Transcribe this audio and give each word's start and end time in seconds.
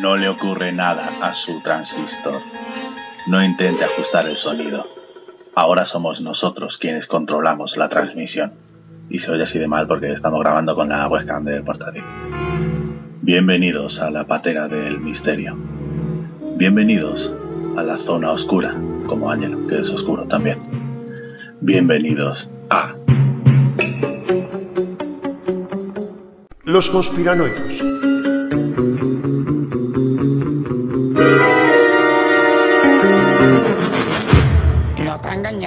No 0.00 0.16
le 0.16 0.28
ocurre 0.28 0.72
nada 0.72 1.10
a 1.22 1.32
su 1.32 1.60
transistor. 1.60 2.42
No 3.26 3.42
intente 3.42 3.84
ajustar 3.84 4.28
el 4.28 4.36
sonido. 4.36 4.86
Ahora 5.54 5.86
somos 5.86 6.20
nosotros 6.20 6.76
quienes 6.76 7.06
controlamos 7.06 7.78
la 7.78 7.88
transmisión. 7.88 8.52
Y 9.08 9.20
se 9.20 9.32
oye 9.32 9.44
así 9.44 9.58
de 9.58 9.68
mal 9.68 9.86
porque 9.86 10.12
estamos 10.12 10.40
grabando 10.40 10.74
con 10.74 10.90
la 10.90 11.08
webcam 11.08 11.44
del 11.44 11.62
portátil. 11.62 12.04
Bienvenidos 13.22 14.02
a 14.02 14.10
la 14.10 14.26
patera 14.26 14.68
del 14.68 15.00
misterio. 15.00 15.56
Bienvenidos 16.56 17.32
a 17.76 17.82
la 17.82 17.98
zona 17.98 18.32
oscura, 18.32 18.74
como 19.06 19.30
Ángel, 19.30 19.66
que 19.66 19.78
es 19.78 19.88
oscuro 19.90 20.26
también. 20.26 20.58
Bienvenidos 21.60 22.50
a 22.68 22.94
Los 26.64 26.90
conspiranoicos. 26.90 28.15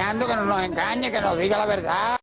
Engañando, 0.00 0.26
que 0.26 0.36
no 0.36 0.46
nos 0.46 0.62
engañe, 0.62 1.12
que 1.12 1.20
nos 1.20 1.38
diga 1.38 1.58
la 1.58 1.66
verdad. 1.66 2.20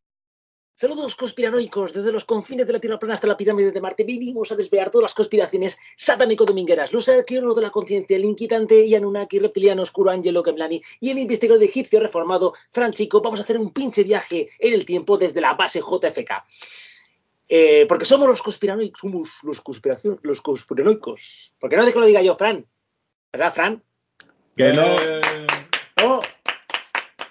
Saludos 0.74 1.16
conspiranoicos, 1.16 1.94
desde 1.94 2.12
los 2.12 2.26
confines 2.26 2.66
de 2.66 2.74
la 2.74 2.80
Tierra 2.80 3.00
plana 3.00 3.16
hasta 3.16 3.28
la 3.28 3.38
pirámide 3.38 3.72
de 3.72 3.82
Marte 3.82 4.04
vinimos 4.04 4.52
a 4.52 4.56
desvelar 4.56 4.90
todas 4.90 5.04
las 5.04 5.14
conspiraciones 5.14 5.78
satánico-domingueras, 5.96 6.92
los 6.94 7.10
arqueólogos 7.10 7.56
de 7.58 7.62
la 7.64 7.70
conciencia, 7.72 8.16
el 8.16 8.26
inquietante 8.26 8.84
y 8.86 8.94
Anunnaki, 8.94 9.40
reptiliano 9.40 9.84
oscuro 9.84 10.12
Angelo 10.12 10.44
Kemlani 10.44 10.82
y 11.00 11.10
el 11.12 11.20
investigador 11.20 11.64
egipcio 11.64 12.00
reformado 12.00 12.54
Franchico. 12.72 13.22
Vamos 13.22 13.40
a 13.40 13.44
hacer 13.44 13.60
un 13.60 13.72
pinche 13.72 14.04
viaje 14.04 14.50
en 14.60 14.74
el 14.74 14.86
tiempo 14.86 15.18
desde 15.18 15.42
la 15.42 15.54
base 15.54 15.80
JFK. 15.80 16.32
Eh, 17.50 17.86
porque 17.88 18.06
somos 18.06 18.28
los 18.28 18.42
conspiranoicos, 18.42 19.00
somos 19.00 19.30
los, 19.44 19.62
conspiración, 19.62 20.20
los 20.24 20.42
conspiranoicos. 20.42 21.54
¿Por 21.60 21.70
qué 21.70 21.78
no 21.78 21.86
de 21.86 21.94
que 21.94 22.00
lo 22.00 22.06
diga 22.06 22.22
yo, 22.22 22.36
Fran? 22.36 22.66
¿Verdad, 23.32 23.54
Fran? 23.54 23.84
Que 24.56 24.74
no. 24.74 24.96
¡Oh! 26.04 26.22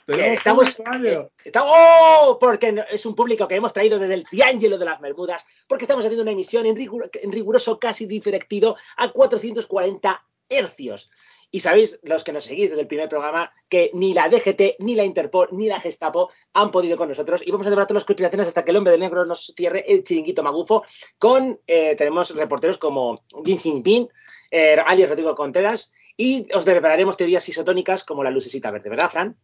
Que 0.07 0.33
estamos, 0.35 0.69
eh, 1.05 1.29
está- 1.45 1.63
¡Oh! 1.65 2.39
Porque 2.39 2.85
es 2.91 3.05
un 3.07 3.15
público 3.15 3.49
que 3.49 3.57
hemos 3.57 3.73
traído 3.73 3.99
desde 3.99 4.15
el 4.15 4.25
Triángulo 4.25 4.79
de 4.79 4.85
las 4.85 5.01
Bermudas, 5.01 5.45
porque 5.69 5.85
estamos 5.85 6.05
haciendo 6.05 6.23
una 6.23 6.31
emisión 6.33 6.65
en, 6.67 6.77
rigu- 6.77 7.11
en 7.13 7.33
riguroso 7.33 7.79
casi 7.79 8.07
diferido 8.07 8.77
a 8.97 9.11
440 9.11 10.25
hercios. 10.49 11.11
Y 11.51 11.61
sabéis, 11.61 12.01
los 12.03 12.25
que 12.25 12.33
nos 12.33 12.45
seguís 12.45 12.69
desde 12.71 12.83
el 12.83 12.87
primer 12.89 13.09
programa, 13.09 13.53
que 13.69 13.91
ni 13.95 14.13
la 14.13 14.29
DGT, 14.29 14.77
ni 14.81 14.95
la 14.97 15.05
Interpol, 15.05 15.49
ni 15.53 15.67
la 15.69 15.79
Gestapo 15.81 16.31
han 16.53 16.71
podido 16.71 16.97
con 16.97 17.09
nosotros. 17.09 17.41
Y 17.45 17.51
vamos 17.53 17.67
a 17.67 17.71
debatir 17.71 17.95
las 17.95 18.05
conspiraciones 18.05 18.49
hasta 18.49 18.65
que 18.65 18.73
el 18.73 18.77
hombre 18.77 18.93
de 18.93 18.99
negro 18.99 19.25
nos 19.25 19.53
cierre 19.57 19.85
el 19.91 20.03
chiringuito 20.03 20.43
magufo. 20.43 20.85
Con, 21.19 21.61
eh, 21.67 21.95
tenemos 21.97 22.35
reporteros 22.35 22.79
como 22.79 23.23
Jin 23.45 23.59
Jinping, 23.59 24.09
eh, 24.51 24.77
alias 24.85 25.09
Rodrigo 25.09 25.35
Contreras, 25.37 25.93
y 26.17 26.49
os 26.53 26.65
develaremos 26.65 27.17
teorías 27.17 27.49
isotónicas 27.49 28.03
como 28.05 28.25
la 28.25 28.31
lucecita 28.31 28.71
verde, 28.71 28.91
¿verdad, 28.91 29.11
Fran? 29.11 29.37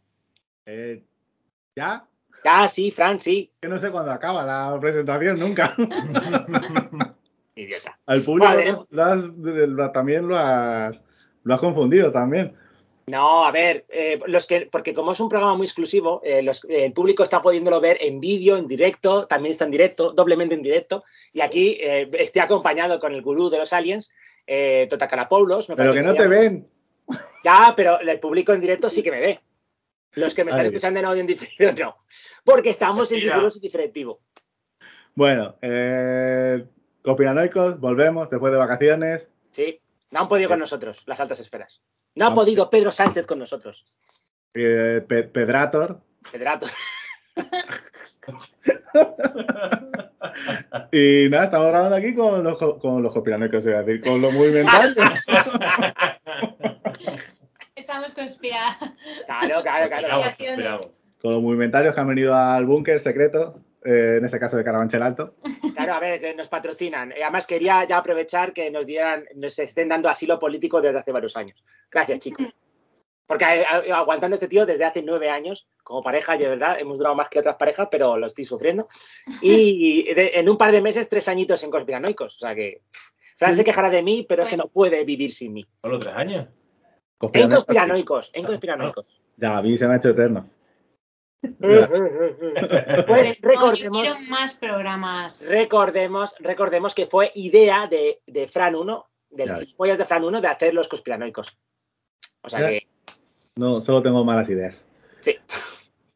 Eh, 0.66 1.02
¿Ya? 1.76 2.04
Ah, 2.44 2.68
sí, 2.68 2.90
Fran, 2.90 3.18
sí. 3.18 3.50
Que 3.60 3.68
no 3.68 3.78
sé 3.78 3.90
cuándo 3.90 4.10
acaba 4.10 4.44
la 4.44 4.78
presentación, 4.80 5.38
nunca. 5.38 5.74
Idiota. 7.54 7.98
Al 8.06 8.22
público 8.22 8.48
Vale. 8.48 8.72
lo 8.90 9.02
has- 9.04 9.24
lo- 9.36 9.92
también 9.92 10.26
lo 10.26 10.36
has, 10.36 11.04
lo 11.44 11.54
has 11.54 11.60
confundido 11.60 12.10
también. 12.10 12.56
No, 13.06 13.44
a 13.44 13.50
ver, 13.50 13.84
eh, 13.88 14.18
los 14.26 14.46
que, 14.46 14.68
porque 14.70 14.94
como 14.94 15.12
es 15.12 15.20
un 15.20 15.28
programa 15.28 15.56
muy 15.56 15.66
exclusivo, 15.66 16.20
eh, 16.24 16.42
los- 16.42 16.64
eh, 16.64 16.84
el 16.86 16.92
público 16.92 17.22
está 17.22 17.42
pudiéndolo 17.42 17.80
ver 17.80 17.98
en 18.00 18.20
vídeo, 18.20 18.56
en 18.56 18.66
directo, 18.66 19.26
también 19.26 19.50
está 19.52 19.64
en 19.64 19.70
directo, 19.72 20.12
doblemente 20.12 20.54
en 20.54 20.62
directo. 20.62 21.04
Y 21.32 21.40
aquí 21.40 21.78
eh, 21.80 22.08
estoy 22.18 22.40
acompañado 22.42 22.98
con 23.00 23.12
el 23.12 23.22
gurú 23.22 23.50
de 23.50 23.58
los 23.58 23.72
aliens, 23.72 24.10
eh, 24.46 24.86
Totacarapoulos. 24.88 25.68
me 25.68 25.76
Pero 25.76 25.92
que 25.92 26.02
no 26.02 26.14
te 26.14 26.26
ven. 26.28 26.68
Ya, 27.44 27.72
pero 27.76 28.00
el 28.00 28.20
público 28.20 28.52
en 28.52 28.60
directo 28.60 28.88
sí 28.88 29.02
que 29.02 29.10
me 29.10 29.20
ve. 29.20 29.40
Los 30.14 30.34
que 30.34 30.44
me 30.44 30.50
están 30.50 30.66
Ay. 30.66 30.72
escuchando 30.72 31.00
en 31.00 31.06
audio 31.06 31.20
en 31.20 31.26
diferido, 31.26 31.72
no. 31.84 31.96
Porque 32.44 32.70
estamos 32.70 33.10
en 33.12 33.20
riguroso 33.20 33.60
diferentivo. 33.60 34.20
Bueno, 35.14 35.56
eh, 35.62 36.64
conspiranoicos, 37.02 37.78
volvemos 37.80 38.28
después 38.30 38.52
de 38.52 38.58
vacaciones. 38.58 39.30
Sí, 39.50 39.80
no 40.10 40.20
han 40.20 40.28
podido 40.28 40.48
Sí. 40.48 40.52
con 40.52 40.60
nosotros, 40.60 41.02
las 41.06 41.20
altas 41.20 41.40
esferas. 41.40 41.82
No 42.14 42.26
ha 42.26 42.30
No. 42.30 42.34
podido 42.34 42.68
Pedro 42.70 42.90
Sánchez 42.92 43.26
con 43.26 43.38
nosotros. 43.38 43.96
Eh, 44.54 45.02
Pe- 45.06 45.24
Pedrator. 45.24 46.00
Pedrato. 46.30 46.66
Y 50.92 51.28
nada, 51.30 51.44
estamos 51.44 51.68
grabando 51.68 51.96
aquí 51.96 52.14
con 52.14 52.42
los, 52.42 52.58
co- 52.58 52.78
con 52.78 53.02
los 53.02 53.12
conspiranoicos, 53.12 53.66
iba 53.66 53.80
a 53.80 53.82
decir, 53.82 54.00
con 54.02 54.22
los 54.22 54.32
movimentarios. 54.32 54.94
Estamos 57.74 58.14
conspirados. 58.14 58.90
Claro, 59.26 59.62
claro, 59.62 59.88
claro. 59.88 60.78
Con 61.20 61.32
los 61.34 61.42
movimentarios 61.42 61.94
que 61.94 62.00
han 62.00 62.08
venido 62.08 62.34
al 62.34 62.64
búnker 62.66 62.98
secreto, 63.00 63.60
eh, 63.84 64.16
en 64.18 64.24
este 64.24 64.38
caso 64.40 64.56
de 64.56 64.64
Carabanchel 64.64 65.02
Alto. 65.02 65.34
Claro, 65.74 65.94
a 65.94 66.00
ver, 66.00 66.20
que 66.20 66.34
nos 66.34 66.48
patrocinan. 66.48 67.12
Eh, 67.12 67.22
Además, 67.22 67.46
quería 67.46 67.84
ya 67.84 67.98
aprovechar 67.98 68.52
que 68.52 68.70
nos 68.70 68.86
dieran, 68.86 69.24
nos 69.36 69.58
estén 69.58 69.88
dando 69.88 70.08
asilo 70.08 70.38
político 70.38 70.80
desde 70.80 70.98
hace 70.98 71.12
varios 71.12 71.36
años. 71.36 71.62
Gracias, 71.90 72.18
chicos. 72.18 72.46
Porque 73.26 73.44
eh, 73.44 73.64
eh, 73.86 73.92
aguantando 73.92 74.34
a 74.34 74.36
este 74.36 74.48
tío 74.48 74.66
desde 74.66 74.84
hace 74.84 75.02
nueve 75.02 75.30
años, 75.30 75.68
como 75.84 76.02
pareja, 76.02 76.36
de 76.36 76.48
verdad, 76.48 76.78
hemos 76.78 76.98
durado 76.98 77.14
más 77.14 77.28
que 77.28 77.38
otras 77.38 77.56
parejas, 77.56 77.88
pero 77.90 78.16
lo 78.16 78.26
estoy 78.26 78.44
sufriendo. 78.44 78.88
Y 79.40 80.12
de- 80.14 80.32
en 80.34 80.48
un 80.48 80.58
par 80.58 80.70
de 80.72 80.82
meses, 80.82 81.08
tres 81.08 81.28
añitos 81.28 81.62
en 81.62 81.70
conspiranoicos. 81.70 82.36
O 82.36 82.38
sea 82.38 82.54
que. 82.54 82.82
Fran 83.36 83.54
se 83.54 83.64
quejará 83.64 83.90
de 83.90 84.02
mí, 84.02 84.24
pero 84.28 84.42
es 84.42 84.48
que 84.48 84.56
no 84.56 84.68
puede 84.68 85.02
vivir 85.04 85.32
sin 85.32 85.52
mí. 85.54 85.66
Solo 85.80 85.98
tres 85.98 86.14
años. 86.14 86.48
En 87.32 87.48
Conspiranoicos, 87.50 88.30
en 88.34 88.44
conspiranoicos. 88.44 89.20
Ya, 89.36 89.56
a 89.58 89.62
mí 89.62 89.76
se 89.78 89.86
me 89.86 89.94
ha 89.94 89.96
hecho 89.98 90.10
eterno. 90.10 90.48
Pues 91.60 91.90
No, 91.90 91.96
yo 91.96 93.32
recordemos. 93.42 93.78
quiero 94.00 94.20
más 94.28 94.54
programas. 94.54 95.48
Recordemos, 95.48 96.34
recordemos 96.40 96.94
que 96.94 97.06
fue 97.06 97.30
idea 97.34 97.86
de, 97.86 98.20
de 98.26 98.46
Fran 98.48 98.74
1, 98.74 99.06
del 99.30 99.54
gilipollas 99.56 99.98
de 99.98 100.04
Fran 100.04 100.24
1, 100.24 100.40
de 100.40 100.48
hacer 100.48 100.74
los 100.74 100.88
conspiranoicos. 100.88 101.56
O 102.42 102.48
sea 102.48 102.60
Ya. 102.60 102.68
que, 102.68 102.86
No, 103.56 103.80
solo 103.80 104.02
tengo 104.02 104.24
malas 104.24 104.48
ideas. 104.50 104.84
sí. 105.20 105.36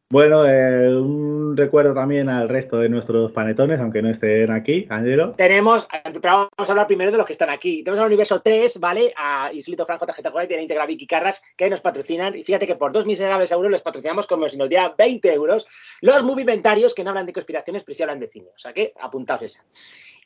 Bueno, 0.09 0.45
eh, 0.47 0.95
un 0.95 1.57
recuerdo 1.57 1.93
también 1.93 2.29
al 2.29 2.47
resto 2.47 2.79
de 2.79 2.87
nuestros 2.87 3.33
panetones, 3.33 3.81
aunque 3.81 4.01
no 4.01 4.09
estén 4.09 4.49
aquí, 4.51 4.87
Angelo. 4.89 5.33
Tenemos, 5.33 5.85
pero 6.21 6.49
vamos 6.55 6.69
a 6.69 6.71
hablar 6.71 6.87
primero 6.87 7.11
de 7.11 7.17
los 7.17 7.25
que 7.25 7.33
están 7.33 7.49
aquí. 7.49 7.83
Tenemos 7.83 7.99
al 7.99 8.07
universo 8.07 8.39
3, 8.39 8.79
¿vale? 8.79 9.13
A 9.17 9.51
Insolito 9.51 9.85
Franco, 9.85 10.05
Tarjeta 10.05 10.31
White 10.33 10.53
y 10.53 10.57
a 10.57 10.61
Integra 10.61 10.85
Vicky 10.85 11.05
Carras, 11.05 11.43
que 11.57 11.69
nos 11.69 11.81
patrocinan. 11.81 12.37
Y 12.37 12.45
fíjate 12.45 12.65
que 12.65 12.75
por 12.75 12.93
dos 12.93 13.05
miserables 13.05 13.51
euros 13.51 13.69
les 13.69 13.81
patrocinamos 13.81 14.27
como 14.27 14.47
si 14.47 14.55
nos 14.55 14.69
diera 14.69 14.95
20 14.97 15.33
euros 15.33 15.67
los 15.99 16.23
movimentarios 16.23 16.93
que 16.93 17.03
no 17.03 17.09
hablan 17.09 17.25
de 17.25 17.33
conspiraciones, 17.33 17.83
pero 17.83 17.95
sí 17.97 18.03
hablan 18.03 18.21
de 18.21 18.29
cine. 18.29 18.47
O 18.55 18.59
sea 18.59 18.71
que 18.71 18.93
apuntaos 19.01 19.41
esa. 19.41 19.65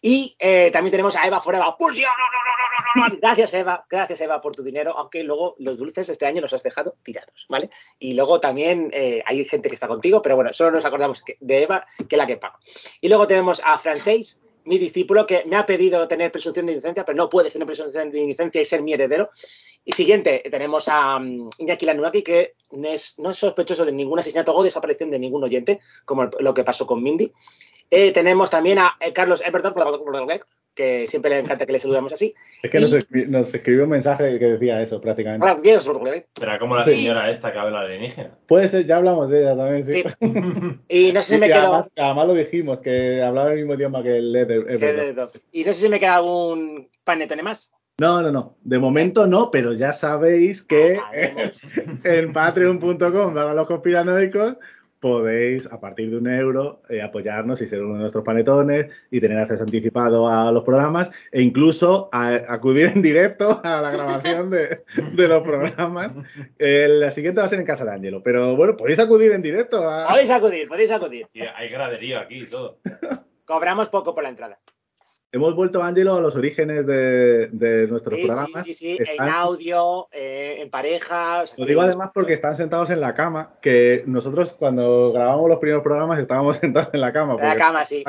Y 0.01 0.35
eh, 0.39 0.71
también 0.73 0.91
tenemos 0.91 1.15
a 1.15 1.27
Eva. 1.27 1.41
¡Pulsión! 1.77 2.11
Gracias, 3.21 3.53
Eva. 3.53 3.85
Gracias, 3.89 4.21
Eva, 4.21 4.41
por 4.41 4.55
tu 4.55 4.63
dinero. 4.63 4.97
Aunque 4.97 5.23
luego 5.23 5.55
los 5.59 5.77
dulces 5.77 6.09
este 6.09 6.25
año 6.25 6.41
nos 6.41 6.53
has 6.53 6.63
dejado 6.63 6.95
tirados, 7.03 7.45
¿vale? 7.47 7.69
Y 7.99 8.13
luego 8.13 8.39
también 8.39 8.89
eh, 8.93 9.23
hay 9.25 9.45
gente 9.45 9.69
que 9.69 9.75
está 9.75 9.87
contigo, 9.87 10.21
pero 10.21 10.35
bueno, 10.35 10.51
solo 10.53 10.71
nos 10.71 10.85
acordamos 10.85 11.23
de 11.39 11.63
Eva, 11.63 11.85
que 11.97 12.15
es 12.15 12.17
la 12.17 12.25
que 12.25 12.37
paga. 12.37 12.59
Y 12.99 13.07
luego 13.07 13.27
tenemos 13.27 13.61
a 13.63 13.77
Francés, 13.77 14.41
mi 14.65 14.77
discípulo, 14.77 15.25
que 15.25 15.43
me 15.45 15.55
ha 15.55 15.65
pedido 15.65 16.07
tener 16.07 16.31
presunción 16.31 16.65
de 16.65 16.73
inocencia, 16.73 17.05
pero 17.05 17.15
no 17.15 17.29
puedes 17.29 17.53
tener 17.53 17.65
presunción 17.65 18.11
de 18.11 18.21
inocencia 18.21 18.61
y 18.61 18.65
ser 18.65 18.81
mi 18.81 18.93
heredero. 18.93 19.29
Y 19.83 19.93
siguiente, 19.93 20.43
tenemos 20.49 20.87
a 20.87 21.19
mm, 21.19 21.49
Iñaki 21.59 21.85
Lanuaki, 21.85 22.23
que 22.23 22.55
no 22.71 22.89
es, 22.89 23.15
sospechoso 23.33 23.85
de 23.85 23.91
ningún 23.91 24.19
asesinato 24.19 24.55
o 24.55 24.63
desaparición 24.63 25.09
de 25.11 25.19
ningún 25.19 25.43
oyente, 25.43 25.79
como 26.05 26.29
lo 26.39 26.53
que 26.53 26.63
pasó 26.63 26.85
con 26.85 27.01
Mindy. 27.01 27.31
Eh, 27.91 28.11
tenemos 28.13 28.49
también 28.49 28.79
a 28.79 28.95
eh, 28.99 29.13
Carlos 29.13 29.43
Everton, 29.45 29.73
que 30.73 31.05
siempre 31.05 31.31
le 31.31 31.39
encanta 31.39 31.65
que 31.65 31.73
le 31.73 31.79
saludamos 31.79 32.13
así. 32.13 32.33
Es 32.63 32.71
que 32.71 32.79
nos, 32.79 32.93
escri- 32.93 33.27
nos 33.27 33.53
escribió 33.53 33.83
un 33.83 33.89
mensaje 33.89 34.39
que 34.39 34.45
decía 34.45 34.81
eso 34.81 35.01
prácticamente. 35.01 35.45
Será 36.39 36.57
como 36.57 36.77
la 36.77 36.83
Sí. 36.83 36.91
señora 36.91 37.29
esta 37.29 37.51
que 37.51 37.59
habla 37.59 37.81
alienígena. 37.81 38.37
Puede 38.47 38.69
ser, 38.69 38.85
ya 38.85 38.95
hablamos 38.95 39.29
de 39.29 39.41
ella 39.41 39.57
también, 39.57 39.83
sí. 39.83 39.91
Sí. 39.93 40.03
Y 40.87 41.11
no 41.11 41.21
sé 41.21 41.29
si 41.29 41.35
Y 41.35 41.39
me 41.39 41.47
que 41.47 41.51
quedó. 41.53 41.63
además, 41.63 41.93
además 41.97 42.27
lo 42.27 42.33
dijimos, 42.33 42.79
que 42.79 43.21
hablaba 43.21 43.51
el 43.51 43.57
mismo 43.59 43.73
idioma 43.73 44.01
que 44.01 44.17
el. 44.17 44.33
Everton. 44.35 45.29
Y 45.51 45.65
no 45.65 45.73
sé 45.73 45.81
si 45.81 45.89
me 45.89 45.99
queda 45.99 46.15
algún 46.15 46.89
panetone 47.03 47.43
más. 47.43 47.69
No, 47.99 48.21
no, 48.21 48.31
no. 48.31 48.55
De 48.63 48.79
momento 48.79 49.27
no, 49.27 49.51
pero 49.51 49.73
ya 49.73 49.91
sabéis 49.93 50.63
que 50.63 50.97
Ah, 50.97 51.11
en 52.05 52.31
patreon.com 52.31 53.33
para 53.33 53.53
los 53.53 53.67
conspiranoicos 53.67 54.55
podéis, 55.01 55.65
a 55.65 55.81
partir 55.81 56.09
de 56.11 56.17
un 56.17 56.27
euro, 56.29 56.81
eh, 56.87 57.01
apoyarnos 57.01 57.61
y 57.61 57.67
ser 57.67 57.81
uno 57.83 57.95
de 57.95 57.99
nuestros 58.01 58.23
panetones 58.23 58.87
y 59.09 59.19
tener 59.19 59.39
acceso 59.39 59.63
anticipado 59.63 60.29
a 60.29 60.51
los 60.51 60.63
programas 60.63 61.11
e 61.31 61.41
incluso 61.41 62.07
a- 62.13 62.35
acudir 62.47 62.85
en 62.95 63.01
directo 63.01 63.59
a 63.63 63.81
la 63.81 63.91
grabación 63.91 64.49
de, 64.51 64.83
de 65.13 65.27
los 65.27 65.41
programas. 65.43 66.15
Eh, 66.59 66.87
la 66.87 67.11
siguiente 67.11 67.41
va 67.41 67.45
a 67.45 67.49
ser 67.49 67.59
en 67.59 67.65
casa 67.65 67.83
de 67.83 67.91
Ángelo, 67.91 68.21
pero 68.23 68.55
bueno, 68.55 68.77
podéis 68.77 68.99
acudir 68.99 69.31
en 69.33 69.41
directo 69.41 69.89
a... 69.89 70.07
Podéis 70.07 70.31
acudir, 70.31 70.67
podéis 70.69 70.91
acudir. 70.91 71.27
Y 71.33 71.41
hay 71.41 71.69
graderío 71.69 72.19
aquí 72.19 72.43
y 72.43 72.47
todo. 72.47 72.77
Cobramos 73.43 73.89
poco 73.89 74.13
por 74.13 74.23
la 74.23 74.29
entrada. 74.29 74.59
Hemos 75.31 75.55
vuelto, 75.55 75.81
Ángelo, 75.81 76.15
a 76.15 76.21
los 76.21 76.35
orígenes 76.35 76.85
de, 76.85 77.47
de 77.47 77.87
nuestros 77.87 78.15
Sí, 78.15 78.21
sí, 78.21 78.27
programas. 78.27 78.63
sí, 78.65 78.73
sí, 78.73 78.97
Están- 78.99 79.27
en 79.27 79.33
audio, 79.33 80.07
eh, 80.11 80.57
en 80.61 80.69
pareja. 80.69 81.43
o 81.43 81.45
sea, 81.45 81.55
Lo 81.57 81.63
sí. 81.65 81.69
digo 81.69 81.81
además 81.81 82.09
porque 82.13 82.33
están 82.33 82.55
sentados 82.55 82.89
en 82.89 82.99
la 83.01 83.13
cama, 83.13 83.53
que 83.61 84.03
nosotros 84.07 84.53
cuando 84.53 85.11
grabamos 85.13 85.49
los 85.49 85.59
primeros 85.59 85.83
programas 85.83 86.19
estábamos 86.19 86.57
sentados 86.61 86.89
en 86.93 87.01
la 87.01 87.13
cama. 87.13 87.35
En 87.39 87.47
la 87.47 87.55
cama, 87.55 87.85
sí. 87.85 88.03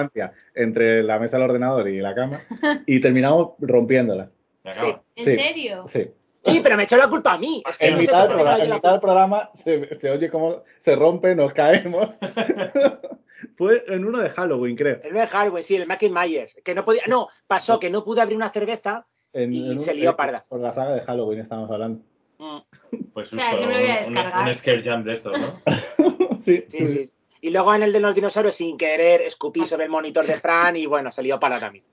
entre 0.54 1.02
la 1.02 1.18
mesa 1.18 1.36
del 1.38 1.48
ordenador 1.48 1.88
y 1.88 2.00
la 2.00 2.14
cama 2.14 2.40
y 2.86 3.00
terminamos 3.00 3.50
rompiéndola. 3.60 4.28
Sí. 4.74 4.86
¿En 5.16 5.24
Sí. 5.24 5.34
serio? 5.36 5.84
Sí. 5.88 6.10
Sí, 6.44 6.60
pero 6.62 6.76
me 6.76 6.84
echó 6.84 6.96
la 6.96 7.08
culpa 7.08 7.34
a 7.34 7.38
mí. 7.38 7.62
Es 7.68 7.78
que 7.78 7.86
En 7.86 7.94
no 7.94 8.00
mitad, 8.00 8.20
del 8.28 8.28
programa, 8.36 8.58
en 8.64 8.70
mitad 8.72 9.00
del 9.00 9.88
se, 9.88 9.94
se 10.00 10.10
oye 10.10 10.28
cómo 10.30 10.62
se 10.78 10.96
rompe, 10.96 11.34
nos 11.34 11.52
caemos. 11.52 12.18
Fue 13.56 13.84
en 13.88 14.04
uno 14.04 14.18
de 14.18 14.28
Halloween, 14.30 14.76
creo. 14.76 15.00
El 15.02 15.14
de 15.14 15.26
Halloween, 15.26 15.64
sí, 15.64 15.76
el 15.76 15.86
Mackie 15.86 16.10
Myers. 16.10 16.56
Que 16.64 16.74
no 16.74 16.84
podía. 16.84 17.02
No, 17.08 17.28
pasó 17.46 17.78
que 17.78 17.90
no 17.90 18.04
pude 18.04 18.20
abrir 18.20 18.36
una 18.36 18.50
cerveza. 18.50 19.06
En, 19.32 19.52
Y 19.52 19.70
en 19.72 19.78
se 19.78 19.92
un- 19.92 19.96
lió 20.00 20.16
parda. 20.16 20.44
Por 20.48 20.60
la 20.60 20.72
saga 20.72 20.92
de 20.92 21.00
Halloween 21.00 21.40
estamos 21.40 21.70
hablando. 21.70 22.02
Mm, 22.38 22.58
Pues 23.12 23.32
O 23.32 23.36
sea, 23.36 23.50
justo, 23.50 23.62
sí 23.62 23.68
me 23.68 23.74
lo 23.74 23.80
voy 23.80 23.90
a 23.90 23.92
un- 23.92 23.98
descargar. 24.14 24.42
Un, 24.42 24.48
un 24.48 24.54
scare 24.54 24.82
jam 24.82 25.04
de 25.04 25.12
estos, 25.14 25.38
¿no? 25.38 25.60
Sí, 26.40 26.64
Sí, 26.68 26.86
sí. 26.86 27.12
Y 27.40 27.50
luego 27.50 27.74
en 27.74 27.82
el 27.84 27.92
de 27.92 28.00
los 28.00 28.14
dinosaurios, 28.14 28.54
sin 28.54 28.76
querer, 28.76 29.22
escupí 29.22 29.64
sobre 29.64 29.84
el 29.84 29.90
monitor 29.90 30.24
de 30.26 30.34
Fran 30.34 30.76
y 30.76 30.86
bueno, 30.86 31.10
salió 31.10 31.38
para 31.40 31.58
también. 31.58 31.84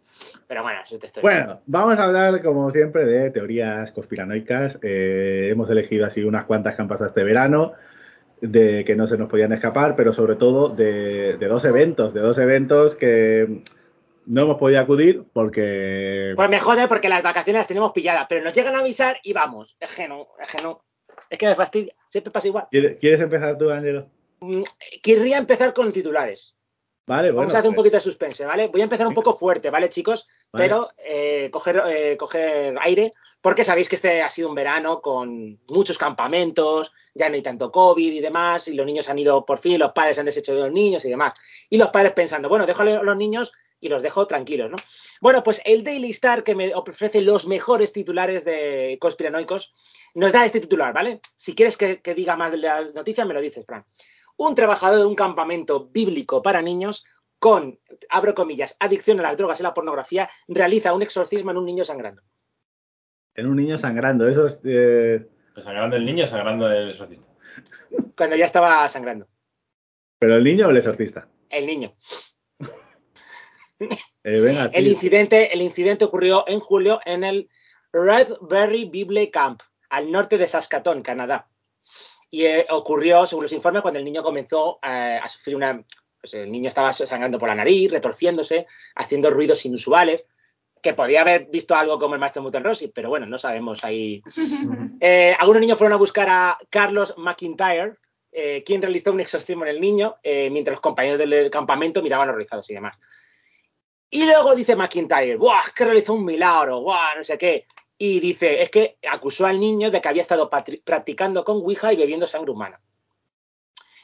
Pero 0.49 0.63
bueno, 0.63 0.79
eso 0.83 0.97
te 0.97 1.05
estoy. 1.05 1.21
Bueno, 1.21 1.61
vamos 1.67 1.99
a 1.99 2.05
hablar, 2.05 2.41
como 2.41 2.71
siempre, 2.71 3.05
de 3.05 3.29
teorías 3.29 3.91
conspiranoicas. 3.91 4.79
Eh, 4.81 5.49
hemos 5.51 5.69
elegido 5.69 6.07
así 6.07 6.23
unas 6.23 6.45
cuantas 6.45 6.75
que 6.75 6.81
han 6.81 6.87
pasado 6.87 7.05
este 7.05 7.23
verano, 7.23 7.73
de 8.41 8.83
que 8.83 8.95
no 8.95 9.05
se 9.05 9.15
nos 9.19 9.29
podían 9.29 9.53
escapar, 9.53 9.95
pero 9.95 10.11
sobre 10.11 10.37
todo 10.37 10.69
de, 10.69 11.37
de 11.37 11.47
dos 11.47 11.65
eventos, 11.65 12.15
de 12.15 12.21
dos 12.21 12.39
eventos 12.39 12.95
que 12.95 13.61
no 14.25 14.41
hemos 14.41 14.57
podido 14.57 14.81
acudir 14.81 15.23
porque... 15.33 16.33
Pues 16.35 16.49
me 16.49 16.59
jode 16.59 16.87
porque 16.87 17.09
las 17.09 17.21
vacaciones 17.21 17.59
las 17.59 17.67
tenemos 17.67 17.91
pilladas, 17.91 18.25
pero 18.27 18.43
nos 18.43 18.53
llegan 18.53 18.75
a 18.75 18.79
avisar 18.79 19.19
y 19.21 19.33
vamos. 19.33 19.77
Es 19.79 19.91
que 19.91 20.07
no, 20.07 20.29
es 20.41 20.47
que 20.47 20.63
no. 20.63 20.83
Es 21.29 21.37
que 21.37 21.45
me 21.45 21.53
fastidia. 21.53 21.93
Siempre 22.07 22.31
pasa 22.31 22.47
igual. 22.47 22.67
¿Quieres 22.71 23.21
empezar 23.21 23.55
tú, 23.55 23.69
Ángelo? 23.69 24.09
Querría 25.03 25.37
empezar 25.37 25.75
con 25.75 25.91
titulares. 25.91 26.55
Vale, 27.09 27.31
bueno. 27.31 27.41
Vamos 27.41 27.55
a 27.55 27.57
hacer 27.57 27.69
un 27.69 27.73
pues, 27.73 27.85
poquito 27.85 27.97
de 27.97 28.01
suspense, 28.01 28.45
¿vale? 28.45 28.67
Voy 28.67 28.81
a 28.81 28.83
empezar 28.83 29.07
un 29.07 29.15
poco 29.15 29.35
fuerte, 29.35 29.71
¿vale, 29.71 29.89
chicos? 29.89 30.27
Pero 30.51 30.89
eh, 30.97 31.49
coger, 31.51 31.83
eh, 31.87 32.17
coger 32.17 32.75
aire, 32.81 33.11
porque 33.41 33.63
sabéis 33.63 33.87
que 33.87 33.95
este 33.95 34.21
ha 34.21 34.29
sido 34.29 34.49
un 34.49 34.55
verano 34.55 35.01
con 35.01 35.59
muchos 35.67 35.97
campamentos, 35.97 36.91
ya 37.13 37.29
no 37.29 37.35
hay 37.35 37.41
tanto 37.41 37.71
COVID 37.71 38.13
y 38.13 38.19
demás, 38.19 38.67
y 38.67 38.73
los 38.73 38.85
niños 38.85 39.09
han 39.09 39.19
ido 39.19 39.45
por 39.45 39.59
fin, 39.59 39.79
los 39.79 39.91
padres 39.91 40.17
han 40.19 40.25
deshecho 40.25 40.53
de 40.53 40.61
los 40.61 40.71
niños 40.71 41.05
y 41.05 41.09
demás. 41.09 41.33
Y 41.69 41.77
los 41.77 41.89
padres 41.89 42.13
pensando, 42.13 42.49
bueno, 42.49 42.65
dejo 42.65 42.81
a 42.81 42.85
los 42.85 43.17
niños 43.17 43.51
y 43.79 43.87
los 43.87 44.01
dejo 44.01 44.27
tranquilos, 44.27 44.69
¿no? 44.69 44.77
Bueno, 45.21 45.43
pues 45.43 45.61
el 45.65 45.83
Daily 45.83 46.09
Star, 46.09 46.43
que 46.43 46.55
me 46.55 46.73
ofrece 46.75 47.21
los 47.21 47.47
mejores 47.47 47.93
titulares 47.93 48.43
de 48.43 48.97
conspiranoicos, 48.99 49.71
nos 50.15 50.33
da 50.33 50.45
este 50.45 50.59
titular, 50.59 50.93
¿vale? 50.93 51.21
Si 51.35 51.55
quieres 51.55 51.77
que, 51.77 52.01
que 52.01 52.13
diga 52.13 52.35
más 52.35 52.51
de 52.51 52.57
la 52.57 52.81
noticia, 52.81 53.25
me 53.25 53.33
lo 53.33 53.41
dices, 53.41 53.65
Fran. 53.65 53.85
Un 54.35 54.55
trabajador 54.55 54.99
de 54.99 55.05
un 55.05 55.15
campamento 55.15 55.89
bíblico 55.91 56.41
para 56.41 56.61
niños 56.61 57.03
con, 57.39 57.79
abro 58.09 58.33
comillas, 58.33 58.75
adicción 58.79 59.19
a 59.19 59.23
las 59.23 59.37
drogas 59.37 59.59
y 59.59 59.63
la 59.63 59.73
pornografía, 59.73 60.29
realiza 60.47 60.93
un 60.93 61.01
exorcismo 61.01 61.51
en 61.51 61.57
un 61.57 61.65
niño 61.65 61.83
sangrando. 61.83 62.21
En 63.35 63.47
un 63.47 63.55
niño 63.55 63.77
sangrando, 63.77 64.27
eso 64.27 64.45
es... 64.45 64.61
eh, 64.65 65.25
Pues 65.53 65.65
sangrando 65.65 65.95
el 65.95 66.05
niño, 66.05 66.27
sangrando 66.27 66.69
el 66.69 66.91
exorcista. 66.91 67.25
Cuando 68.15 68.35
ya 68.35 68.45
estaba 68.45 68.87
sangrando. 68.89 69.27
¿Pero 70.19 70.35
el 70.35 70.43
niño 70.43 70.67
o 70.67 70.69
el 70.69 70.77
exorcista? 70.77 71.29
El 71.49 71.65
niño. 71.65 71.95
Eh, 74.23 74.41
venga, 74.41 74.69
El 74.73 74.87
incidente, 74.87 75.53
el 75.53 75.61
incidente 75.61 76.03
ocurrió 76.03 76.43
en 76.47 76.59
julio 76.59 76.99
en 77.05 77.23
el 77.23 77.49
Redberry 77.93 78.85
Bible 78.85 79.31
Camp, 79.31 79.61
al 79.89 80.11
norte 80.11 80.37
de 80.37 80.47
Saskatoon, 80.47 81.01
Canadá. 81.01 81.49
Y 82.29 82.45
eh, 82.45 82.67
ocurrió, 82.69 83.25
según 83.25 83.45
los 83.45 83.53
informes, 83.53 83.81
cuando 83.81 83.97
el 83.99 84.05
niño 84.05 84.21
comenzó 84.21 84.79
eh, 84.83 85.19
a 85.23 85.27
sufrir 85.29 85.55
una. 85.55 85.83
Pues 86.21 86.33
el 86.33 86.51
niño 86.51 86.67
estaba 86.67 86.91
sangrando 86.91 87.39
por 87.39 87.49
la 87.49 87.55
nariz, 87.55 87.91
retorciéndose, 87.91 88.67
haciendo 88.95 89.29
ruidos 89.29 89.65
inusuales, 89.65 90.27
que 90.81 90.93
podía 90.93 91.21
haber 91.21 91.45
visto 91.45 91.75
algo 91.75 91.99
como 91.99 92.15
el 92.15 92.19
maestro 92.19 92.41
Muton 92.41 92.63
Rossi, 92.63 92.87
pero 92.89 93.09
bueno, 93.09 93.25
no 93.25 93.37
sabemos 93.37 93.83
ahí. 93.83 94.21
Eh, 95.01 95.33
algunos 95.39 95.61
niños 95.61 95.77
fueron 95.77 95.93
a 95.93 95.97
buscar 95.97 96.27
a 96.29 96.57
Carlos 96.69 97.13
McIntyre, 97.17 97.93
eh, 98.33 98.63
quien 98.65 98.81
realizó 98.81 99.13
un 99.13 99.21
exorcismo 99.21 99.63
en 99.63 99.69
el 99.69 99.79
niño, 99.79 100.17
eh, 100.21 100.49
mientras 100.49 100.73
los 100.73 100.81
compañeros 100.81 101.17
del 101.17 101.49
campamento 101.49 102.03
miraban 102.03 102.27
horrorizados 102.27 102.69
y 102.69 102.73
demás. 102.73 102.97
Y 104.09 104.25
luego 104.25 104.53
dice 104.55 104.75
McIntyre, 104.75 105.37
¡buah! 105.37 105.61
Es 105.67 105.71
que 105.71 105.85
realizó 105.85 106.15
un 106.15 106.25
milagro, 106.25 106.81
¡buah! 106.81 107.15
No 107.15 107.23
sé 107.23 107.37
qué. 107.37 107.65
Y 107.97 108.19
dice, 108.19 108.61
es 108.61 108.69
que 108.69 108.97
acusó 109.09 109.45
al 109.45 109.57
niño 109.57 109.89
de 109.89 110.01
que 110.01 110.09
había 110.09 110.21
estado 110.21 110.49
practicando 110.49 111.45
con 111.45 111.57
Ouija 111.57 111.93
y 111.93 111.95
bebiendo 111.95 112.27
sangre 112.27 112.51
humana. 112.51 112.81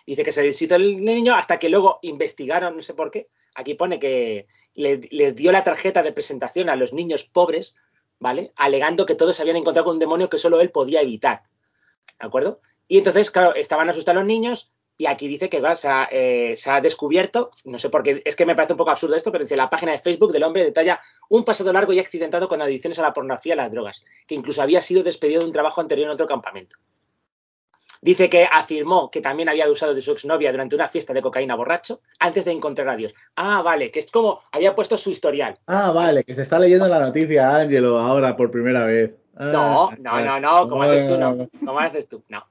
Dice 0.05 0.23
que 0.23 0.31
se 0.31 0.43
deshizo 0.43 0.75
el 0.75 0.97
niño 1.03 1.35
hasta 1.35 1.57
que 1.57 1.69
luego 1.69 1.99
investigaron, 2.03 2.75
no 2.75 2.81
sé 2.81 2.93
por 2.93 3.09
qué. 3.11 3.27
Aquí 3.55 3.73
pone 3.73 3.99
que 3.99 4.47
le- 4.75 5.07
les 5.11 5.35
dio 5.35 5.51
la 5.51 5.63
tarjeta 5.63 6.03
de 6.03 6.11
presentación 6.11 6.69
a 6.69 6.75
los 6.75 6.93
niños 6.93 7.23
pobres, 7.23 7.75
¿vale? 8.19 8.51
Alegando 8.57 9.05
que 9.05 9.15
todos 9.15 9.35
se 9.35 9.41
habían 9.41 9.57
encontrado 9.57 9.85
con 9.85 9.95
un 9.95 9.99
demonio 9.99 10.29
que 10.29 10.37
solo 10.37 10.61
él 10.61 10.69
podía 10.71 11.01
evitar. 11.01 11.43
¿De 12.19 12.27
acuerdo? 12.27 12.61
Y 12.87 12.97
entonces, 12.99 13.31
claro, 13.31 13.55
estaban 13.55 13.89
asustados 13.89 14.19
los 14.19 14.27
niños 14.27 14.71
y 14.97 15.07
aquí 15.07 15.27
dice 15.27 15.49
que 15.49 15.61
se, 15.75 15.87
ha, 15.87 16.07
eh, 16.11 16.55
se 16.55 16.69
ha 16.69 16.79
descubierto, 16.79 17.49
no 17.65 17.79
sé 17.79 17.89
por 17.89 18.03
qué, 18.03 18.21
es 18.23 18.35
que 18.35 18.45
me 18.45 18.55
parece 18.55 18.73
un 18.73 18.77
poco 18.77 18.91
absurdo 18.91 19.15
esto, 19.15 19.31
pero 19.31 19.43
dice 19.43 19.57
la 19.57 19.69
página 19.69 19.91
de 19.91 19.99
Facebook 19.99 20.31
del 20.31 20.43
hombre 20.43 20.63
detalla 20.63 21.01
un 21.29 21.43
pasado 21.43 21.73
largo 21.73 21.91
y 21.91 21.99
accidentado 21.99 22.47
con 22.47 22.61
adicciones 22.61 22.99
a 22.99 23.01
la 23.01 23.11
pornografía 23.11 23.51
y 23.51 23.53
a 23.59 23.63
las 23.63 23.71
drogas, 23.71 24.03
que 24.27 24.35
incluso 24.35 24.61
había 24.61 24.81
sido 24.81 25.03
despedido 25.03 25.41
de 25.41 25.47
un 25.47 25.51
trabajo 25.53 25.81
anterior 25.81 26.07
en 26.07 26.13
otro 26.13 26.27
campamento. 26.27 26.77
Dice 28.05 28.29
que 28.29 28.43
afirmó 28.45 29.09
que 29.09 29.19
también 29.19 29.49
había 29.49 29.63
abusado 29.65 29.95
de 29.95 29.99
su 30.01 30.11
exnovia 30.11 30.51
durante 30.51 30.75
una 30.75 30.87
fiesta 30.87 31.11
de 31.11 31.23
cocaína 31.23 31.55
borracho 31.55 32.01
antes 32.19 32.45
de 32.45 32.51
encontrar 32.51 32.87
a 32.89 32.95
Dios. 32.95 33.15
Ah, 33.35 33.63
vale, 33.63 33.89
que 33.89 33.97
es 33.97 34.11
como 34.11 34.41
había 34.51 34.75
puesto 34.75 34.95
su 34.95 35.09
historial. 35.09 35.57
Ah, 35.65 35.89
vale, 35.91 36.23
que 36.23 36.35
se 36.35 36.43
está 36.43 36.59
leyendo 36.59 36.87
la 36.87 36.99
noticia, 36.99 37.49
Ángelo, 37.55 37.97
ahora 37.97 38.37
por 38.37 38.51
primera 38.51 38.85
vez. 38.85 39.15
Ah, 39.35 39.45
No, 39.51 39.89
no, 39.97 40.21
no, 40.23 40.39
no, 40.39 40.69
como 40.69 40.83
haces 40.83 41.07
tú, 41.07 41.17
no. 41.17 41.49
Como 41.65 41.79
haces 41.79 42.07
tú, 42.07 42.23
no. 42.29 42.45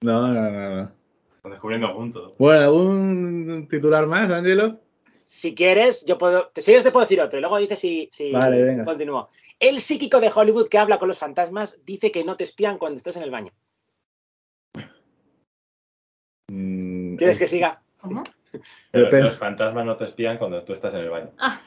No, 0.00 0.28
no, 0.28 0.50
no, 0.50 0.76
no. 0.76 0.92
Están 1.36 1.50
descubriendo 1.50 1.92
juntos. 1.92 2.32
Bueno, 2.38 2.72
¿un 2.72 3.68
titular 3.68 4.06
más, 4.06 4.30
Ángelo? 4.30 4.80
Si 5.26 5.54
quieres, 5.54 6.06
yo 6.06 6.16
puedo. 6.16 6.50
Si 6.54 6.62
quieres, 6.62 6.84
te 6.84 6.90
puedo 6.90 7.04
decir 7.04 7.20
otro. 7.20 7.36
Y 7.38 7.42
luego 7.42 7.58
dices 7.58 7.78
si, 7.78 8.08
si 8.10 8.32
Vale, 8.32 8.62
venga. 8.62 8.86
continúo. 8.86 9.28
El 9.60 9.82
psíquico 9.82 10.20
de 10.20 10.32
Hollywood 10.34 10.68
que 10.68 10.78
habla 10.78 10.98
con 10.98 11.08
los 11.08 11.18
fantasmas 11.18 11.80
dice 11.84 12.10
que 12.10 12.24
no 12.24 12.34
te 12.38 12.44
espían 12.44 12.78
cuando 12.78 12.96
estás 12.96 13.16
en 13.16 13.24
el 13.24 13.30
baño. 13.30 13.52
Mm, 16.48 17.16
¿Quieres 17.16 17.38
que 17.38 17.48
siga? 17.48 17.80
¿Cómo? 18.00 18.22
Pero 18.92 19.10
los 19.20 19.36
fantasmas 19.36 19.84
no 19.84 19.96
te 19.96 20.04
espían 20.04 20.38
cuando 20.38 20.62
tú 20.62 20.72
estás 20.72 20.94
en 20.94 21.00
el 21.00 21.10
baño. 21.10 21.30
Ah, 21.38 21.60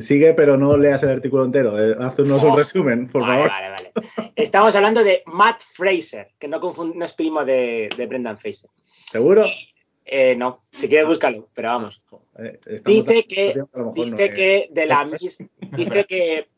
Sigue, 0.00 0.32
pero 0.32 0.56
no 0.56 0.76
leas 0.78 1.02
el 1.02 1.10
artículo 1.10 1.44
entero. 1.44 1.78
eh, 1.78 1.94
haznos 2.00 2.42
un 2.42 2.50
Oh, 2.52 2.56
resumen, 2.56 3.08
por 3.08 3.22
vale, 3.22 3.34
favor. 3.34 3.48
vale, 3.50 3.70
vale. 3.70 3.92
Estamos 4.34 4.74
hablando 4.74 5.04
de 5.04 5.22
Matt 5.26 5.60
Fraser, 5.60 6.28
que 6.38 6.48
no, 6.48 6.58
confund- 6.60 6.94
no 6.94 7.04
es 7.04 7.12
primo 7.12 7.44
de, 7.44 7.90
de 7.94 8.06
Brendan 8.06 8.38
Fraser. 8.38 8.70
¿Seguro? 9.10 9.44
Eh, 10.06 10.34
no, 10.36 10.60
si 10.72 10.88
quieres 10.88 11.06
búscalo, 11.06 11.48
pero 11.52 11.68
vamos. 11.68 12.00
Eh, 12.38 12.58
Dice 12.86 13.24
que, 13.26 13.52
tiempo, 13.52 13.78
no, 13.78 13.92
dice 13.92 14.24
eh. 14.26 14.30
que 14.30 14.68
de 14.70 14.86
la 14.86 15.04
mis- 15.04 15.38
dice 15.76 16.04
que 16.04 16.48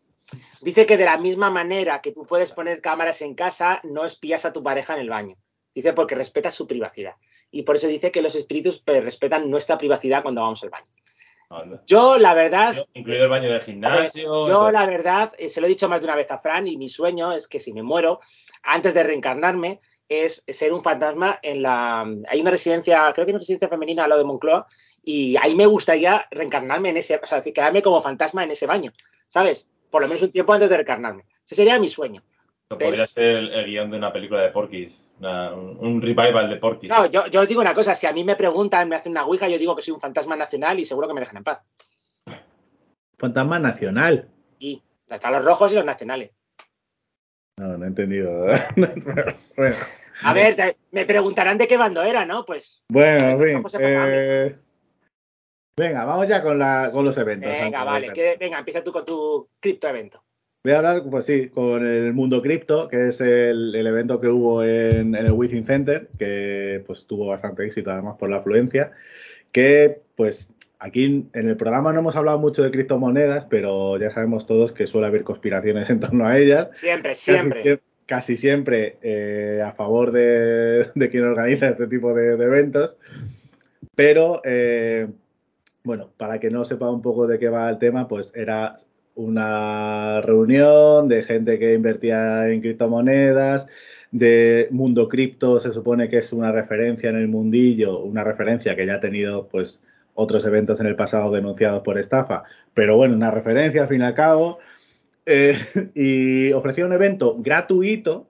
dice 0.62 0.86
que 0.86 0.96
de 0.96 1.04
la 1.06 1.16
misma 1.16 1.50
manera 1.50 2.00
que 2.00 2.12
tú 2.12 2.24
puedes 2.26 2.52
poner 2.52 2.80
cámaras 2.80 3.22
en 3.22 3.34
casa, 3.34 3.80
no 3.82 4.04
espías 4.04 4.44
a 4.44 4.52
tu 4.52 4.62
pareja 4.62 4.94
en 4.94 5.00
el 5.00 5.08
baño. 5.08 5.34
Dice 5.74 5.92
porque 5.92 6.14
respetas 6.14 6.54
su 6.54 6.66
privacidad. 6.66 7.14
Y 7.50 7.62
por 7.62 7.76
eso 7.76 7.88
dice 7.88 8.10
que 8.10 8.22
los 8.22 8.34
espíritus 8.34 8.80
pues, 8.80 9.02
respetan 9.02 9.50
nuestra 9.50 9.78
privacidad 9.78 10.22
cuando 10.22 10.42
vamos 10.42 10.62
al 10.62 10.70
baño. 10.70 10.86
Anda. 11.50 11.82
Yo, 11.86 12.18
la 12.18 12.34
verdad, 12.34 12.76
Incluido 12.92 13.24
el 13.24 13.30
baño 13.30 13.50
del 13.50 13.62
gimnasio. 13.62 14.46
yo 14.46 14.70
la 14.70 14.84
verdad, 14.84 15.32
eh, 15.38 15.48
se 15.48 15.62
lo 15.62 15.66
he 15.66 15.70
dicho 15.70 15.88
más 15.88 16.00
de 16.00 16.06
una 16.06 16.16
vez 16.16 16.30
a 16.30 16.38
Fran 16.38 16.66
y 16.66 16.76
mi 16.76 16.90
sueño 16.90 17.32
es 17.32 17.48
que 17.48 17.58
si 17.58 17.72
me 17.72 17.82
muero, 17.82 18.20
antes 18.62 18.92
de 18.92 19.02
reencarnarme, 19.02 19.80
es 20.08 20.44
ser 20.46 20.72
un 20.72 20.82
fantasma 20.82 21.38
en 21.42 21.62
la... 21.62 22.06
Hay 22.28 22.40
una 22.40 22.50
residencia, 22.50 23.10
creo 23.14 23.24
que 23.24 23.32
una 23.32 23.38
residencia 23.38 23.68
femenina 23.68 24.04
al 24.04 24.10
lado 24.10 24.20
de 24.20 24.26
Moncloa 24.26 24.66
y 25.02 25.36
ahí 25.36 25.54
me 25.54 25.66
gustaría 25.66 26.26
reencarnarme 26.30 26.90
en 26.90 26.98
ese, 26.98 27.16
o 27.16 27.26
sea, 27.26 27.40
quedarme 27.40 27.82
como 27.82 28.02
fantasma 28.02 28.44
en 28.44 28.50
ese 28.50 28.66
baño, 28.66 28.92
¿sabes? 29.28 29.68
Por 29.90 30.02
lo 30.02 30.08
menos 30.08 30.22
un 30.22 30.30
tiempo 30.30 30.52
antes 30.52 30.68
de 30.68 30.76
reencarnarme. 30.76 31.24
Ese 31.46 31.54
sería 31.54 31.78
mi 31.78 31.88
sueño. 31.88 32.22
Pero- 32.68 32.90
podría 32.90 33.06
ser 33.06 33.24
el, 33.24 33.52
el 33.52 33.66
guion 33.66 33.90
de 33.90 33.96
una 33.96 34.12
película 34.12 34.42
de 34.42 34.50
Porky's. 34.50 35.10
una- 35.20 35.54
un, 35.54 35.78
un 35.78 36.02
revival 36.02 36.50
de 36.50 36.56
Porky's. 36.56 36.90
No, 36.90 37.06
yo, 37.06 37.26
yo 37.28 37.40
os 37.40 37.48
digo 37.48 37.60
una 37.62 37.72
cosa, 37.74 37.94
si 37.94 38.06
a 38.06 38.12
mí 38.12 38.24
me 38.24 38.36
preguntan, 38.36 38.88
me 38.88 38.96
hacen 38.96 39.12
una 39.12 39.24
ouija, 39.24 39.48
yo 39.48 39.58
digo 39.58 39.74
que 39.74 39.82
soy 39.82 39.94
un 39.94 40.00
fantasma 40.00 40.36
nacional 40.36 40.78
y 40.78 40.84
seguro 40.84 41.08
que 41.08 41.14
me 41.14 41.20
dejan 41.20 41.38
en 41.38 41.44
paz. 41.44 41.62
Fantasma 43.18 43.58
nacional. 43.58 44.28
Y 44.58 44.82
están 45.08 45.32
los 45.32 45.44
rojos 45.44 45.72
y 45.72 45.76
los 45.76 45.84
nacionales. 45.84 46.32
No, 47.58 47.76
no 47.78 47.84
he 47.84 47.88
entendido. 47.88 48.30
bueno, 49.56 49.76
A 50.22 50.32
ver, 50.34 50.54
te- 50.54 50.76
me 50.92 51.04
preguntarán 51.06 51.56
de 51.58 51.66
qué 51.66 51.76
bando 51.76 52.02
era, 52.02 52.24
¿no? 52.26 52.44
Pues 52.44 52.84
bueno, 52.88 53.28
en 53.44 53.62
fin. 53.62 53.80
Eh, 53.80 54.56
Venga, 55.76 56.04
vamos 56.04 56.28
ya 56.28 56.42
con, 56.42 56.58
la, 56.58 56.90
con 56.92 57.04
los 57.04 57.16
eventos. 57.18 57.50
Venga, 57.50 57.82
vale. 57.84 58.12
que- 58.12 58.36
venga, 58.38 58.58
empieza 58.58 58.84
tú 58.84 58.92
con 58.92 59.04
tu 59.04 59.48
cripto 59.58 59.88
evento. 59.88 60.22
Voy 60.64 60.72
a 60.72 60.78
hablar, 60.78 61.02
pues 61.08 61.24
sí, 61.24 61.48
con 61.48 61.86
el 61.86 62.12
Mundo 62.12 62.42
Cripto, 62.42 62.88
que 62.88 63.08
es 63.08 63.20
el, 63.20 63.74
el 63.74 63.86
evento 63.86 64.20
que 64.20 64.28
hubo 64.28 64.62
en, 64.64 65.14
en 65.14 65.26
el 65.26 65.32
Within 65.32 65.64
Center, 65.64 66.08
que 66.18 66.82
pues 66.86 67.06
tuvo 67.06 67.26
bastante 67.28 67.64
éxito 67.64 67.90
además 67.90 68.16
por 68.18 68.28
la 68.28 68.38
afluencia, 68.38 68.90
que 69.52 70.00
pues 70.16 70.52
aquí 70.80 71.28
en 71.32 71.48
el 71.48 71.56
programa 71.56 71.92
no 71.92 72.00
hemos 72.00 72.16
hablado 72.16 72.38
mucho 72.38 72.62
de 72.64 72.70
criptomonedas, 72.72 73.46
pero 73.48 73.98
ya 73.98 74.10
sabemos 74.10 74.46
todos 74.46 74.72
que 74.72 74.86
suele 74.86 75.06
haber 75.06 75.22
conspiraciones 75.24 75.88
en 75.90 76.00
torno 76.00 76.26
a 76.26 76.36
ellas. 76.38 76.68
Siempre, 76.72 77.14
siempre. 77.14 77.62
sie- 77.62 77.80
Casi, 78.06 78.38
siempre 78.38 78.96
eh, 79.02 79.62
a 79.62 79.72
favor 79.72 80.12
de, 80.12 80.88
de 80.94 81.10
quien 81.10 81.24
organiza 81.24 81.68
este 81.68 81.86
tipo 81.88 82.14
de, 82.14 82.38
de 82.38 82.44
eventos. 82.46 82.96
Pero, 83.94 84.40
eh, 84.44 85.08
bueno, 85.84 86.10
para 86.16 86.40
que 86.40 86.48
no 86.48 86.64
sepa 86.64 86.90
un 86.90 87.02
poco 87.02 87.26
de 87.26 87.38
qué 87.38 87.50
va 87.50 87.68
el 87.68 87.78
tema, 87.78 88.08
pues 88.08 88.32
era 88.34 88.78
una 89.18 90.20
reunión 90.20 91.08
de 91.08 91.24
gente 91.24 91.58
que 91.58 91.74
invertía 91.74 92.48
en 92.48 92.60
criptomonedas, 92.60 93.66
de 94.10 94.68
Mundo 94.70 95.08
Cripto, 95.08 95.60
se 95.60 95.72
supone 95.72 96.08
que 96.08 96.18
es 96.18 96.32
una 96.32 96.52
referencia 96.52 97.10
en 97.10 97.16
el 97.16 97.28
mundillo, 97.28 97.98
una 97.98 98.24
referencia 98.24 98.74
que 98.74 98.86
ya 98.86 98.94
ha 98.94 99.00
tenido 99.00 99.48
pues 99.48 99.82
otros 100.14 100.46
eventos 100.46 100.80
en 100.80 100.86
el 100.86 100.96
pasado 100.96 101.30
denunciados 101.30 101.82
por 101.82 101.98
estafa, 101.98 102.44
pero 102.74 102.96
bueno, 102.96 103.16
una 103.16 103.30
referencia 103.30 103.82
al 103.82 103.88
fin 103.88 104.00
y 104.00 104.04
al 104.04 104.14
cabo. 104.14 104.58
Eh, 105.26 105.58
y 105.94 106.52
ofrecía 106.52 106.86
un 106.86 106.92
evento 106.92 107.36
gratuito, 107.38 108.28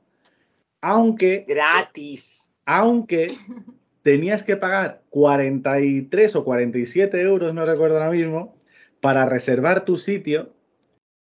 aunque, 0.81 1.45
Gratis. 1.47 2.51
aunque 2.65 3.37
tenías 4.03 4.43
que 4.43 4.57
pagar 4.57 5.03
43 5.11 6.35
o 6.35 6.45
47 6.45 7.21
euros, 7.21 7.55
no 7.55 7.65
recuerdo 7.67 7.99
ahora 7.99 8.11
mismo, 8.11 8.57
para 9.01 9.27
reservar 9.27 9.85
tu 9.85 9.97
sitio 9.97 10.51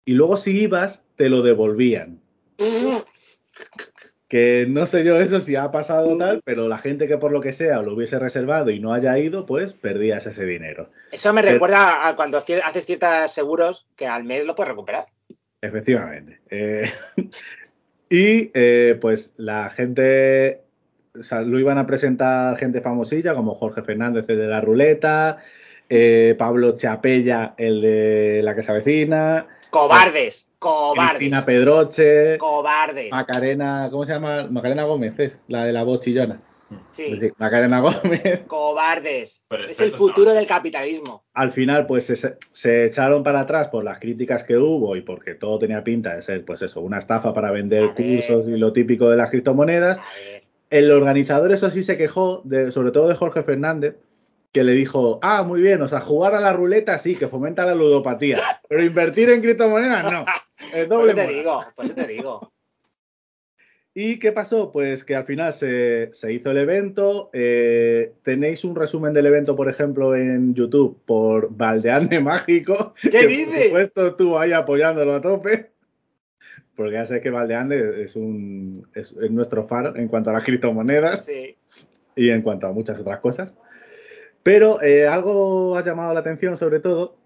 y 0.07 0.15
luego 0.15 0.39
si 0.39 0.63
ibas 0.63 1.05
te 1.17 1.29
lo 1.29 1.43
devolvían. 1.43 2.21
Que 4.29 4.67
no 4.69 4.87
sé 4.87 5.05
yo 5.05 5.21
eso 5.21 5.39
si 5.39 5.55
ha 5.55 5.71
pasado 5.71 6.15
o 6.15 6.19
tal, 6.19 6.43
pero 6.45 6.67
la 6.67 6.79
gente 6.79 7.07
que 7.07 7.17
por 7.17 7.31
lo 7.31 7.41
que 7.41 7.53
sea 7.53 7.81
lo 7.81 7.95
hubiese 7.95 8.19
reservado 8.19 8.71
y 8.71 8.81
no 8.81 8.93
haya 8.93 9.17
ido, 9.19 9.47
pues 9.47 9.73
perdías 9.73 10.27
ese 10.27 10.45
dinero. 10.45 10.91
Eso 11.13 11.33
me 11.33 11.43
recuerda 11.43 12.09
a 12.09 12.17
cuando 12.17 12.39
haces 12.39 12.87
ciertos 12.87 13.33
seguros 13.33 13.87
que 13.95 14.09
al 14.09 14.25
mes 14.25 14.45
lo 14.45 14.57
puedes 14.57 14.71
recuperar. 14.71 15.07
Efectivamente. 15.61 16.41
Eh, 16.51 16.91
y 18.11 18.51
eh, 18.53 18.99
pues 19.01 19.35
la 19.37 19.71
gente, 19.71 20.63
o 21.17 21.23
sea, 21.23 21.43
lo 21.43 21.61
iban 21.61 21.79
a 21.79 21.87
presentar 21.87 22.59
gente 22.59 22.81
famosilla 22.81 23.33
como 23.33 23.55
Jorge 23.55 23.83
Fernández, 23.83 24.25
el 24.27 24.39
de 24.39 24.49
la 24.49 24.61
ruleta, 24.61 25.39
eh, 25.89 26.35
Pablo 26.37 26.77
Chapella, 26.77 27.55
el 27.57 27.81
de 27.81 28.41
la 28.43 28.57
que 28.57 28.65
se 28.65 28.73
avecina, 28.73 29.47
Cobardes, 29.77 30.49
cobardes. 30.59 31.11
Cristina 31.17 31.45
Pedroche, 31.45 32.39
Cobardes. 32.39 33.11
Macarena, 33.11 33.89
¿cómo 33.91 34.07
se 34.07 34.15
llama? 34.15 34.47
Macarena 34.51 34.85
Gómez 34.85 35.19
es, 35.19 35.41
la 35.49 35.65
de 35.65 35.73
la 35.73 35.83
voz 35.83 36.01
chillona. 36.01 36.41
Sí. 36.91 37.13
decir, 37.13 37.35
Macarena 37.37 37.81
Gómez. 37.81 38.41
Cobardes. 38.47 39.45
Pero 39.49 39.69
Es 39.69 39.81
el 39.81 39.93
futuro 39.93 40.31
no. 40.31 40.35
del 40.35 40.47
capitalismo. 40.47 41.25
Al 41.35 41.53
final, 41.53 41.87
pues 41.87 42.07
se, 42.07 42.17
se 42.39 42.87
echaron 42.87 43.23
para 43.23 43.41
atrás 43.41 43.69
por 43.69 43.85
las 43.85 43.99
críticas 43.99 44.45
que 44.45 44.57
hubo 44.57 44.97
y 44.97 45.03
porque 45.03 45.35
todo 45.35 45.59
tenía 45.59 45.85
pinta 45.85 46.17
de 46.17 46.23
ser, 46.23 46.45
pues 46.45 46.63
eso, 46.63 46.81
una 46.81 46.99
estafa 46.99 47.35
para 47.35 47.53
vender 47.53 47.93
cursos 47.95 48.49
y 48.49 48.57
lo 48.57 48.73
típico 48.73 49.11
de 49.11 49.19
las 49.19 49.31
criptomonedas. 49.31 50.01
El 50.71 50.91
organizador, 50.91 51.53
eso 51.53 51.71
sí, 51.71 51.83
se 51.83 51.97
quejó, 51.99 52.41
de, 52.45 52.73
sobre 52.73 52.91
todo 52.91 53.09
de 53.09 53.15
Jorge 53.15 53.43
Fernández, 53.43 53.97
que 54.53 54.65
le 54.65 54.73
dijo, 54.73 55.19
ah, 55.23 55.43
muy 55.43 55.61
bien, 55.61 55.83
o 55.83 55.89
sea, 55.89 56.01
jugar 56.01 56.35
a 56.35 56.41
la 56.41 56.53
ruleta 56.53 56.97
sí, 56.99 57.15
que 57.17 57.29
fomenta 57.29 57.67
la 57.67 57.75
ludopatía, 57.75 58.61
pero 58.69 58.83
invertir 58.83 59.29
en 59.31 59.41
criptomonedas 59.43 60.11
no. 60.11 60.25
Es 60.75 60.89
doble 60.89 61.13
eso 61.13 61.21
te 61.21 61.29
digo, 61.29 61.61
por 61.75 61.85
eso 61.85 61.95
te 61.95 62.07
digo. 62.07 62.53
¿Y 63.99 64.19
qué 64.19 64.31
pasó? 64.31 64.73
Pues 64.73 65.05
que 65.05 65.15
al 65.17 65.25
final 65.25 65.55
se, 65.55 66.11
se 66.13 66.31
hizo 66.31 66.51
el 66.51 66.59
evento. 66.59 67.31
eh, 67.33 68.13
tenéis 68.23 68.63
un 68.65 68.77
resumen 68.77 69.15
del 69.15 69.25
evento, 69.25 69.57
por 69.57 69.71
ejemplo, 69.71 70.15
en 70.15 70.55
YouTube 70.55 71.01
por 71.07 71.49
Valdeane 71.57 72.21
Mágico. 72.21 72.93
¿Qué 73.01 73.09
que 73.09 73.27
dices? 73.27 73.55
Por 73.55 73.65
supuesto, 73.65 74.07
estuvo 74.09 74.39
ahí 74.39 74.53
apoyándolo 74.53 75.15
a 75.15 75.23
tope. 75.23 75.71
Porque 76.75 76.93
ya 76.93 77.07
sé 77.07 77.23
que 77.23 77.31
Valdeane 77.31 78.03
es, 78.03 78.17
un, 78.17 78.87
es, 78.95 79.13
es 79.13 79.31
nuestro 79.31 79.65
faro 79.65 79.97
en 79.97 80.09
cuanto 80.09 80.29
a 80.29 80.35
las 80.35 80.45
criptomonedas 80.45 81.25
Sí. 81.25 81.57
y 82.15 82.29
en 82.29 82.43
cuanto 82.43 82.67
a 82.67 82.73
muchas 82.75 83.01
otras 83.01 83.21
cosas. 83.21 83.57
Pero 84.47 84.81
eh, 84.81 85.09
algo 85.09 85.77
ha 85.77 85.83
llamado 85.83 86.15
la 86.15 86.21
atención, 86.21 86.57
sobre 86.57 86.79
todo. 86.79 87.17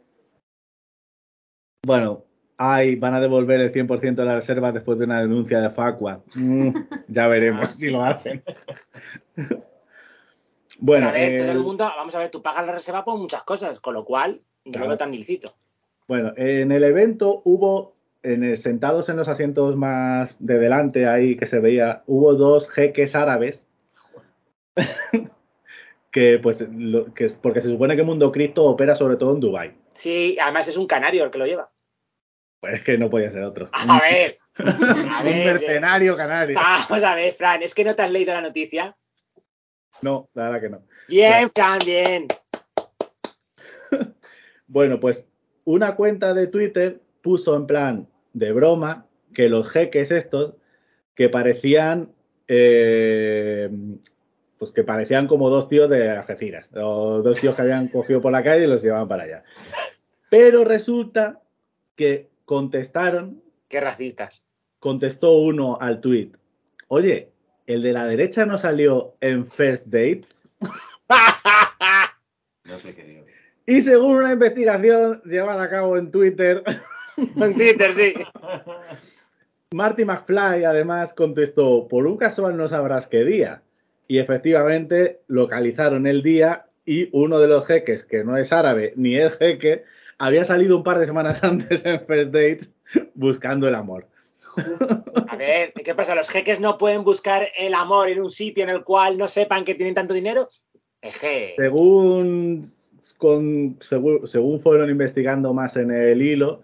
Bueno, 1.87 2.25
ay, 2.57 2.97
van 2.97 3.13
a 3.13 3.21
devolver 3.21 3.61
el 3.61 3.71
100% 3.75 4.15
de 4.23 4.25
las 4.25 4.37
reservas 4.37 4.73
después 4.73 4.99
de 4.99 5.05
una 5.05 5.21
denuncia 5.21 5.61
de 5.61 5.69
Facua. 5.69 6.23
Mm, 6.35 6.71
ya 7.09 7.27
veremos 7.27 7.69
Ah, 7.69 7.73
si 7.75 7.91
lo 7.91 8.03
hacen. 8.03 8.43
Bueno, 10.83 11.09
a 11.11 11.13
ver, 11.13 11.35
eh, 11.35 11.39
todo 11.43 11.53
el 11.53 11.59
mundo, 11.59 11.85
vamos 11.85 12.15
a 12.15 12.19
ver, 12.21 12.31
tú 12.31 12.41
pagas 12.41 12.65
la 12.65 12.73
reserva 12.73 13.05
por 13.05 13.19
muchas 13.19 13.43
cosas, 13.43 13.79
con 13.81 13.93
lo 13.93 14.03
cual 14.07 14.41
no 14.65 14.73
Claro. 14.73 14.87
lo 14.87 14.89
veo 14.89 14.97
tan 14.97 15.13
ilícito. 15.13 15.53
bueno, 16.09 16.33
en 16.37 16.73
el 16.73 16.83
evento 16.85 17.43
hubo, 17.45 17.97
en 18.23 18.45
el- 18.45 18.57
sentados 18.57 19.11
en 19.11 19.19
los 19.19 19.29
asientos 19.29 19.77
más 19.77 20.37
de 20.39 20.59
delante 20.59 21.07
ahí 21.07 21.37
que 21.37 21.45
se 21.47 21.61
veía, 21.61 22.03
hubo 22.07 22.33
dos 22.35 22.71
jeques 22.71 23.15
árabes. 23.15 23.67
Que 26.11 26.39
pues, 26.43 26.61
lo- 26.71 27.13
que, 27.15 27.29
porque 27.31 27.61
se 27.61 27.69
supone 27.69 27.97
que 27.97 28.03
Mundo 28.03 28.33
Cripto 28.33 28.65
opera 28.65 28.97
sobre 28.97 29.17
todo 29.17 29.35
en 29.35 29.41
Dubai 29.41 29.75
Sí, 29.93 30.37
además 30.41 30.67
es 30.69 30.77
un 30.77 30.87
canario 30.87 31.25
el 31.25 31.31
que 31.31 31.39
lo 31.39 31.47
lleva. 31.47 31.71
Pues 32.61 32.75
es 32.75 32.85
que 32.85 32.99
no 32.99 33.09
podía 33.11 33.31
ser 33.31 33.43
otro. 33.43 33.69
A 33.73 34.01
ver, 34.01 34.35
a 34.59 35.21
un 35.25 35.39
mercenario 35.45 36.17
canario. 36.17 36.59
Vamos 36.59 37.05
a 37.05 37.15
ver, 37.15 37.33
Fran, 37.35 37.63
es 37.63 37.75
que 37.75 37.85
no 37.85 37.95
te 37.95 38.03
has 38.03 38.11
leído 38.11 38.33
la 38.35 38.43
noticia. 38.43 38.97
No, 40.03 40.29
la 40.35 40.45
verdad 40.51 40.61
que 40.61 40.69
no. 40.71 40.83
Bien, 41.09 41.51
Fran, 41.51 41.79
bien. 41.85 42.29
Bueno, 44.67 45.01
pues 45.01 45.29
una 45.65 45.97
cuenta 45.97 46.33
de 46.33 46.47
Twitter 46.47 47.01
puso 47.23 47.57
en 47.57 47.67
plan 47.67 48.09
de 48.33 48.53
broma 48.53 49.07
que 49.35 49.49
los 49.49 49.69
jeques 49.69 50.13
estos 50.13 50.55
que 51.17 51.29
parecían 51.29 52.13
eh, 52.47 53.69
pues 54.61 54.73
que 54.73 54.85
parecían 54.85 55.27
como 55.27 55.49
dos 55.49 55.71
tíos 55.71 55.89
de 55.89 56.11
Algeciras 56.11 56.69
o 56.77 57.23
dos 57.23 57.41
tíos 57.41 57.55
que 57.55 57.63
habían 57.63 57.89
cogido 57.89 58.21
por 58.21 58.31
la 58.31 58.45
calle 58.45 58.65
y 58.65 58.67
los 58.67 58.83
llevaban 58.83 59.09
para 59.09 59.23
allá. 59.23 59.43
Pero 60.29 60.65
resulta 60.65 61.41
que 61.97 62.29
contestaron, 62.45 63.43
Qué 63.69 63.81
racistas. 63.81 64.43
contestó 64.79 65.33
uno 65.39 65.79
al 65.81 66.03
tweet, 66.03 66.33
oye, 66.89 67.31
el 67.67 67.81
de 67.81 67.93
la 67.95 68.05
derecha 68.05 68.45
no 68.45 68.59
salió 68.59 69.15
en 69.23 69.47
First 69.51 69.87
Date. 69.87 70.23
No 72.65 72.79
sé 72.79 72.95
qué 72.95 73.03
digo. 73.03 73.25
Y 73.67 73.81
según 73.81 74.17
una 74.19 74.33
investigación 74.33 75.21
llevada 75.25 75.65
a 75.65 75.71
cabo 75.71 75.97
en 75.97 76.13
Twitter, 76.13 76.63
en 77.17 77.57
Twitter, 77.57 77.95
sí. 77.97 78.15
Marty 79.73 80.05
McFly 80.05 80.65
además 80.65 81.13
contestó, 81.15 81.89
por 81.89 82.07
un 82.07 82.17
casual 82.17 82.57
no 82.57 82.69
sabrás 82.69 83.09
qué 83.09 83.25
día. 83.25 83.63
Y 84.11 84.19
efectivamente 84.19 85.21
localizaron 85.29 86.05
el 86.09 86.25
día 86.25 86.67
y 86.85 87.09
uno 87.13 87.39
de 87.39 87.47
los 87.47 87.65
jeques, 87.65 88.03
que 88.03 88.25
no 88.25 88.37
es 88.37 88.53
árabe 88.53 88.93
ni 88.97 89.17
es 89.17 89.39
jeque, 89.39 89.85
había 90.19 90.45
salido 90.45 90.77
un 90.77 90.83
par 90.83 90.99
de 90.99 91.07
semanas 91.07 91.39
antes 91.45 91.87
en 91.87 92.05
First 92.05 92.33
Dates 92.33 92.73
buscando 93.15 93.69
el 93.69 93.77
amor. 93.77 94.09
A 95.29 95.37
ver, 95.37 95.73
¿qué 95.85 95.95
pasa? 95.95 96.17
¿Los 96.17 96.29
jeques 96.29 96.61
no 96.61 96.77
pueden 96.77 97.05
buscar 97.05 97.47
el 97.57 97.73
amor 97.73 98.09
en 98.09 98.21
un 98.21 98.33
sitio 98.33 98.65
en 98.65 98.71
el 98.71 98.83
cual 98.83 99.17
no 99.17 99.29
sepan 99.29 99.65
que 99.65 99.77
tienen 99.77 99.95
tanto 99.95 100.13
dinero? 100.13 100.49
Eje. 101.03 101.55
Según, 101.57 102.65
con- 103.17 103.77
según, 103.79 104.27
según 104.27 104.61
fueron 104.61 104.91
investigando 104.91 105.55
más 105.55 105.77
en 105.77 105.93
el 105.93 106.21
hilo, 106.21 106.63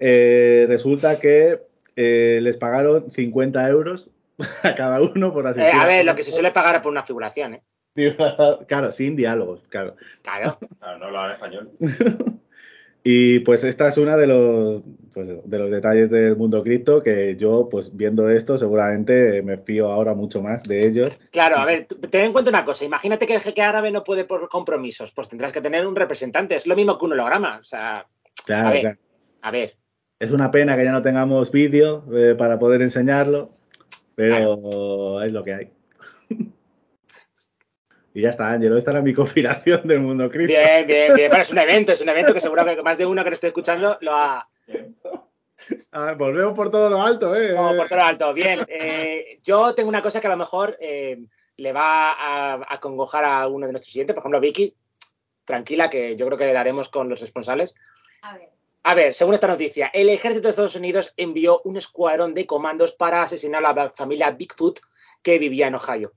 eh, 0.00 0.64
resulta 0.66 1.20
que 1.20 1.60
eh, 1.94 2.38
les 2.40 2.56
pagaron 2.56 3.10
50 3.10 3.68
euros 3.68 4.10
a 4.62 4.74
cada 4.74 5.00
uno 5.00 5.32
por 5.32 5.46
Eh, 5.46 5.50
asistir. 5.50 5.80
a 5.80 5.86
ver, 5.86 6.04
lo 6.04 6.14
que 6.14 6.22
se 6.22 6.30
suele 6.32 6.50
pagar 6.50 6.80
por 6.82 6.92
una 6.92 7.02
figuración, 7.04 7.54
¿eh? 7.54 7.62
Claro, 8.68 8.92
sin 8.92 9.16
diálogos, 9.16 9.62
claro. 9.68 9.96
Claro. 10.22 10.56
Claro, 10.78 10.98
no 10.98 11.04
hablaban 11.06 11.32
español. 11.32 11.70
Y 13.08 13.38
pues 13.40 13.62
esta 13.62 13.86
es 13.86 13.98
una 13.98 14.16
de 14.16 14.26
los, 14.26 14.82
pues, 15.14 15.28
de 15.44 15.58
los 15.60 15.70
detalles 15.70 16.10
del 16.10 16.36
mundo 16.36 16.64
cripto 16.64 17.04
que 17.04 17.36
yo, 17.36 17.68
pues 17.70 17.96
viendo 17.96 18.28
esto, 18.28 18.58
seguramente 18.58 19.42
me 19.42 19.58
fío 19.58 19.88
ahora 19.92 20.12
mucho 20.14 20.42
más 20.42 20.64
de 20.64 20.84
ellos. 20.84 21.12
Claro, 21.30 21.56
a 21.58 21.64
ver, 21.64 21.86
ten 21.86 22.24
en 22.24 22.32
cuenta 22.32 22.50
una 22.50 22.64
cosa. 22.64 22.84
Imagínate 22.84 23.24
que 23.26 23.36
el 23.36 23.40
jeque 23.42 23.62
árabe 23.62 23.92
no 23.92 24.02
puede 24.02 24.24
por 24.24 24.48
compromisos. 24.48 25.12
Pues 25.12 25.28
tendrás 25.28 25.52
que 25.52 25.60
tener 25.60 25.86
un 25.86 25.94
representante. 25.94 26.56
Es 26.56 26.66
lo 26.66 26.74
mismo 26.74 26.98
que 26.98 27.04
un 27.04 27.12
holograma. 27.12 27.58
O 27.60 27.64
sea, 27.64 28.06
Claro, 28.44 28.68
A 28.68 28.72
ver. 28.72 28.80
claro. 28.80 28.98
a 29.42 29.50
ver. 29.52 29.76
Es 30.18 30.32
una 30.32 30.50
pena 30.50 30.76
que 30.76 30.84
ya 30.84 30.90
no 30.92 31.02
tengamos 31.02 31.52
vídeo 31.52 32.04
eh, 32.12 32.34
para 32.36 32.58
poder 32.58 32.82
enseñarlo, 32.82 33.50
pero 34.16 35.22
es 35.22 35.30
lo 35.30 35.44
que 35.44 35.54
hay. 35.54 35.70
Y 38.14 38.22
ya 38.22 38.30
está, 38.30 38.50
Ángelo. 38.50 38.78
Esta 38.78 38.92
era 38.92 39.02
mi 39.02 39.12
conspiración 39.12 39.86
del 39.86 40.00
mundo 40.00 40.30
cripto. 40.30 40.46
Bien, 40.46 40.86
bien, 40.86 41.14
bien. 41.14 41.28
Bueno, 41.28 41.42
es 41.42 41.50
un 41.50 41.58
evento, 41.58 41.92
es 41.92 42.00
un 42.00 42.08
evento 42.08 42.32
que 42.32 42.40
seguro 42.40 42.64
que 42.64 42.80
más 42.80 42.96
de 42.96 43.04
uno 43.04 43.22
que 43.22 43.28
lo 43.28 43.34
esté 43.34 43.48
escuchando 43.48 43.98
lo 44.00 44.14
ha. 44.14 44.48
Ah, 45.92 46.14
volvemos 46.16 46.54
por 46.54 46.70
todo 46.70 46.88
lo 46.88 47.02
alto, 47.02 47.36
¿eh? 47.36 47.52
No, 47.54 47.76
por 47.76 47.88
todo 47.88 47.98
lo 47.98 48.04
alto. 48.06 48.32
Bien. 48.32 48.64
eh, 48.68 49.38
yo 49.42 49.74
tengo 49.74 49.90
una 49.90 50.00
cosa 50.00 50.18
que 50.18 50.28
a 50.28 50.30
lo 50.30 50.38
mejor 50.38 50.78
eh, 50.80 51.26
le 51.58 51.72
va 51.74 52.12
a 52.12 52.74
acongojar 52.74 53.22
a 53.26 53.46
uno 53.48 53.66
de 53.66 53.72
nuestros 53.72 53.92
siguientes, 53.92 54.14
por 54.14 54.22
ejemplo, 54.22 54.40
Vicky. 54.40 54.74
Tranquila, 55.44 55.90
que 55.90 56.16
yo 56.16 56.24
creo 56.24 56.38
que 56.38 56.46
le 56.46 56.54
daremos 56.54 56.88
con 56.88 57.10
los 57.10 57.20
responsables. 57.20 57.74
A 58.22 58.38
ver. 58.38 58.55
A 58.88 58.94
ver, 58.94 59.14
según 59.14 59.34
esta 59.34 59.48
noticia, 59.48 59.88
el 59.92 60.08
ejército 60.08 60.44
de 60.46 60.50
Estados 60.50 60.76
Unidos 60.76 61.12
envió 61.16 61.60
un 61.64 61.76
escuadrón 61.76 62.34
de 62.34 62.46
comandos 62.46 62.92
para 62.92 63.20
asesinar 63.20 63.66
a 63.66 63.72
la 63.74 63.90
familia 63.90 64.30
Bigfoot 64.30 64.78
que 65.24 65.40
vivía 65.40 65.66
en 65.66 65.74
Ohio. 65.74 66.12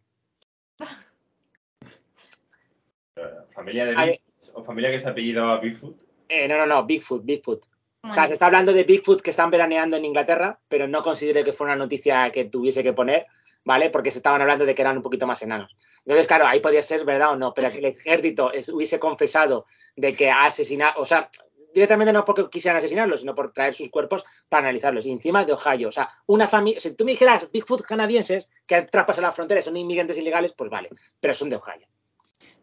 ¿Familia 3.55 3.85
de. 3.85 3.95
Bigfoot? 3.95 4.51
¿O 4.53 4.63
familia 4.63 4.91
que 4.91 4.99
se 4.99 5.09
apellidaba 5.09 5.59
Bigfoot? 5.59 5.95
Eh, 6.29 6.47
no, 6.47 6.57
no, 6.57 6.67
no, 6.67 6.85
Bigfoot, 6.85 7.25
Bigfoot. 7.25 7.65
O 8.03 8.13
sea, 8.13 8.27
se 8.27 8.33
está 8.33 8.45
hablando 8.45 8.71
de 8.71 8.83
Bigfoot 8.83 9.21
que 9.21 9.31
están 9.31 9.49
veraneando 9.49 9.97
en 9.97 10.05
Inglaterra, 10.05 10.59
pero 10.67 10.87
no 10.87 11.01
considero 11.01 11.43
que 11.43 11.53
fuera 11.53 11.73
una 11.73 11.83
noticia 11.85 12.31
que 12.31 12.45
tuviese 12.45 12.83
que 12.83 12.93
poner, 12.93 13.25
¿vale? 13.65 13.89
Porque 13.89 14.11
se 14.11 14.19
estaban 14.19 14.41
hablando 14.41 14.65
de 14.67 14.75
que 14.75 14.83
eran 14.83 14.95
un 14.95 15.01
poquito 15.03 15.25
más 15.25 15.41
enanos. 15.41 15.75
Entonces, 16.05 16.27
claro, 16.27 16.45
ahí 16.45 16.59
podía 16.59 16.83
ser 16.83 17.03
verdad 17.03 17.31
o 17.31 17.35
no, 17.35 17.51
pero 17.51 17.71
que 17.71 17.79
el 17.79 17.85
ejército 17.85 18.53
es- 18.53 18.69
hubiese 18.69 18.99
confesado 18.99 19.65
de 19.95 20.13
que 20.13 20.29
ha 20.29 20.45
asesinado, 20.45 21.01
o 21.01 21.05
sea, 21.05 21.29
directamente 21.73 22.11
no 22.13 22.25
porque 22.25 22.49
quisieran 22.49 22.77
asesinarlos, 22.77 23.21
sino 23.21 23.35
por 23.35 23.51
traer 23.53 23.73
sus 23.73 23.89
cuerpos 23.89 24.23
para 24.47 24.63
analizarlos. 24.63 25.05
Y 25.05 25.11
encima 25.11 25.45
de 25.45 25.53
Ohio, 25.53 25.89
o 25.89 25.91
sea, 25.91 26.09
una 26.27 26.47
familia, 26.47 26.79
si 26.79 26.93
tú 26.95 27.05
me 27.05 27.11
dijeras 27.11 27.49
Bigfoot 27.51 27.81
canadienses 27.83 28.49
que 28.65 28.75
han 28.75 28.87
traspasado 28.87 29.27
la 29.27 29.31
frontera 29.31 29.59
y 29.59 29.63
son 29.63 29.77
inmigrantes 29.77 30.17
ilegales, 30.17 30.53
pues 30.53 30.69
vale, 30.69 30.89
pero 31.19 31.33
son 31.33 31.49
de 31.49 31.55
Ohio. 31.57 31.87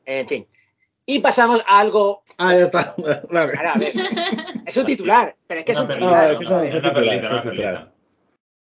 En 0.05 0.27
fin. 0.29 0.47
Y 1.09 1.21
pasamos 1.21 1.63
a 1.67 1.79
algo 1.79 2.23
Ah, 2.39 2.53
ya 2.55 2.65
está. 2.65 2.95
Vale. 3.31 3.53
Claro, 3.53 3.71
a 3.75 3.79
ver, 3.79 3.93
es 4.67 4.77
un 4.77 4.85
titular, 4.87 5.37
pero 5.47 5.61
es 5.61 5.67
que 5.67 5.73
es 5.73 5.79
un 5.79 5.87
titular. 5.89 6.37
Que. 6.39 7.87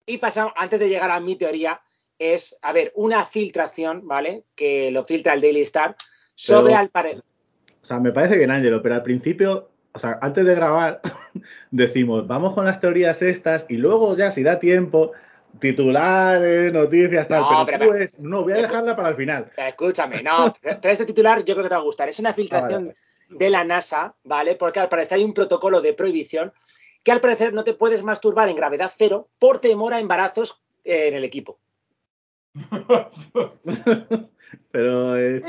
Y 0.06 0.18
pasamos, 0.18 0.52
antes 0.56 0.78
de 0.78 0.88
llegar 0.88 1.10
a 1.10 1.20
mi 1.20 1.36
teoría, 1.36 1.80
es, 2.18 2.58
a 2.62 2.72
ver, 2.72 2.92
una 2.96 3.24
filtración, 3.24 4.06
¿vale? 4.06 4.44
Que 4.54 4.90
lo 4.90 5.04
filtra 5.04 5.32
el 5.32 5.40
Daily 5.40 5.60
Star 5.62 5.96
sobre 6.34 6.66
Pero- 6.72 6.78
al 6.80 6.88
parecer. 6.90 7.24
O 7.80 7.84
sea, 7.88 7.98
me 8.00 8.12
parece 8.12 8.36
bien, 8.36 8.50
Ángelo, 8.50 8.82
pero 8.82 8.96
al 8.96 9.02
principio, 9.02 9.70
o 9.98 10.00
sea, 10.00 10.16
antes 10.22 10.44
de 10.46 10.54
grabar, 10.54 11.00
decimos, 11.72 12.24
vamos 12.28 12.54
con 12.54 12.64
las 12.64 12.80
teorías 12.80 13.20
estas 13.20 13.66
y 13.68 13.76
luego 13.76 14.16
ya, 14.16 14.30
si 14.30 14.44
da 14.44 14.60
tiempo, 14.60 15.10
titulares, 15.58 16.72
noticias, 16.72 17.26
tal. 17.26 17.42
No, 17.42 17.66
pero 17.66 17.78
pero- 17.78 17.84
tú 17.84 17.90
pero- 17.92 18.04
es, 18.04 18.20
no, 18.20 18.42
voy 18.44 18.52
a 18.52 18.56
dejarla 18.58 18.94
para 18.94 19.08
el 19.08 19.16
final. 19.16 19.50
Escúchame, 19.56 20.22
no, 20.22 20.54
pero 20.62 20.78
este 20.84 21.04
titular 21.04 21.44
yo 21.44 21.54
creo 21.54 21.64
que 21.64 21.68
te 21.68 21.74
va 21.74 21.80
a 21.80 21.84
gustar. 21.84 22.08
Es 22.08 22.20
una 22.20 22.32
filtración 22.32 22.94
de 23.28 23.50
la 23.50 23.64
NASA, 23.64 24.14
¿vale? 24.22 24.54
Porque 24.54 24.78
al 24.78 24.88
parecer 24.88 25.18
hay 25.18 25.24
un 25.24 25.34
protocolo 25.34 25.80
de 25.80 25.94
prohibición 25.94 26.52
que 27.02 27.10
al 27.10 27.20
parecer 27.20 27.52
no 27.52 27.64
te 27.64 27.74
puedes 27.74 28.04
masturbar 28.04 28.48
en 28.48 28.54
gravedad 28.56 28.92
cero 28.96 29.28
por 29.40 29.58
temor 29.58 29.94
a 29.94 29.98
embarazos 30.00 30.62
eh, 30.84 31.08
en 31.08 31.14
el 31.14 31.24
equipo. 31.24 31.58
Pero, 34.70 35.16
eh, 35.18 35.42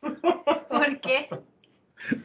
¿Por 0.00 1.00
qué? 1.00 1.28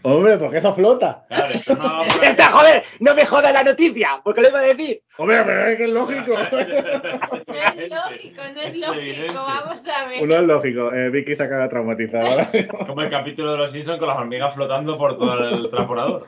Hombre, 0.03 0.37
porque 0.37 0.57
eso 0.57 0.73
flota. 0.73 1.25
Claro, 1.27 1.53
esto 1.53 1.75
no. 1.75 2.01
¡Esta, 2.23 2.51
joder! 2.51 2.83
¡No 2.99 3.15
me 3.15 3.25
jodas 3.25 3.53
la 3.53 3.63
noticia! 3.63 4.21
Porque 4.23 4.41
lo 4.41 4.49
iba 4.49 4.59
a 4.59 4.63
decir. 4.63 5.01
Hombre, 5.17 5.43
pero 5.45 5.65
es 5.67 5.77
que 5.77 5.83
es 5.85 5.89
lógico. 5.89 6.33
No 7.51 7.81
es 7.81 7.89
lógico, 7.89 8.41
no 8.53 8.61
es 8.61 8.75
lógico. 8.77 9.33
Vamos 9.33 9.87
a 9.87 10.05
ver. 10.07 10.23
Uno 10.23 10.35
es 10.35 10.41
lógico. 10.43 10.93
Eh, 10.93 11.09
Vicky 11.09 11.35
se 11.35 11.43
acaba 11.43 11.67
traumatizada. 11.69 12.49
Como 12.87 13.01
el 13.01 13.09
capítulo 13.09 13.51
de 13.53 13.57
los 13.57 13.71
Simpsons 13.71 13.99
con 13.99 14.07
las 14.07 14.17
hormigas 14.17 14.53
flotando 14.55 14.97
por 14.97 15.17
todo 15.17 15.33
el 15.49 15.69
transportador. 15.69 16.27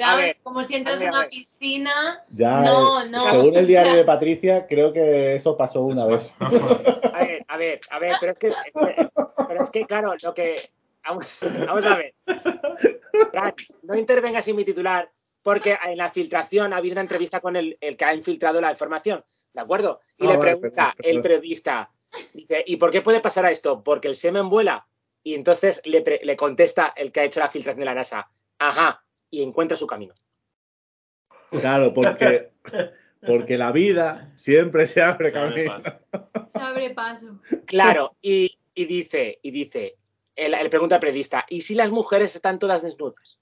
A 0.00 0.14
ver, 0.16 0.26
Vamos, 0.26 0.40
como 0.44 0.62
si 0.64 0.76
entras 0.76 1.00
en 1.02 1.08
una 1.08 1.26
piscina. 1.26 2.22
ya, 2.30 2.60
No, 2.60 3.02
eh, 3.02 3.08
no. 3.10 3.30
según 3.30 3.56
el 3.56 3.66
diario 3.66 3.94
de 3.96 4.04
Patricia, 4.04 4.64
creo 4.68 4.92
que 4.92 5.34
eso 5.34 5.56
pasó 5.56 5.82
una 5.82 6.06
vez. 6.06 6.32
A 6.38 6.48
ver, 7.24 7.44
a 7.48 7.56
ver, 7.56 7.80
a 7.90 7.98
ver, 7.98 8.16
pero 8.20 8.32
es 8.32 8.38
que, 8.38 8.52
pero 9.48 9.64
es 9.64 9.70
que 9.70 9.86
claro, 9.86 10.14
lo 10.22 10.34
que. 10.34 10.70
Vamos, 11.04 11.38
vamos 11.66 11.84
a 11.86 11.96
ver. 11.96 12.14
Fran, 13.32 13.54
no 13.82 13.94
intervengas 13.96 14.46
en 14.48 14.56
mi 14.56 14.64
titular, 14.64 15.10
porque 15.42 15.78
en 15.86 15.96
la 15.96 16.10
filtración 16.10 16.72
ha 16.72 16.76
habido 16.76 16.92
una 16.94 17.00
entrevista 17.02 17.40
con 17.40 17.56
el, 17.56 17.78
el 17.80 17.96
que 17.96 18.04
ha 18.04 18.14
infiltrado 18.14 18.60
la 18.60 18.70
información, 18.70 19.24
¿de 19.54 19.60
acuerdo? 19.60 20.00
Y 20.18 20.26
Ah, 20.26 20.30
le 20.30 20.36
vale, 20.36 20.50
pregunta 20.52 20.68
perdón, 20.76 20.94
perdón. 20.96 21.16
el 21.16 21.22
periodista, 21.22 21.90
dice, 22.34 22.64
¿y 22.66 22.76
por 22.76 22.90
qué 22.90 23.00
puede 23.00 23.20
pasar 23.20 23.46
a 23.46 23.50
esto? 23.50 23.82
Porque 23.82 24.08
el 24.08 24.16
semen 24.16 24.48
vuela. 24.50 24.86
Y 25.22 25.34
entonces 25.34 25.82
le, 25.84 26.00
pre- 26.02 26.20
le 26.22 26.36
contesta 26.36 26.92
el 26.96 27.10
que 27.10 27.20
ha 27.20 27.24
hecho 27.24 27.40
la 27.40 27.48
filtración 27.48 27.80
de 27.80 27.86
la 27.86 27.94
NASA, 27.94 28.28
ajá, 28.58 29.02
y 29.30 29.42
encuentra 29.42 29.76
su 29.76 29.86
camino. 29.86 30.14
Claro, 31.50 31.92
porque, 31.94 32.50
porque 33.26 33.56
la 33.56 33.72
vida 33.72 34.30
siempre 34.36 34.86
se 34.86 35.02
abre 35.02 35.32
camino. 35.32 35.82
Se 36.48 36.58
abre 36.58 36.90
paso. 36.90 37.40
Claro, 37.66 38.10
y, 38.22 38.58
y 38.74 38.84
dice, 38.84 39.38
y 39.42 39.50
dice, 39.50 39.96
el, 40.38 40.54
el 40.54 40.70
pregunta 40.70 40.94
al 40.94 41.00
periodista, 41.00 41.44
¿y 41.48 41.62
si 41.62 41.74
las 41.74 41.90
mujeres 41.90 42.34
están 42.34 42.58
todas 42.58 42.82
desnudas? 42.82 43.38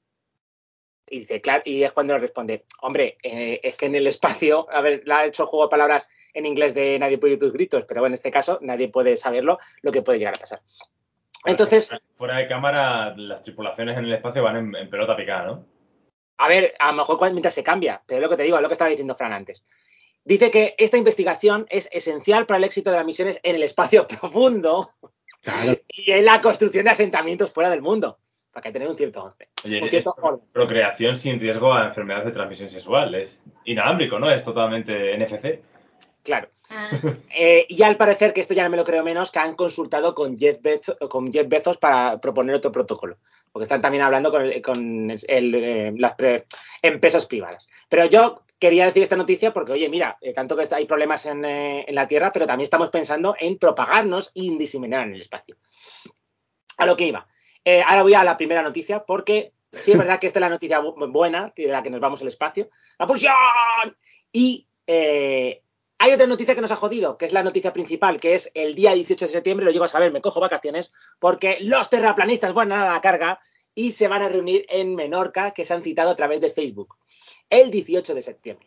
Y 1.09 1.21
dice, 1.21 1.41
claro, 1.41 1.63
y 1.65 1.85
es 1.85 1.93
cuando 1.93 2.15
le 2.15 2.21
responde, 2.21 2.65
hombre, 2.81 3.17
eh, 3.23 3.61
es 3.63 3.77
que 3.77 3.87
en 3.87 3.95
el 3.95 4.07
espacio, 4.09 4.67
a 4.73 4.81
ver, 4.81 5.03
le 5.05 5.15
ha 5.15 5.27
hecho 5.27 5.47
juego 5.47 5.67
de 5.67 5.71
palabras 5.71 6.09
en 6.35 6.47
inglés 6.47 6.75
de 6.75 6.99
nadie 6.99 7.19
puede 7.19 7.35
oír 7.35 7.41
tus 7.41 7.53
gritos, 7.53 7.85
pero 7.87 8.01
bueno, 8.01 8.13
en 8.13 8.15
este 8.15 8.31
caso 8.31 8.59
nadie 8.63 8.89
puede 8.89 9.17
saberlo 9.17 9.59
lo 9.83 9.93
que 9.93 10.03
puede 10.03 10.19
llegar 10.19 10.35
a 10.37 10.41
pasar. 10.41 10.63
Entonces, 11.45 11.91
Fuera 12.17 12.39
de 12.39 12.49
cámara, 12.49 13.15
las 13.17 13.43
tripulaciones 13.45 13.97
en 13.97 14.07
el 14.07 14.15
espacio 14.15 14.43
van 14.43 14.57
en, 14.57 14.75
en 14.75 14.91
pelota 14.91 15.17
picada, 15.17 15.47
¿no? 15.47 15.65
a 16.39 16.49
ver, 16.49 16.75
a 16.79 16.91
lo 16.91 16.99
mejor 16.99 17.31
mientras 17.31 17.55
se 17.55 17.65
cambia, 17.65 18.03
pero 18.07 18.19
es 18.19 18.23
lo 18.23 18.31
que 18.31 18.37
te 18.37 18.43
digo, 18.43 18.57
es 18.57 18.63
lo 18.63 18.69
que 18.69 18.75
estaba 18.75 18.91
diciendo 18.91 19.15
Fran 19.15 19.33
antes. 19.33 19.63
Dice 20.25 20.51
que 20.51 20.75
esta 20.77 20.97
investigación 20.97 21.67
es 21.71 21.89
esencial 21.93 22.47
para 22.47 22.59
el 22.59 22.65
éxito 22.65 22.91
de 22.91 22.97
las 22.97 23.07
misiones 23.07 23.41
en 23.43 23.57
el 23.57 23.63
espacio 23.63 24.07
profundo 24.09 24.91
Claro, 25.47 25.76
y 25.89 26.11
en 26.13 26.25
la 26.25 26.41
construcción 26.41 26.85
de 26.85 26.91
asentamientos 26.91 27.53
fuera 27.53 27.71
del 27.71 27.83
mundo, 27.83 28.19
para 28.53 28.63
que 28.63 28.73
tener 28.73 28.89
un 28.89 28.97
cierto 28.97 29.23
once. 29.25 29.49
Oye, 29.65 29.79
un 29.79 29.85
es 29.85 29.91
cierto 29.91 30.15
orden. 30.21 30.41
procreación 30.53 31.17
sin 31.17 31.39
riesgo 31.41 31.73
a 31.73 31.87
enfermedades 31.87 32.27
de 32.27 32.33
transmisión 32.33 32.71
sexual. 32.71 33.15
Es 33.15 33.43
inalámbrico, 33.65 34.19
¿no? 34.19 34.31
Es 34.31 34.43
totalmente 34.45 35.15
NFC. 35.17 35.61
Claro. 36.23 36.49
Ah, 36.71 36.91
Eh, 37.39 37.67
y 37.69 37.83
al 37.83 37.97
parecer, 37.97 38.33
que 38.33 38.41
esto 38.41 38.55
ya 38.55 38.65
no 38.65 38.71
me 38.71 38.77
lo 38.79 38.85
creo 38.85 39.05
menos, 39.05 39.31
que 39.31 39.39
han 39.39 39.55
consultado 39.55 40.15
con 40.15 40.39
Jeff, 40.39 40.59
Bezos, 40.63 40.97
con 41.11 41.31
Jeff 41.31 41.47
Bezos 41.49 41.77
para 41.77 42.19
proponer 42.21 42.55
otro 42.57 42.73
protocolo. 42.73 43.19
Porque 43.53 43.65
están 43.65 43.81
también 43.83 44.03
hablando 44.03 44.31
con, 44.31 44.43
el- 44.43 44.63
con 44.63 45.11
el, 45.11 45.55
eh, 45.55 45.93
las 45.97 46.15
pre- 46.15 46.47
empresas 46.83 47.27
privadas. 47.27 47.69
Pero 47.89 48.07
yo 48.07 48.43
quería 48.59 48.87
decir 48.87 49.03
esta 49.03 49.17
noticia 49.17 49.53
porque, 49.53 49.73
oye, 49.73 49.89
mira, 49.89 50.17
eh, 50.21 50.33
tanto 50.33 50.57
que 50.57 50.67
hay 50.75 50.87
problemas 50.87 51.27
en, 51.27 51.45
eh, 51.45 51.85
en 51.87 51.95
la 51.95 52.07
Tierra, 52.09 52.31
pero 52.33 52.47
también 52.47 52.65
estamos 52.65 52.91
pensando 52.91 53.35
en 53.39 53.59
propagarnos 53.59 54.31
y 54.35 54.57
diseminar 54.57 55.07
en 55.07 55.15
el 55.15 55.21
espacio. 55.21 55.57
A 56.79 56.87
lo 56.87 56.97
que 56.97 57.05
iba. 57.07 57.27
Eh, 57.65 57.83
ahora 57.87 58.03
voy 58.03 58.15
a 58.15 58.25
la 58.25 58.37
primera 58.37 58.63
noticia 58.63 59.05
porque 59.05 59.53
sí 59.73 59.93
es 59.93 59.99
verdad 59.99 60.19
que 60.21 60.27
esta 60.27 60.39
es 60.39 60.43
la 60.43 60.49
noticia 60.49 60.81
bu- 60.81 61.11
buena, 61.13 61.53
de 61.57 61.67
la 61.69 61.83
que 61.83 61.91
nos 61.91 62.01
vamos 62.01 62.21
al 62.23 62.29
espacio. 62.29 62.69
¡La 62.99 63.07
pulsión! 63.07 63.35
Y 64.33 64.67
hay 65.99 66.13
otra 66.13 66.27
noticia 66.27 66.55
que 66.55 66.61
nos 66.61 66.71
ha 66.71 66.77
jodido, 66.77 67.17
que 67.19 67.25
es 67.25 67.33
la 67.33 67.43
noticia 67.43 67.73
principal, 67.73 68.21
que 68.21 68.35
es 68.35 68.51
el 68.55 68.75
día 68.75 68.93
18 68.93 69.27
de 69.27 69.33
septiembre, 69.33 69.65
lo 69.65 69.73
llego 69.73 69.85
a 69.85 69.89
saber, 69.89 70.13
me 70.13 70.21
cojo 70.21 70.41
vacaciones, 70.41 70.93
porque 71.19 71.59
los 71.61 71.89
terraplanistas 71.91 72.53
van 72.55 72.71
a 72.73 72.93
la 72.93 73.01
carga 73.01 73.41
y 73.75 73.93
se 73.93 74.07
van 74.09 74.23
a 74.23 74.29
reunir 74.29 74.65
en 74.69 74.95
Menorca, 74.95 75.53
que 75.53 75.65
se 75.65 75.75
han 75.75 75.83
citado 75.83 76.11
a 76.11 76.17
través 76.17 76.41
de 76.41 76.51
Facebook, 76.51 76.97
el 77.51 77.71
18 77.71 78.15
de 78.15 78.23
septiembre. 78.23 78.67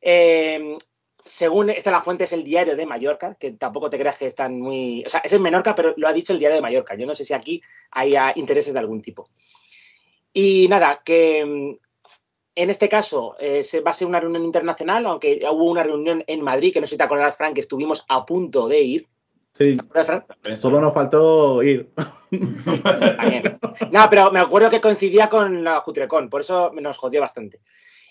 Eh, 0.00 0.76
según 1.24 1.70
esta 1.70 1.90
la 1.90 2.02
fuente 2.02 2.24
es 2.24 2.32
el 2.32 2.42
diario 2.42 2.76
de 2.76 2.86
Mallorca, 2.86 3.36
que 3.36 3.52
tampoco 3.52 3.88
te 3.88 3.98
creas 3.98 4.18
que 4.18 4.26
están 4.26 4.60
muy... 4.60 5.04
O 5.06 5.08
sea, 5.08 5.20
es 5.20 5.32
en 5.32 5.42
Menorca, 5.42 5.74
pero 5.74 5.94
lo 5.96 6.08
ha 6.08 6.12
dicho 6.12 6.32
el 6.32 6.38
diario 6.38 6.56
de 6.56 6.62
Mallorca. 6.62 6.96
Yo 6.96 7.06
no 7.06 7.14
sé 7.14 7.24
si 7.24 7.32
aquí 7.32 7.62
hay 7.90 8.14
intereses 8.34 8.72
de 8.72 8.80
algún 8.80 9.02
tipo. 9.02 9.28
Y 10.32 10.66
nada, 10.68 11.02
que 11.04 11.44
mm, 11.44 11.76
en 12.54 12.70
este 12.70 12.88
caso 12.88 13.36
eh, 13.38 13.62
se 13.62 13.80
va 13.80 13.92
a 13.92 13.94
ser 13.94 14.08
una 14.08 14.20
reunión 14.20 14.44
internacional, 14.44 15.06
aunque 15.06 15.40
hubo 15.50 15.70
una 15.70 15.82
reunión 15.82 16.24
en 16.26 16.42
Madrid, 16.42 16.72
que 16.72 16.80
no 16.80 16.86
sé 16.86 16.92
si 16.92 16.98
te 16.98 17.04
acordarás, 17.04 17.36
Frank, 17.36 17.54
que 17.54 17.60
estuvimos 17.60 18.04
a 18.08 18.26
punto 18.26 18.66
de 18.68 18.80
ir. 18.80 19.08
Sí. 19.52 19.74
Solo 20.58 20.80
nos 20.80 20.94
faltó 20.94 21.62
ir. 21.62 21.92
También. 22.30 23.58
No, 23.90 24.10
pero 24.10 24.30
me 24.30 24.40
acuerdo 24.40 24.70
que 24.70 24.80
coincidía 24.80 25.28
con 25.28 25.64
la 25.64 25.80
Jutrecon, 25.80 26.28
por 26.28 26.40
eso 26.40 26.72
nos 26.72 26.98
jodió 26.98 27.20
bastante. 27.20 27.60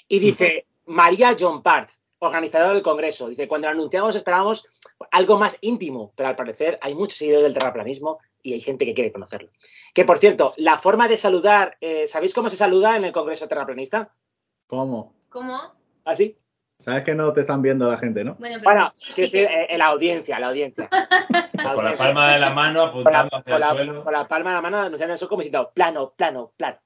Y 0.08 0.20
dice 0.20 0.68
María 0.86 1.36
John 1.40 1.64
Part, 1.64 1.90
organizadora 2.20 2.74
del 2.74 2.84
Congreso, 2.84 3.30
dice, 3.30 3.48
cuando 3.48 3.68
lo 3.68 3.74
anunciamos 3.74 4.16
esperábamos 4.16 4.66
algo 5.12 5.40
más 5.40 5.58
íntimo, 5.62 6.14
pero 6.16 6.30
al 6.30 6.36
parecer 6.36 6.78
hay 6.82 6.94
muchos 6.94 7.18
seguidores 7.18 7.46
del 7.46 7.54
terraplanismo 7.54 8.20
y 8.44 8.54
hay 8.54 8.62
gente 8.62 8.86
que 8.86 8.94
quiere 8.94 9.12
conocerlo. 9.12 9.50
Que 9.94 10.06
por 10.06 10.18
cierto, 10.18 10.54
la 10.58 10.78
forma 10.78 11.08
de 11.08 11.18
saludar, 11.18 11.78
eh, 11.82 12.08
¿sabéis 12.08 12.34
cómo 12.34 12.50
se 12.50 12.58
saluda 12.58 12.96
en 12.96 13.06
el 13.06 13.12
Congreso 13.12 13.48
terraplanista? 13.48 14.14
¿Cómo? 14.68 15.14
¿Cómo? 15.30 15.60
¿Así? 16.06 16.38
Sabes 16.82 17.04
que 17.04 17.16
no 17.16 17.32
te 17.32 17.42
están 17.42 17.62
viendo 17.62 17.88
la 17.88 17.98
gente, 17.98 18.24
¿no? 18.24 18.36
Bueno, 18.40 18.56
pero 18.60 18.64
Bueno, 18.72 18.94
sí, 19.10 19.14
sí, 19.26 19.32
que- 19.32 19.48
sí, 19.48 19.54
eh, 19.70 19.78
la 19.78 19.86
audiencia, 19.88 20.40
la 20.40 20.48
audiencia. 20.50 20.90
La 20.92 21.08
Con 21.76 21.86
la 21.86 21.96
palma 21.98 22.34
de 22.34 22.40
la 22.40 22.50
mano 22.50 22.92
Con 22.92 23.04
la, 23.04 23.20
apuntando 23.22 23.38
hacia 23.38 23.44
con 23.44 23.54
el 23.54 23.60
la- 23.60 23.70
suelo. 23.72 24.04
con 24.04 24.14
la 24.14 24.28
palma 24.28 24.50
de 24.50 24.56
la 24.56 24.62
mano 24.62 24.78
anunciando 24.78 25.14
eso 25.16 25.30
como 25.30 25.42
diciendo 25.42 25.72
plano, 25.74 26.14
plano, 26.18 26.52
plano. 26.58 26.78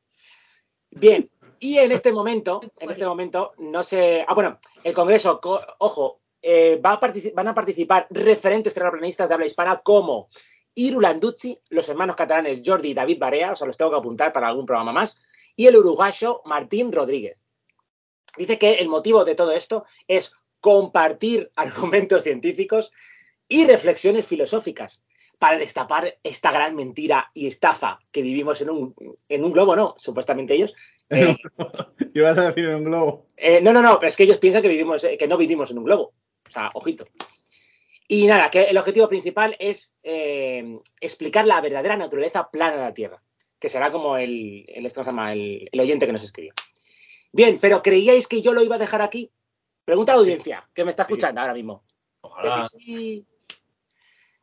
Bien, 0.91 1.29
y 1.59 1.77
en 1.77 1.91
este 1.91 2.11
momento, 2.11 2.61
en 2.77 2.91
este 2.91 3.05
momento, 3.05 3.53
no 3.57 3.83
sé. 3.83 4.25
Ah, 4.27 4.33
bueno, 4.33 4.59
el 4.83 4.93
Congreso, 4.93 5.39
co- 5.41 5.61
ojo, 5.79 6.21
eh, 6.41 6.79
va 6.85 6.93
a 6.93 6.99
partici- 6.99 7.33
van 7.33 7.47
a 7.47 7.53
participar 7.55 8.07
referentes 8.09 8.73
terraplanistas 8.73 9.27
de 9.27 9.33
habla 9.33 9.45
hispana 9.47 9.77
como 9.77 10.27
Iru 10.75 10.99
Landuzzi, 11.01 11.59
los 11.69 11.87
hermanos 11.89 12.15
catalanes 12.15 12.61
Jordi 12.65 12.89
y 12.89 12.93
David 12.93 13.17
Barea, 13.19 13.53
o 13.53 13.55
sea, 13.55 13.65
los 13.67 13.77
tengo 13.77 13.91
que 13.91 13.97
apuntar 13.97 14.31
para 14.33 14.47
algún 14.49 14.65
programa 14.65 14.91
más, 14.91 15.21
y 15.55 15.67
el 15.67 15.77
uruguayo 15.77 16.41
Martín 16.45 16.91
Rodríguez. 16.91 17.44
Dice 18.37 18.57
que 18.57 18.75
el 18.75 18.89
motivo 18.89 19.25
de 19.25 19.35
todo 19.35 19.51
esto 19.51 19.85
es 20.07 20.33
compartir 20.59 21.51
argumentos 21.55 22.23
científicos 22.23 22.91
y 23.47 23.65
reflexiones 23.65 24.25
filosóficas 24.25 25.01
para 25.37 25.57
destapar 25.57 26.17
esta 26.23 26.51
gran 26.51 26.75
mentira 26.75 27.29
y 27.33 27.47
estafa 27.47 27.99
que 28.11 28.21
vivimos 28.21 28.61
en 28.61 28.69
un, 28.69 28.95
en 29.29 29.43
un 29.43 29.51
globo, 29.51 29.75
no, 29.75 29.95
supuestamente 29.97 30.53
ellos. 30.55 30.73
Eh, 31.07 31.37
Ibas 32.15 32.35
a 32.39 32.47
decir 32.47 32.65
en 32.65 32.75
un 32.77 32.83
globo. 32.85 33.27
eh, 33.37 33.61
no, 33.61 33.71
no, 33.71 33.83
no, 33.83 34.01
es 34.01 34.15
que 34.15 34.23
ellos 34.23 34.39
piensan 34.39 34.63
que, 34.63 34.69
vivimos, 34.69 35.03
eh, 35.03 35.17
que 35.17 35.27
no 35.27 35.37
vivimos 35.37 35.69
en 35.69 35.77
un 35.77 35.83
globo. 35.83 36.13
O 36.49 36.51
sea, 36.51 36.71
ojito. 36.73 37.05
Y 38.07 38.25
nada, 38.25 38.49
que 38.49 38.63
el 38.63 38.77
objetivo 38.77 39.07
principal 39.07 39.55
es 39.59 39.95
eh, 40.01 40.79
explicar 40.99 41.45
la 41.45 41.61
verdadera 41.61 41.95
naturaleza 41.95 42.49
plana 42.49 42.77
de 42.77 42.81
la 42.81 42.93
Tierra, 42.95 43.21
que 43.59 43.69
será 43.69 43.91
como 43.91 44.17
el, 44.17 44.65
el, 44.67 44.85
esto 44.87 45.03
se 45.03 45.11
llama, 45.11 45.31
el, 45.31 45.69
el 45.71 45.79
oyente 45.79 46.07
que 46.07 46.13
nos 46.13 46.23
escribió. 46.23 46.53
Bien, 47.35 47.59
pero 47.59 47.81
¿creíais 47.81 48.29
que 48.29 48.41
yo 48.41 48.53
lo 48.53 48.63
iba 48.63 48.75
a 48.77 48.79
dejar 48.79 49.01
aquí? 49.01 49.29
Pregunta 49.83 50.13
a 50.13 50.15
la 50.15 50.21
audiencia, 50.21 50.65
que 50.73 50.85
me 50.85 50.91
está 50.91 51.01
escuchando 51.03 51.41
ahora 51.41 51.53
mismo. 51.53 51.83
Ojalá. 52.21 52.65
Sí, 52.69 53.25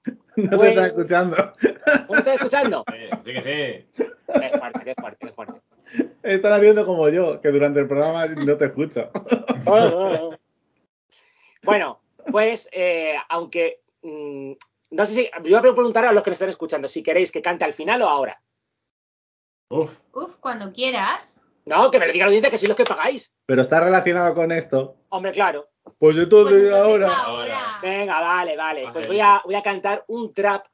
No 0.37 0.59
Bueno. 0.59 0.61
te 0.61 0.69
está 0.69 0.87
escuchando. 0.89 1.37
¿no 1.87 2.13
me 2.13 2.19
está 2.19 2.35
escuchando? 2.35 2.85
Sí, 2.91 2.99
sí 3.25 3.33
que 3.33 3.43
sí. 3.43 4.05
Qué 4.27 4.59
fuerte, 4.59 4.85
qué 4.85 4.95
fuerte, 4.95 5.27
qué 5.27 5.33
fuerte. 5.33 5.63
Están 6.23 6.53
haciendo 6.53 6.85
como 6.85 7.09
yo, 7.09 7.41
que 7.41 7.49
durante 7.49 7.81
el 7.81 7.89
programa 7.89 8.27
no 8.27 8.57
te 8.59 8.67
escucho. 8.67 9.11
Bueno, 11.65 12.01
pues 12.31 12.69
eh, 12.73 13.15
aunque 13.29 13.83
mm, 14.03 14.53
no 14.91 15.07
sé 15.07 15.15
si 15.15 15.31
yo 15.49 15.61
voy 15.61 15.71
a 15.71 15.75
preguntar 15.75 16.05
a 16.05 16.13
los 16.13 16.25
que 16.25 16.31
nos 16.31 16.35
están 16.37 16.49
escuchando 16.49 16.89
si 16.89 17.05
queréis 17.05 17.31
que 17.31 17.41
cante 17.41 17.65
al 17.65 17.73
final 17.73 18.03
o 18.03 18.09
ahora. 18.09 18.43
Uf. 19.71 20.01
Uf, 20.13 20.35
cuando 20.41 20.73
quieras. 20.73 21.32
No, 21.65 21.91
que 21.91 21.99
me 21.99 22.07
lo 22.07 22.13
diga 22.13 22.25
la 22.25 22.29
audiencia 22.31 22.51
que 22.51 22.59
sois 22.59 22.69
los 22.69 22.77
que 22.77 22.85
pagáis. 22.85 23.35
Pero 23.47 23.63
está 23.63 23.81
relacionado 23.81 24.35
con 24.35 24.51
esto. 24.53 24.97
Hombre, 25.11 25.33
claro. 25.33 25.69
Pues 25.85 25.95
Pues 25.99 26.19
entonces 26.19 26.63
entonces 26.65 26.75
ahora. 26.81 27.17
ahora. 27.19 27.79
Venga, 27.83 28.21
vale, 28.21 28.57
vale. 28.57 28.89
Pues 28.93 29.07
voy 29.07 29.21
a, 29.21 29.41
voy 29.45 29.55
a 29.55 29.63
cantar 29.63 30.05
un 30.09 30.33
trap 30.33 30.67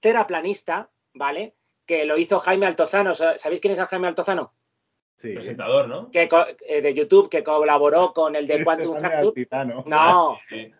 terraplanista, 0.00 0.90
¿vale? 1.14 1.54
Que 1.86 2.04
lo 2.04 2.16
hizo 2.18 2.38
Jaime 2.38 2.66
Altozano. 2.66 3.14
Sa- 3.14 3.36
¿Sabéis 3.38 3.60
quién 3.60 3.72
es 3.72 3.78
el 3.78 3.86
Jaime 3.86 4.06
Altozano? 4.08 4.54
Sí. 5.16 5.32
Presentador, 5.34 5.88
¿no? 5.88 6.10
Que 6.10 6.28
eh, 6.68 6.80
de 6.82 6.94
YouTube, 6.94 7.28
que 7.28 7.42
colaboró 7.42 8.12
con 8.12 8.36
el 8.36 8.46
de 8.46 8.64
Quantum 8.64 8.98
Fracture. 8.98 9.48
No, 9.86 10.34
Ah, 10.34 10.38
sí, 10.48 10.66
sí. 10.66 10.72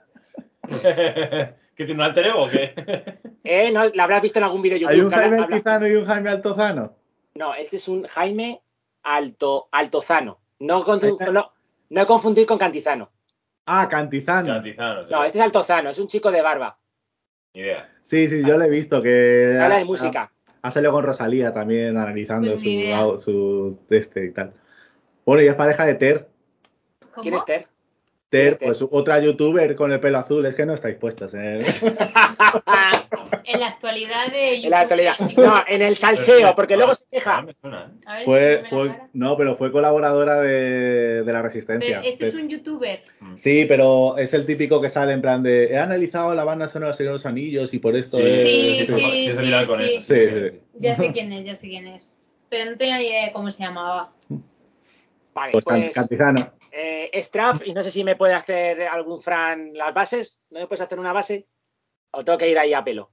¿Qué 1.75 1.85
tiene 1.85 1.95
un 1.95 2.01
alter 2.03 2.27
ego 2.27 2.45
o 2.45 2.49
qué? 2.49 2.75
eh, 3.45 3.71
no, 3.73 3.85
la 3.95 4.05
habrás 4.05 4.23
visto 4.23 4.39
en 4.39 4.45
algún 4.45 4.63
vídeo 4.63 4.77
de 4.77 4.81
YouTube. 4.85 4.95
¿Hay 4.97 5.01
un 5.05 5.11
que 5.11 5.17
Jaime 5.17 5.39
Altizano 5.39 5.87
y 5.87 5.95
un 5.95 6.07
Jaime 6.07 6.31
Altozano? 6.31 6.97
No, 7.35 7.55
este 7.55 7.77
es 7.77 7.87
un 7.89 8.05
Jaime 8.05 8.61
Alto, 9.17 9.69
Altozano. 9.73 10.39
No, 10.61 10.85
con- 10.85 11.01
no, 11.33 11.53
no 11.91 12.07
confundir 12.07 12.47
con 12.47 12.59
Cantizano. 12.59 13.11
Ah, 13.67 13.89
Cantizano. 13.89 14.55
Cantizano. 14.55 15.05
sí. 15.05 15.09
No, 15.13 15.25
este 15.25 15.39
es 15.39 15.45
Altozano, 15.45 15.91
es 15.91 15.99
un 15.99 16.07
chico 16.09 16.31
de 16.31 16.43
barba. 16.43 16.79
Ni 17.55 17.61
idea. 17.61 17.89
Sí, 18.03 18.29
sí, 18.29 18.43
yo 18.45 18.59
lo 18.59 18.65
he 18.65 18.71
visto 18.71 19.03
que. 19.03 19.59
Habla 19.61 19.77
de 19.79 19.85
música. 19.85 20.31
Ha 20.61 20.71
salido 20.71 20.93
con 20.93 21.05
Rosalía 21.05 21.53
también 21.55 21.97
analizando 21.97 22.49
Pues 22.51 22.61
su, 22.61 23.21
su 23.21 23.79
este 23.95 24.27
y 24.27 24.33
tal. 24.33 24.53
Bueno, 25.25 25.43
y 25.43 25.47
es 25.47 25.55
pareja 25.55 25.85
de 25.87 25.95
Ter. 25.95 26.29
¿Cómo? 27.13 27.23
¿Quién 27.23 27.35
es 27.35 27.45
Ter? 27.45 27.69
Ter, 28.31 28.59
pues 28.59 28.83
otra 28.83 29.21
youtuber 29.21 29.75
con 29.75 29.91
el 29.91 30.01
pelo 30.01 30.19
azul. 30.19 30.45
Es 30.45 30.55
que 30.55 30.67
no 30.67 30.75
estáis 30.75 30.97
puestos. 30.97 31.33
¿eh? 31.35 31.61
En 33.45 33.61
la 33.61 33.69
actualidad 33.69 34.31
de 34.31 34.57
YouTube. 34.57 34.65
En 34.65 34.71
la 34.71 34.81
actualidad. 34.81 35.15
sí 35.27 35.35
que 35.35 35.41
No, 35.41 35.55
en 35.67 35.81
el 35.81 35.97
salseo, 35.97 36.55
porque 36.55 36.77
luego 36.77 36.95
se 36.95 37.07
queja. 37.09 37.47
¿eh? 37.49 38.23
Fue, 38.25 38.63
fue, 38.69 38.95
no, 39.15 39.37
pero 39.39 39.57
fue 39.57 39.73
colaboradora 39.73 40.41
de, 40.43 41.23
de 41.25 41.33
la 41.33 41.41
Resistencia. 41.41 42.01
Pero 42.01 42.09
este 42.09 42.29
es 42.29 42.35
un 42.35 42.49
youtuber. 42.49 43.03
Sí, 43.37 43.65
pero 43.67 44.19
es 44.19 44.35
el 44.35 44.45
típico 44.45 44.81
que 44.83 44.91
sale 44.91 45.15
en 45.15 45.23
plan 45.23 45.43
de 45.43 45.65
he 45.73 45.79
analizado 45.79 46.35
la 46.35 46.45
banda 46.45 46.69
sonora 46.69 46.93
de 46.95 47.05
los 47.05 47.25
Anillos 47.25 47.73
y 47.73 47.79
por 47.79 47.97
esto 47.97 48.19
Sí, 48.19 48.25
es... 48.27 48.35
Sí, 48.35 48.85
sí, 48.87 48.95
sí, 48.95 49.27
es 49.29 49.37
de 49.37 49.41
sí, 49.41 49.47
mirar 49.47 49.67
con 49.67 49.79
sí. 49.81 49.95
eso. 49.95 50.15
Sí, 50.15 50.31
sí. 50.31 50.61
Ya 50.79 50.95
sé 50.95 51.13
quién 51.13 51.33
es, 51.33 51.47
ya 51.47 51.55
sé 51.55 51.69
quién 51.69 51.87
es. 51.87 52.19
Pero 52.51 52.71
no 52.71 52.77
tenía 52.77 53.01
idea 53.03 53.27
de 53.27 53.33
cómo 53.33 53.51
se 53.51 53.63
llamaba. 53.63 54.13
Vale, 55.35 55.53
Pues, 55.53 55.65
pues 55.65 55.91
Cantizano. 55.95 56.58
Eh, 56.73 57.11
es 57.13 57.31
trap 57.31 57.63
y 57.65 57.73
no 57.75 57.83
sé 57.85 57.91
si 57.91 58.05
me 58.05 58.17
puede 58.17 58.35
hacer 58.35 58.83
algún 58.83 59.21
Fran 59.21 59.73
las 59.75 59.93
bases. 59.95 60.41
¿No 60.51 60.61
me 60.61 60.67
puedes 60.67 60.81
hacer 60.83 60.99
una 60.99 61.13
base? 61.13 61.47
¿O 62.13 62.25
tengo 62.25 62.39
que 62.39 62.49
ir 62.49 62.59
ahí 62.59 62.73
a 62.75 62.83
pelo? 62.85 63.11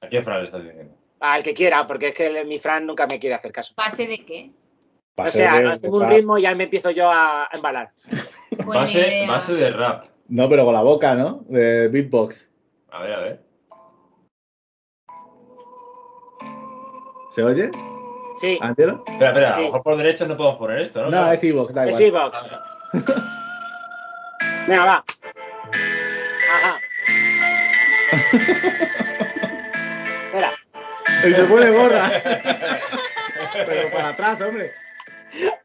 ¿A 0.00 0.08
qué 0.08 0.22
Fran 0.22 0.40
le 0.40 0.44
estás 0.46 0.62
diciendo? 0.64 0.94
Al 1.20 1.42
que 1.42 1.54
quiera, 1.54 1.86
porque 1.86 2.08
es 2.08 2.14
que 2.14 2.26
el- 2.26 2.46
mi 2.46 2.58
Fran 2.58 2.86
nunca 2.86 3.06
me 3.06 3.18
quiere 3.18 3.34
hacer 3.34 3.52
caso. 3.52 3.72
¿Base 3.76 4.06
de 4.06 4.24
qué? 4.24 4.50
O 5.16 5.30
sea, 5.30 5.58
de- 5.58 5.68
hacemos 5.72 6.02
un 6.02 6.08
ritmo 6.08 6.36
y 6.38 6.42
ya 6.42 6.54
me 6.54 6.64
empiezo 6.64 6.90
yo 6.90 7.10
a 7.10 7.48
embalar. 7.52 7.90
Pues 8.50 8.66
Base, 8.66 9.24
base 9.26 9.54
de 9.54 9.70
rap. 9.70 10.04
No, 10.28 10.48
pero 10.48 10.64
con 10.64 10.74
la 10.74 10.82
boca, 10.82 11.14
¿no? 11.14 11.44
De 11.48 11.88
beatbox. 11.88 12.50
A 12.90 13.02
ver, 13.02 13.12
a 13.14 13.20
ver. 13.20 13.46
¿Se 17.30 17.42
oye? 17.42 17.70
Sí, 18.38 18.58
¿Angelo? 18.60 19.02
Espera, 19.06 19.30
espera, 19.30 19.54
a 19.54 19.58
lo 19.58 19.64
mejor 19.66 19.82
por 19.82 19.96
derecho 19.96 20.26
no 20.26 20.36
podemos 20.36 20.58
poner 20.58 20.80
esto, 20.80 21.02
¿no? 21.02 21.10
No, 21.10 21.32
es 21.32 21.42
Evox, 21.44 21.72
da 21.74 21.86
es. 21.88 22.00
Evox. 22.00 22.38
Venga, 24.66 24.84
va. 24.84 25.04
Ajá. 26.52 26.80
Espera. 30.26 30.52
Y 31.24 31.34
se 31.34 31.44
pone 31.44 31.70
gorra. 31.70 32.10
pero 33.52 33.90
para 33.90 34.08
atrás, 34.10 34.40
hombre. 34.40 34.72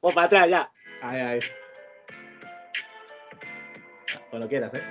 O 0.02 0.12
para 0.12 0.28
atrás 0.28 0.50
ya. 0.50 0.72
Ahí, 1.02 1.20
ahí. 1.20 1.40
Cuando 4.30 4.48
quieras, 4.48 4.72
¿eh? 4.74 4.84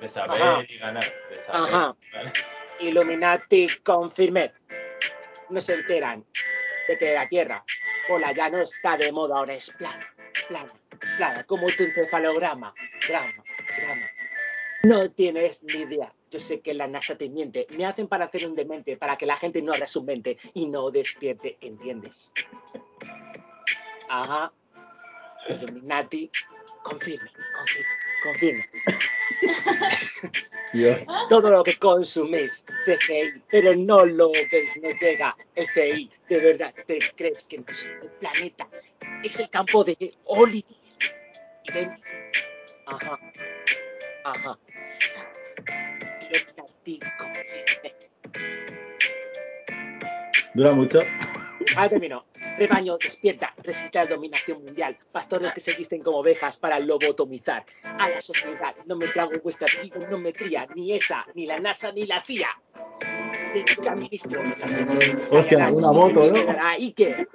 De 0.00 0.08
saber 0.08 0.42
Ajá. 0.42 0.62
y 0.66 0.78
ganar. 0.78 1.04
De 1.04 1.36
saber. 1.36 1.74
Ajá. 1.74 1.96
¿vale? 2.12 2.32
Illuminati 2.80 3.68
confirmed. 3.84 4.50
No 5.50 5.62
se 5.62 5.74
enteran 5.74 6.24
de 6.86 6.98
que 6.98 7.14
la 7.14 7.26
Tierra, 7.28 7.64
hola, 8.10 8.32
ya 8.32 8.48
no 8.50 8.58
está 8.58 8.96
de 8.96 9.12
moda, 9.12 9.36
ahora 9.36 9.54
es 9.54 9.72
plana, 9.74 10.00
plana, 10.48 10.66
plana, 10.98 11.44
como 11.44 11.66
tu 11.66 11.84
encefalograma, 11.84 12.72
grama, 13.06 13.32
grama. 13.76 14.06
No 14.82 15.10
tienes 15.10 15.62
ni 15.64 15.82
idea. 15.82 16.12
Yo 16.30 16.38
sé 16.38 16.60
que 16.60 16.74
la 16.74 16.86
NASA 16.86 17.16
te 17.16 17.28
miente. 17.28 17.66
Me 17.76 17.84
hacen 17.84 18.06
para 18.06 18.26
hacer 18.26 18.46
un 18.46 18.54
demente, 18.54 18.96
para 18.96 19.16
que 19.16 19.26
la 19.26 19.36
gente 19.36 19.60
no 19.62 19.72
abra 19.72 19.86
su 19.86 20.02
mente 20.02 20.36
y 20.54 20.66
no 20.66 20.90
despierte, 20.90 21.56
¿entiendes? 21.60 22.32
Ajá. 24.08 24.52
Illuminati, 25.48 26.30
confirme, 26.82 27.30
confirme, 27.56 27.88
confirme. 28.22 28.64
Todo 31.28 31.50
lo 31.50 31.64
que 31.64 31.78
consumís 31.78 32.64
CGI, 32.84 33.32
pero 33.50 33.74
no 33.74 34.04
lo 34.04 34.30
ves, 34.30 34.76
no 34.82 34.90
llega 35.00 35.36
el 35.54 35.66
CGI. 35.66 36.10
¿De 36.28 36.40
verdad 36.40 36.74
te 36.86 36.98
crees 37.16 37.44
que 37.44 37.58
nuestro 37.58 38.10
planeta 38.20 38.68
es 39.22 39.40
el 39.40 39.48
campo 39.48 39.82
de 39.84 40.14
Oliver? 40.26 40.77
Ven, 41.74 41.90
ajá, 42.86 43.18
ajá. 44.24 44.58
Illuminati 46.22 46.98
confirme. 47.18 47.94
¿Dura 50.54 50.72
mucho? 50.72 51.00
Ah, 51.76 51.88
terminó. 51.88 52.24
Rebaño, 52.58 52.98
despierta, 52.98 53.54
resiste 53.58 53.98
a 53.98 54.04
la 54.04 54.10
dominación 54.10 54.58
mundial. 54.64 54.96
Pastores 55.12 55.52
que 55.52 55.60
se 55.60 55.74
visten 55.74 56.00
como 56.00 56.18
ovejas 56.18 56.56
para 56.56 56.80
lobotomizar 56.80 57.64
a 57.82 58.08
la 58.08 58.20
sociedad. 58.20 58.74
No 58.86 58.96
me 58.96 59.06
trago 59.08 59.32
vuestra 59.44 59.66
trigo, 59.66 59.98
no 60.10 60.18
me 60.18 60.32
cría 60.32 60.66
ni 60.74 60.92
esa, 60.92 61.24
ni 61.34 61.46
la 61.46 61.60
NASA, 61.60 61.92
ni 61.92 62.06
la 62.06 62.22
CIA. 62.24 62.48
Ministro. 63.94 64.42
Hostia, 65.30 65.68
una 65.72 65.92
moto, 65.92 66.30
¿no? 66.30 66.78
¿Y 66.78 66.92
qué? 66.92 67.26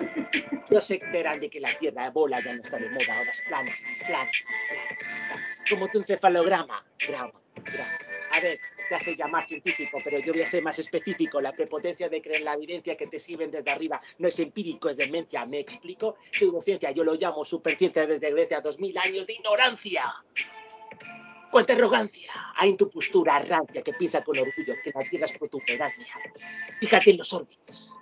No 0.72 0.82
se 0.82 0.96
enteran 0.96 1.40
de 1.40 1.50
que 1.50 1.60
la 1.60 1.76
Tierra 1.78 2.10
bola 2.10 2.42
ya 2.44 2.54
no 2.54 2.64
está 2.64 2.78
de 2.78 2.90
moda, 2.90 3.18
ahora 3.18 3.32
es 3.32 3.42
plana, 3.42 3.72
plana, 4.06 4.32
plana. 4.70 5.44
Como 5.70 5.88
tu 5.90 6.00
encefalograma. 6.00 6.84
Grama, 7.08 7.32
grama. 7.56 7.98
A 8.32 8.40
ver, 8.40 8.60
te 8.90 8.96
hace 8.96 9.16
llamar 9.16 9.48
científico, 9.48 10.00
pero 10.04 10.20
yo 10.20 10.34
voy 10.34 10.42
a 10.42 10.48
ser 10.48 10.64
más 10.64 10.80
específico. 10.80 11.40
La 11.40 11.52
prepotencia 11.52 12.10
de 12.10 12.22
creer 12.22 12.40
en 12.40 12.46
la 12.46 12.54
evidencia 12.54 12.98
que 12.98 13.08
te 13.08 13.20
sirven 13.20 13.52
desde 13.52 13.70
arriba 13.70 14.00
no 14.18 14.28
es 14.28 14.40
empírico, 14.40 14.90
es 14.90 14.98
demencia. 14.98 15.46
¿Me 15.46 15.60
explico? 15.60 16.18
Pseudociencia, 16.32 16.92
yo 16.92 17.04
lo 17.04 17.14
llamo 17.14 17.46
superciencia 17.46 18.08
desde 18.08 18.32
Grecia, 18.32 18.62
2000 18.62 18.98
años 18.98 19.28
de 19.28 19.34
ignorancia. 19.34 20.04
Cuánta 21.54 21.74
arrogancia 21.74 22.34
hay 22.56 22.72
en 22.72 22.78
tu 22.78 22.90
postura 22.90 23.38
rancia 23.38 23.84
que 23.84 23.94
piensa 23.94 24.24
con 24.24 24.40
orgullo 24.40 24.74
que 24.84 24.92
la 24.92 25.02
tierra 25.08 25.28
es 25.28 25.38
protuberancia. 25.38 26.16
Fíjate 26.80 27.12
en 27.12 27.18
los 27.18 27.32
órbitas. 27.32 27.94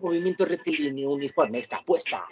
Movimiento 0.00 0.44
rectilíneo 0.44 1.10
uniforme 1.10 1.58
está 1.58 1.80
puesta. 1.82 2.26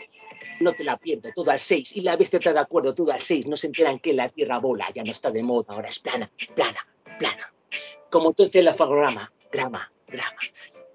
No 0.59 0.73
te 0.73 0.83
la 0.83 0.97
pierdo, 0.97 1.31
todo 1.33 1.53
al 1.53 1.61
6. 1.61 1.95
Y 1.99 2.01
la 2.01 2.17
bestia 2.17 2.41
está 2.41 2.53
de 2.53 2.59
acuerdo, 2.59 2.93
todo 2.93 3.13
al 3.13 3.21
6. 3.21 3.47
No 3.47 3.57
se 3.57 3.69
enteran 3.69 4.01
que 4.01 4.15
la 4.15 4.29
tierra 4.29 4.59
bola, 4.59 4.89
ya 4.93 5.05
no 5.05 5.13
está 5.13 5.31
de 5.31 5.45
moda, 5.45 5.67
ahora 5.69 5.91
es 5.91 6.01
plana, 6.01 6.29
plana, 6.57 6.85
plana. 7.21 7.53
Como 8.11 8.31
entonces 8.31 8.65
la 8.65 8.75
fagograma, 8.75 9.33
grama, 9.53 9.93
grama. 10.09 10.39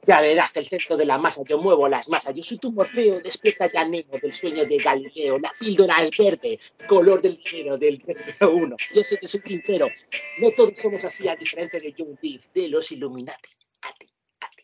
Ya 0.08 0.20
verás 0.20 0.50
el 0.58 0.66
centro 0.66 0.98
de 0.98 1.06
la 1.06 1.18
masa, 1.20 1.42
yo 1.48 1.60
muevo 1.60 1.88
las 1.88 2.08
masas. 2.10 2.34
Yo 2.34 2.42
soy 2.42 2.58
tu 2.58 2.72
Morfeo, 2.72 3.20
despierta 3.22 3.68
ya 3.72 3.86
Nemo 3.88 4.18
del 4.22 4.34
sueño 4.34 4.66
de 4.66 4.78
Galileo. 4.78 5.38
La 5.38 5.52
píldora 5.60 5.96
es 6.04 6.18
verde, 6.18 6.60
color 6.88 7.22
del 7.22 7.38
dinero 7.44 7.78
del 7.78 8.04
1. 8.42 8.76
Yo 8.96 9.04
sé 9.04 9.18
que 9.20 9.28
soy 9.28 9.42
sincero. 9.46 9.88
No 10.40 10.50
todos 10.52 10.78
somos 10.80 11.04
así, 11.06 11.28
a 11.28 11.36
diferencia 11.36 11.80
de 11.80 11.94
John 11.96 12.18
Deere, 12.22 12.44
de 12.54 12.68
los 12.70 12.92
Illuminati. 12.92 13.50
A 13.84 13.94
ti, 13.94 14.12
a 14.42 14.50
ti. 14.56 14.64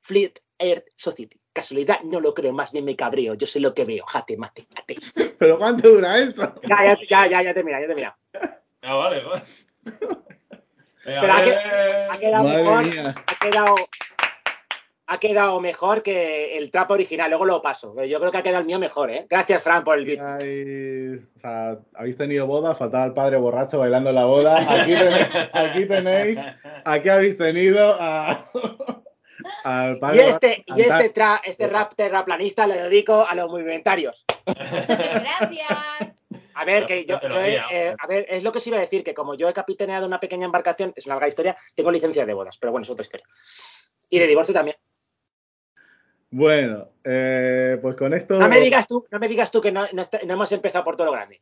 Fleet 0.00 0.40
Earth 0.58 0.86
Society. 0.94 1.38
Casualidad, 1.52 2.00
no 2.04 2.18
lo 2.20 2.32
creo, 2.32 2.52
más 2.52 2.72
bien 2.72 2.86
me 2.86 2.96
cabreo. 2.96 3.34
Yo 3.34 3.46
sé 3.46 3.60
lo 3.60 3.74
que 3.74 3.84
veo. 3.84 4.06
Jate, 4.06 4.36
mate, 4.38 4.64
jate. 4.74 4.96
¿Pero 5.38 5.58
cuánto 5.58 5.90
dura 5.90 6.18
esto? 6.18 6.54
Ya, 6.66 6.84
ya, 6.86 6.98
ya, 7.08 7.26
ya, 7.26 7.42
ya 7.42 7.54
te 7.54 7.62
mira, 7.62 7.80
ya 7.82 7.86
te 7.88 7.94
mira. 7.94 8.18
Ah, 8.80 8.94
vale, 8.94 9.22
vale. 9.24 9.42
Pero 11.04 11.32
ha, 11.32 11.42
que- 11.42 11.54
ha 11.54 12.18
quedado. 12.18 12.48
Ha 13.26 13.38
quedado. 13.40 13.74
Ha 15.10 15.18
quedado 15.18 15.58
mejor 15.60 16.02
que 16.02 16.58
el 16.58 16.70
trapo 16.70 16.92
original, 16.92 17.30
luego 17.30 17.46
lo 17.46 17.62
paso. 17.62 17.94
Yo 18.04 18.20
creo 18.20 18.30
que 18.30 18.36
ha 18.38 18.42
quedado 18.42 18.60
el 18.60 18.66
mío 18.66 18.78
mejor, 18.78 19.10
¿eh? 19.10 19.26
Gracias, 19.28 19.62
Fran, 19.62 19.82
por 19.82 19.96
el 19.98 20.04
beat. 20.04 20.20
Ay, 20.20 21.14
o 21.34 21.38
sea, 21.40 21.78
habéis 21.94 22.18
tenido 22.18 22.46
boda, 22.46 22.74
faltaba 22.74 23.06
el 23.06 23.14
padre 23.14 23.38
borracho 23.38 23.78
bailando 23.78 24.12
la 24.12 24.26
boda. 24.26 24.58
Aquí 24.58 24.94
tenéis, 24.94 25.28
aquí 25.54 25.86
tenéis, 25.86 26.38
aquí 26.84 27.08
habéis 27.08 27.38
tenido 27.38 27.96
a, 27.98 28.44
al 29.64 29.96
Y 29.96 29.98
padre 30.00 30.28
este, 30.28 30.64
y 30.66 30.80
este, 30.82 31.14
tra- 31.14 31.40
este 31.42 31.66
rap 31.68 31.94
terraplanista 31.94 32.66
le 32.66 32.74
dedico 32.82 33.26
a 33.26 33.34
los 33.34 33.48
movimentarios. 33.48 34.26
Gracias. 34.46 35.68
A 36.54 36.64
ver, 36.66 36.84
que 36.86 37.04
yo, 37.06 37.18
he- 37.22 37.60
eh, 37.70 37.94
a 37.98 38.06
ver, 38.06 38.26
es 38.28 38.42
lo 38.42 38.52
que 38.52 38.58
os 38.58 38.66
iba 38.66 38.76
a 38.76 38.80
decir, 38.80 39.02
que 39.04 39.14
como 39.14 39.34
yo 39.34 39.48
he 39.48 39.52
capitaneado 39.54 40.06
una 40.06 40.20
pequeña 40.20 40.44
embarcación, 40.44 40.92
es 40.96 41.06
una 41.06 41.14
larga 41.14 41.28
historia, 41.28 41.56
tengo 41.74 41.90
licencia 41.90 42.26
de 42.26 42.34
bodas, 42.34 42.58
pero 42.58 42.72
bueno, 42.72 42.82
es 42.82 42.90
otra 42.90 43.02
historia. 43.02 43.26
Y 44.10 44.18
de 44.18 44.26
divorcio 44.26 44.52
también. 44.52 44.76
Bueno, 46.30 46.88
eh, 47.04 47.78
pues 47.80 47.96
con 47.96 48.12
esto. 48.12 48.38
No 48.38 48.48
me 48.48 48.60
digas 48.60 48.86
tú, 48.86 49.06
no 49.10 49.18
me 49.18 49.28
digas 49.28 49.50
tú 49.50 49.60
que 49.60 49.72
no, 49.72 49.86
no 49.92 50.02
está- 50.02 50.20
no 50.26 50.34
hemos 50.34 50.52
empezado 50.52 50.84
por 50.84 50.94
todo 50.96 51.06
lo 51.06 51.12
grande. 51.12 51.40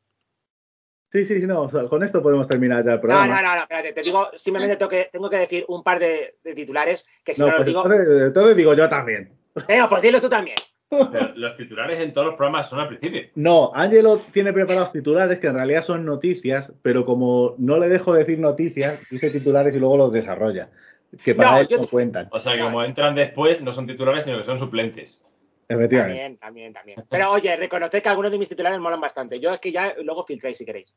Sí, 1.10 1.24
sí, 1.24 1.40
sí, 1.40 1.46
no, 1.46 1.62
o 1.62 1.70
sea, 1.70 1.84
con 1.88 2.02
esto 2.02 2.22
podemos 2.22 2.46
terminar 2.48 2.84
ya 2.84 2.92
el 2.92 2.96
No, 2.96 3.02
programa. 3.02 3.26
no, 3.40 3.48
no, 3.48 3.54
no, 3.56 3.62
espérate, 3.62 3.92
te 3.92 4.02
digo, 4.02 4.28
simplemente 4.36 4.76
tengo 4.76 4.88
que, 4.90 5.08
tengo 5.12 5.30
que 5.30 5.36
decir 5.38 5.64
un 5.68 5.82
par 5.82 5.98
de, 5.98 6.36
de 6.42 6.54
titulares 6.54 7.06
que 7.24 7.32
si 7.34 7.40
no, 7.40 7.46
No, 7.46 7.52
lo 7.52 7.56
pues 7.58 7.66
digo. 7.68 7.82
entonces, 7.84 8.22
entonces 8.26 8.56
digo 8.56 8.74
yo 8.74 8.88
también. 8.88 9.32
Venga, 9.68 9.88
pues 9.88 10.02
dilo 10.02 10.20
tú 10.20 10.28
también. 10.28 10.56
Pero 10.88 11.32
los 11.34 11.56
titulares 11.56 12.00
en 12.00 12.12
todos 12.12 12.28
los 12.28 12.36
programas 12.36 12.68
son 12.68 12.78
al 12.78 12.88
principio. 12.88 13.22
No, 13.34 13.72
Angelo 13.74 14.20
tiene 14.32 14.52
preparados 14.52 14.92
titulares 14.92 15.38
que 15.40 15.48
en 15.48 15.54
realidad 15.54 15.82
son 15.82 16.04
noticias, 16.04 16.72
pero 16.82 17.04
como 17.04 17.54
no 17.58 17.78
le 17.78 17.88
dejo 17.88 18.12
decir 18.12 18.38
noticias, 18.38 19.02
dice 19.10 19.30
titulares 19.30 19.74
y 19.74 19.80
luego 19.80 19.96
los 19.96 20.12
desarrolla. 20.12 20.70
Que 21.24 21.34
para 21.34 21.52
No, 21.52 21.58
él 21.58 21.66
yo 21.68 21.76
no 21.78 21.82
te- 21.84 21.88
cuentan. 21.90 22.28
O 22.30 22.38
sea 22.38 22.54
que 22.54 22.60
como 22.60 22.82
entran 22.84 23.14
después, 23.14 23.60
no 23.62 23.72
son 23.72 23.86
titulares, 23.86 24.24
sino 24.24 24.38
que 24.38 24.44
son 24.44 24.58
suplentes. 24.58 25.24
Efectivamente. 25.68 26.14
También, 26.16 26.36
también, 26.38 26.72
también. 26.72 27.04
Pero 27.10 27.30
oye, 27.32 27.54
reconoced 27.56 28.00
que 28.02 28.08
algunos 28.08 28.30
de 28.30 28.38
mis 28.38 28.48
titulares 28.48 28.78
molan 28.78 29.00
bastante. 29.00 29.40
Yo 29.40 29.52
es 29.52 29.58
que 29.60 29.72
ya 29.72 29.94
luego 30.04 30.24
filtréis 30.24 30.58
si 30.58 30.64
queréis. 30.64 30.94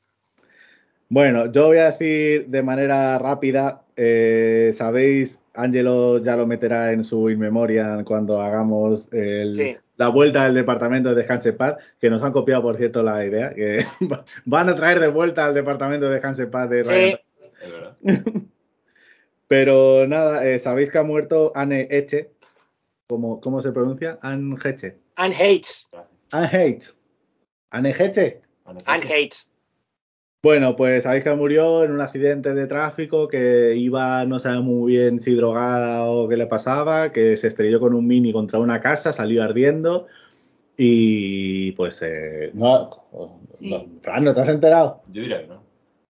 Bueno, 1.12 1.52
yo 1.52 1.68
voy 1.68 1.80
a 1.80 1.86
decir 1.90 2.46
de 2.48 2.62
manera 2.62 3.18
rápida, 3.18 3.82
eh, 3.96 4.70
sabéis, 4.74 5.42
Angelo 5.56 6.20
ya 6.20 6.36
lo 6.36 6.46
meterá 6.46 6.92
en 6.92 7.04
su 7.04 7.32
inmemoria 7.32 8.04
cuando 8.06 8.40
hagamos 8.40 9.12
el- 9.12 9.56
Sí. 9.56 9.76
la 9.98 10.10
vuelta 10.10 10.44
del 10.46 10.54
departamento 10.54 11.10
de 11.10 11.16
Descanse 11.16 11.54
Paz, 11.54 11.78
que 12.00 12.12
nos 12.12 12.22
han 12.24 12.32
copiado, 12.32 12.62
por 12.62 12.78
cierto, 12.78 13.02
la 13.02 13.26
idea, 13.26 13.52
que 13.56 13.84
van 14.46 14.70
a 14.70 14.76
traer 14.76 15.00
de 15.00 15.08
vuelta 15.08 15.46
al 15.48 15.56
departamento 15.56 16.06
de 16.06 16.14
Descanse 16.14 16.46
Paz 16.46 16.70
de 16.70 16.84
Sí. 16.84 16.92
Ryan. 16.92 17.20
Es 17.64 17.72
verdad. 17.72 17.98
Pero 19.50 20.06
nada, 20.08 20.48
eh, 20.48 20.60
sabéis 20.60 20.92
que 20.92 21.00
ha 21.00 21.04
muerto 21.04 21.52
Anne 21.56 21.88
Eche, 21.90 22.30
¿cómo, 23.08 23.42
cómo 23.42 23.62
se 23.62 23.72
pronuncia? 23.72 24.20
Anne 24.22 24.56
Heche. 24.64 25.00
And 25.16 25.34
hates. 25.34 25.88
Anne 26.32 26.50
Heche. 26.54 26.94
Anne 27.72 27.90
Heche. 27.90 28.42
And 28.86 29.04
hates. 29.04 29.52
Bueno, 30.44 30.76
pues 30.76 31.04
sabéis 31.04 31.24
que 31.24 31.34
murió 31.34 31.84
en 31.84 31.92
un 31.92 32.00
accidente 32.00 32.54
de 32.54 32.68
tráfico, 32.68 33.28
que 33.28 33.76
iba, 33.76 34.24
no 34.26 34.38
sabe 34.38 34.62
muy 34.62 34.94
bien 34.94 35.20
si 35.20 35.34
drogada 35.34 36.06
o 36.06 36.30
qué 36.30 36.38
le 36.38 36.46
pasaba, 36.46 37.12
que 37.12 37.36
se 37.36 37.48
estrelló 37.48 37.80
con 37.80 37.96
un 37.96 38.06
mini 38.06 38.32
contra 38.32 38.60
una 38.60 38.80
casa, 38.80 39.12
salió 39.12 39.42
ardiendo 39.44 40.06
y 40.78 41.72
pues 41.74 42.02
eh, 42.04 42.52
no, 42.54 42.90
Sí. 43.52 43.70
no, 43.72 43.86
Fran, 44.04 44.24
¿no 44.24 44.34
te 44.36 44.42
has 44.42 44.50
enterado? 44.50 45.02
Yo 45.12 45.24
diría 45.24 45.42
que 45.42 45.48
no. 45.48 45.64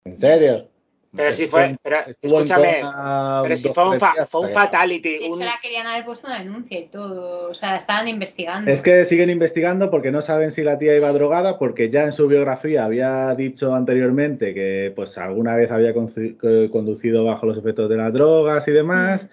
¿En 0.03 0.15
serio? 0.17 0.67
Pero 1.15 1.33
si 1.33 1.47
fue, 1.47 1.75
pero 1.81 1.97
escúchame, 2.05 2.81
coma 2.81 3.39
pero 3.43 3.57
si 3.57 3.69
fue 3.69 3.83
un, 3.89 3.99
fa- 3.99 4.13
fue 4.27 4.41
un 4.41 4.49
fatality. 4.49 5.09
De 5.09 5.15
hecho, 5.25 5.33
un- 5.33 5.39
la 5.39 5.53
querían 5.61 5.87
haber 5.87 6.05
puesto 6.05 6.27
una 6.27 6.37
denuncia 6.37 6.79
y 6.79 6.85
todo. 6.85 7.49
O 7.49 7.55
sea, 7.55 7.71
la 7.71 7.77
estaban 7.77 8.07
investigando. 8.07 8.69
Es 8.71 8.81
que 8.83 9.03
siguen 9.05 9.31
investigando 9.31 9.89
porque 9.89 10.11
no 10.11 10.21
saben 10.21 10.51
si 10.51 10.61
la 10.61 10.77
tía 10.77 10.95
iba 10.95 11.11
drogada, 11.11 11.57
porque 11.57 11.89
ya 11.89 12.03
en 12.03 12.11
su 12.11 12.27
biografía 12.27 12.85
había 12.85 13.33
dicho 13.33 13.73
anteriormente 13.73 14.53
que 14.53 14.93
pues 14.95 15.17
alguna 15.17 15.55
vez 15.55 15.71
había 15.71 15.93
conducido 15.93 17.23
bajo 17.25 17.47
los 17.47 17.57
efectos 17.57 17.89
de 17.89 17.97
las 17.97 18.13
drogas 18.13 18.67
y 18.67 18.71
demás, 18.71 19.29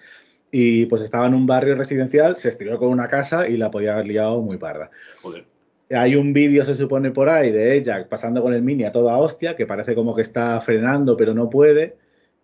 y 0.51 0.87
pues 0.87 1.03
estaba 1.03 1.27
en 1.27 1.35
un 1.35 1.45
barrio 1.45 1.75
residencial, 1.75 2.37
se 2.37 2.49
estiró 2.49 2.79
con 2.79 2.89
una 2.89 3.07
casa 3.07 3.47
y 3.47 3.57
la 3.57 3.69
podía 3.69 3.93
haber 3.93 4.07
liado 4.07 4.41
muy 4.41 4.57
parda. 4.57 4.89
Joder. 5.21 5.45
Hay 5.89 6.15
un 6.15 6.33
vídeo, 6.33 6.65
se 6.65 6.75
supone, 6.75 7.11
por 7.11 7.29
ahí 7.29 7.51
de 7.51 7.75
ella 7.77 8.07
pasando 8.09 8.41
con 8.41 8.53
el 8.53 8.61
mini 8.61 8.83
a 8.83 8.91
toda 8.91 9.17
hostia, 9.17 9.55
que 9.55 9.65
parece 9.65 9.95
como 9.95 10.15
que 10.15 10.21
está 10.21 10.59
frenando 10.61 11.15
pero 11.15 11.33
no 11.33 11.49
puede, 11.49 11.95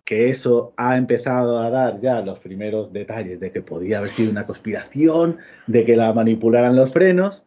que 0.05 0.29
eso 0.29 0.73
ha 0.77 0.97
empezado 0.97 1.59
a 1.59 1.69
dar 1.69 1.99
ya 1.99 2.21
los 2.21 2.39
primeros 2.39 2.91
detalles 2.93 3.39
de 3.39 3.51
que 3.51 3.61
podía 3.61 3.99
haber 3.99 4.09
sido 4.09 4.31
una 4.31 4.45
conspiración, 4.45 5.37
de 5.67 5.85
que 5.85 5.95
la 5.95 6.13
manipularan 6.13 6.75
los 6.75 6.91
frenos, 6.91 7.43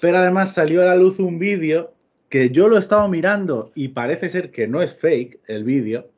pero 0.00 0.18
además 0.18 0.52
salió 0.52 0.82
a 0.82 0.86
la 0.86 0.96
luz 0.96 1.18
un 1.18 1.38
vídeo 1.38 1.94
que 2.28 2.50
yo 2.50 2.68
lo 2.68 2.76
he 2.76 2.80
estado 2.80 3.08
mirando 3.08 3.72
y 3.74 3.88
parece 3.88 4.28
ser 4.30 4.50
que 4.50 4.68
no 4.68 4.82
es 4.82 4.94
fake 4.94 5.40
el 5.46 5.64
vídeo, 5.64 6.10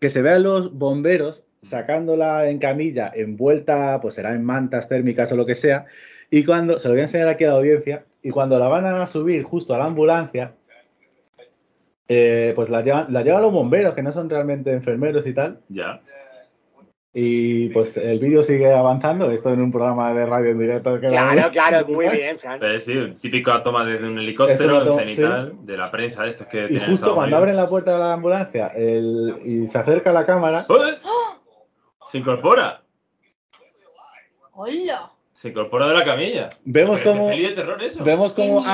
que 0.00 0.10
se 0.10 0.22
ve 0.22 0.30
a 0.30 0.38
los 0.38 0.72
bomberos 0.76 1.44
sacándola 1.62 2.48
en 2.48 2.58
camilla, 2.58 3.12
envuelta, 3.14 4.00
pues 4.00 4.14
será 4.14 4.34
en 4.34 4.44
mantas 4.44 4.88
térmicas 4.88 5.30
o 5.32 5.36
lo 5.36 5.46
que 5.46 5.54
sea, 5.54 5.86
y 6.30 6.44
cuando, 6.44 6.78
se 6.78 6.88
lo 6.88 6.94
voy 6.94 7.00
a 7.00 7.04
enseñar 7.04 7.28
aquí 7.28 7.44
a 7.44 7.48
la 7.48 7.54
audiencia, 7.54 8.06
y 8.22 8.30
cuando 8.30 8.58
la 8.58 8.68
van 8.68 8.86
a 8.86 9.06
subir 9.06 9.42
justo 9.42 9.74
a 9.74 9.78
la 9.78 9.86
ambulancia, 9.86 10.54
eh, 12.08 12.52
pues 12.54 12.68
la 12.70 12.82
llevan, 12.82 13.12
la 13.12 13.22
llevan 13.22 13.42
los 13.42 13.52
bomberos, 13.52 13.94
que 13.94 14.02
no 14.02 14.12
son 14.12 14.28
realmente 14.28 14.72
enfermeros 14.72 15.26
y 15.26 15.34
tal, 15.34 15.60
Ya. 15.68 16.00
y 17.14 17.68
pues 17.70 17.96
el 17.96 18.18
vídeo 18.18 18.42
sigue 18.42 18.72
avanzando, 18.72 19.30
esto 19.30 19.50
en 19.50 19.60
un 19.60 19.70
programa 19.72 20.12
de 20.14 20.24
radio 20.26 20.50
en 20.50 20.58
directo. 20.58 21.00
que 21.00 21.08
Claro, 21.08 21.42
claro, 21.50 21.86
muy 21.88 22.08
bien, 22.08 22.38
Fran. 22.38 22.58
Pero 22.60 22.80
sí, 22.80 22.96
un 22.96 23.14
típico 23.18 23.60
toma 23.62 23.84
desde 23.84 24.06
un 24.06 24.18
helicóptero, 24.18 24.84
toma, 24.84 25.50
de 25.62 25.76
la 25.76 25.90
prensa 25.90 26.22
de 26.24 26.30
estos 26.30 26.46
que 26.48 26.64
Y 26.64 26.68
tienen 26.68 26.88
justo 26.90 27.14
cuando 27.14 27.36
abren 27.36 27.56
la 27.56 27.68
puerta 27.68 27.92
de 27.94 27.98
la 27.98 28.12
ambulancia 28.14 28.68
el- 28.68 29.36
y 29.44 29.66
se 29.66 29.78
acerca 29.78 30.12
la 30.12 30.24
cámara. 30.26 30.64
Se 32.10 32.18
incorpora. 32.18 32.82
¡Hola! 34.52 35.10
Se 35.42 35.48
incorpora 35.48 35.88
de 35.88 35.94
la 35.94 36.04
camilla. 36.04 36.48
vemos 36.64 37.00
como, 37.00 37.28
peli 37.28 37.48
de 37.48 37.52
terror 37.54 37.82
eso. 37.82 38.04
vemos 38.04 38.32
¡Qué 38.32 38.46
como 38.46 38.64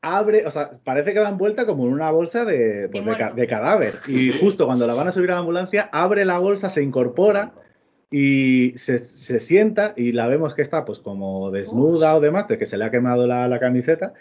abre, 0.00 0.46
o 0.46 0.50
sea, 0.50 0.70
parece 0.82 1.12
que 1.12 1.18
va 1.20 1.28
envuelta 1.28 1.66
como 1.66 1.86
en 1.86 1.92
una 1.92 2.10
bolsa 2.10 2.44
de, 2.44 2.88
pues, 2.90 3.04
De 3.04 3.16
ca- 3.16 3.34
cadáver. 3.46 3.94
Y 4.06 4.32
Sí. 4.32 4.38
justo 4.40 4.64
cuando 4.66 4.86
la 4.86 4.94
van 4.94 5.08
a 5.08 5.12
subir 5.12 5.30
a 5.30 5.34
la 5.34 5.40
ambulancia, 5.40 5.90
abre 5.92 6.24
la 6.24 6.38
bolsa, 6.38 6.70
se 6.70 6.82
incorpora 6.82 7.52
y 8.10 8.70
se, 8.76 8.98
se 8.98 9.40
sienta 9.40 9.92
y 9.96 10.12
la 10.12 10.28
vemos 10.28 10.54
que 10.54 10.62
está 10.62 10.84
pues 10.84 11.00
como 11.00 11.50
desnuda 11.50 12.14
o 12.14 12.20
demás, 12.20 12.46
de 12.48 12.56
que 12.56 12.64
se 12.66 12.78
le 12.78 12.84
ha 12.84 12.90
quemado 12.90 13.26
la, 13.26 13.46
la 13.48 13.58
camiseta. 13.58 14.14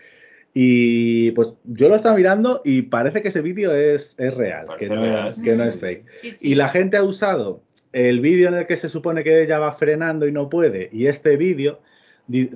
Y 0.53 1.31
pues 1.31 1.57
yo 1.65 1.89
lo 1.89 1.95
estaba 1.95 2.15
mirando 2.15 2.61
y 2.65 2.83
parece 2.83 3.21
que 3.21 3.27
ese 3.27 3.41
vídeo 3.41 3.73
es, 3.75 4.15
es 4.19 4.33
real, 4.33 4.65
que 4.79 4.87
no, 4.89 5.01
real. 5.01 5.35
que 5.43 5.55
no 5.55 5.65
es 5.65 5.75
fake. 5.77 6.05
Sí, 6.13 6.31
sí. 6.31 6.51
Y 6.51 6.55
la 6.55 6.69
gente 6.69 6.97
ha 6.97 7.03
usado 7.03 7.61
el 7.95 8.19
vídeo 8.19 8.49
en 8.49 8.55
el 8.55 8.67
que 8.67 8.75
se 8.75 8.89
supone 8.89 9.23
que 9.23 9.41
ella 9.41 9.57
va 9.57 9.71
frenando 9.71 10.27
y 10.27 10.31
no 10.33 10.49
puede, 10.49 10.89
y 10.91 11.07
este 11.07 11.37
vídeo 11.37 11.79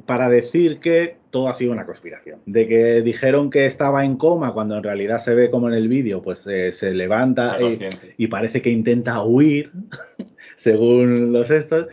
para 0.05 0.27
decir 0.27 0.79
que 0.79 1.15
todo 1.29 1.47
ha 1.47 1.55
sido 1.55 1.71
una 1.71 1.85
conspiración. 1.85 2.41
De 2.45 2.67
que 2.67 3.01
dijeron 3.01 3.49
que 3.49 3.65
estaba 3.65 4.03
en 4.03 4.17
coma 4.17 4.53
cuando 4.53 4.75
en 4.75 4.83
realidad 4.83 5.19
se 5.19 5.35
ve 5.35 5.49
como 5.49 5.69
en 5.69 5.75
el 5.75 5.87
vídeo, 5.87 6.21
pues 6.21 6.45
eh, 6.47 6.73
se 6.73 6.93
levanta 6.93 7.57
y, 7.61 7.79
y 8.17 8.27
parece 8.27 8.61
que 8.61 8.69
intenta 8.69 9.23
huir, 9.23 9.71
según 10.57 11.31
los 11.31 11.51
estos. 11.51 11.87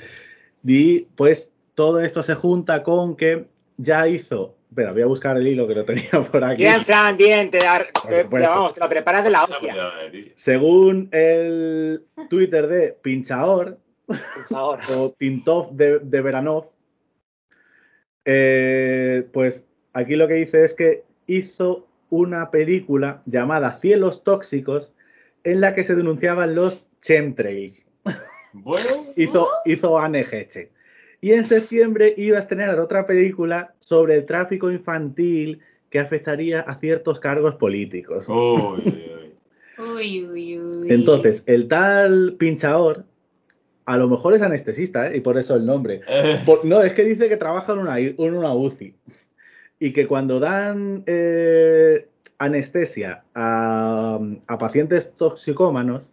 Y 0.65 1.03
pues 1.15 1.53
todo 1.77 2.01
esto 2.01 2.25
se 2.25 2.35
junta 2.35 2.83
con 2.83 3.15
que 3.15 3.47
ya 3.77 4.09
hizo 4.09 4.56
Espera, 4.69 4.93
voy 4.93 5.03
a 5.03 5.07
buscar 5.07 5.37
el 5.37 5.47
hilo 5.47 5.67
que 5.67 5.75
lo 5.75 5.85
tenía 5.85 6.11
por 6.31 6.45
aquí. 6.45 6.63
Bien, 6.63 6.85
Fran, 6.85 7.17
bien, 7.17 7.51
te, 7.51 7.59
te- 7.61 8.23
vamos, 8.25 8.75
te 8.75 8.81
lo 8.81 8.89
preparas 8.89 9.25
de 9.25 9.31
la 9.31 9.45
hostia. 9.45 9.75
madre. 9.75 10.33
Según 10.35 11.09
el 11.13 12.05
Twitter 12.29 12.67
de 12.67 12.93
Pinchaor, 13.01 13.79
o 14.55 15.15
Pintov 15.17 15.73
de, 15.73 15.99
de 16.01 16.21
Veranov, 16.21 16.67
eh, 18.25 19.27
pues 19.33 19.67
aquí 19.93 20.17
lo 20.17 20.27
que 20.29 20.35
dice 20.35 20.65
es 20.65 20.75
que 20.75 21.05
hizo 21.27 21.87
una 22.11 22.51
película 22.51 23.23
llamada 23.27 23.79
Cielos 23.81 24.25
Tóxicos 24.25 24.95
en 25.45 25.61
la 25.61 25.75
que 25.75 25.85
se 25.85 25.95
denunciaban 25.95 26.55
los 26.55 26.89
chemtrails. 27.01 27.87
Bueno, 28.53 28.89
Hizo, 29.17 29.49
hizo 29.65 29.99
Anne 29.99 30.27
Heche. 30.31 30.71
Y 31.21 31.33
en 31.33 31.45
septiembre 31.45 32.15
iba 32.17 32.37
a 32.37 32.41
estrenar 32.41 32.79
otra 32.79 33.07
película 33.07 33.75
sobre 33.81 34.17
el 34.17 34.27
tráfico 34.27 34.71
infantil 34.71 35.61
que 35.91 35.99
afectaría 35.99 36.61
a 36.61 36.77
ciertos 36.77 37.21
cargos 37.21 37.55
políticos. 37.55 38.27
uy, 38.29 38.37
uy, 38.37 38.83
uy. 38.87 39.33
Uy, 39.79 40.25
uy, 40.25 40.59
uy. 40.59 40.93
Entonces, 40.93 41.43
el 41.47 41.69
tal 41.69 42.37
pinchador, 42.39 43.05
a 43.85 43.99
lo 43.99 44.09
mejor 44.09 44.35
es 44.35 44.43
anestesista, 44.43 45.11
¿eh? 45.11 45.19
y 45.19 45.21
por 45.21 45.39
eso 45.39 45.55
el 45.55 45.67
nombre. 45.67 46.01
Eh, 46.09 46.43
Por- 46.47 46.65
no, 46.65 46.83
es 46.83 46.93
que 46.95 47.05
dice 47.05 47.29
que 47.29 47.37
trabaja 47.37 47.73
en 47.75 47.81
una, 47.81 47.99
en 47.99 48.35
una 48.35 48.55
UCI 48.55 48.95
y 49.79 49.93
que 49.93 50.07
cuando 50.07 50.41
dan 50.41 51.03
eh, 51.07 52.09
anestesia 52.39 53.25
a, 53.35 54.19
a 54.47 54.59
pacientes 54.59 55.13
toxicómanos, 55.17 56.13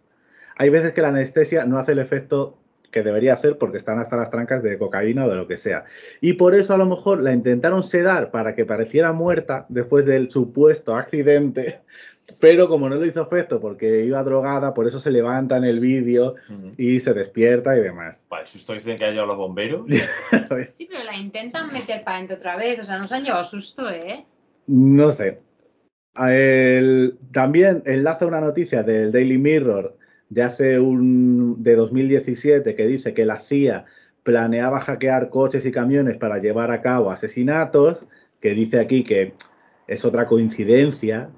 hay 0.56 0.68
veces 0.68 0.92
que 0.92 1.00
la 1.02 1.08
anestesia 1.08 1.64
no 1.64 1.78
hace 1.78 1.92
el 1.92 1.98
efecto 1.98 2.58
que 2.94 3.02
debería 3.02 3.34
hacer 3.34 3.58
porque 3.58 3.76
están 3.76 3.98
hasta 3.98 4.14
las 4.16 4.30
trancas 4.30 4.62
de 4.62 4.78
cocaína 4.78 5.26
o 5.26 5.28
de 5.28 5.34
lo 5.34 5.48
que 5.48 5.56
sea. 5.56 5.84
Y 6.20 6.34
por 6.34 6.54
eso 6.54 6.74
a 6.74 6.78
lo 6.78 6.86
mejor 6.86 7.20
la 7.24 7.32
intentaron 7.32 7.82
sedar 7.82 8.30
para 8.30 8.54
que 8.54 8.64
pareciera 8.64 9.12
muerta 9.12 9.66
después 9.68 10.06
del 10.06 10.30
supuesto 10.30 10.94
accidente, 10.94 11.80
pero 12.40 12.68
como 12.68 12.88
no 12.88 12.94
le 12.94 13.08
hizo 13.08 13.20
efecto 13.22 13.60
porque 13.60 14.04
iba 14.04 14.22
drogada, 14.22 14.74
por 14.74 14.86
eso 14.86 15.00
se 15.00 15.10
levanta 15.10 15.56
en 15.56 15.64
el 15.64 15.80
vídeo 15.80 16.36
y 16.78 17.00
se 17.00 17.12
despierta 17.14 17.76
y 17.76 17.80
demás. 17.80 18.26
Para 18.28 18.42
el 18.42 18.48
susto 18.48 18.72
que 18.74 18.78
se 18.78 18.94
tienen 18.94 19.14
que 19.14 19.20
los 19.20 19.36
bomberos. 19.36 19.86
Sí, 20.66 20.86
pero 20.88 21.02
la 21.02 21.16
intentan 21.16 21.72
meter 21.72 22.04
para 22.04 22.18
adentro 22.18 22.36
otra 22.36 22.56
vez. 22.56 22.78
O 22.78 22.84
sea, 22.84 22.98
nos 22.98 23.10
han 23.10 23.24
llevado 23.24 23.42
susto, 23.42 23.90
¿eh? 23.90 24.24
No 24.68 25.10
sé. 25.10 25.40
El- 26.16 27.18
también 27.32 27.82
enlaza 27.86 28.24
una 28.24 28.40
noticia 28.40 28.84
del 28.84 29.10
Daily 29.10 29.36
Mirror 29.36 29.96
de 30.28 30.42
hace 30.42 30.80
un 30.80 31.62
de 31.62 31.74
2017 31.76 32.74
que 32.74 32.86
dice 32.86 33.14
que 33.14 33.24
la 33.24 33.38
CIA 33.38 33.84
planeaba 34.22 34.80
hackear 34.80 35.28
coches 35.30 35.66
y 35.66 35.70
camiones 35.70 36.16
para 36.16 36.38
llevar 36.38 36.70
a 36.70 36.80
cabo 36.80 37.10
asesinatos, 37.10 38.06
que 38.40 38.54
dice 38.54 38.80
aquí 38.80 39.04
que 39.04 39.34
es 39.86 40.04
otra 40.04 40.26
coincidencia, 40.26 41.28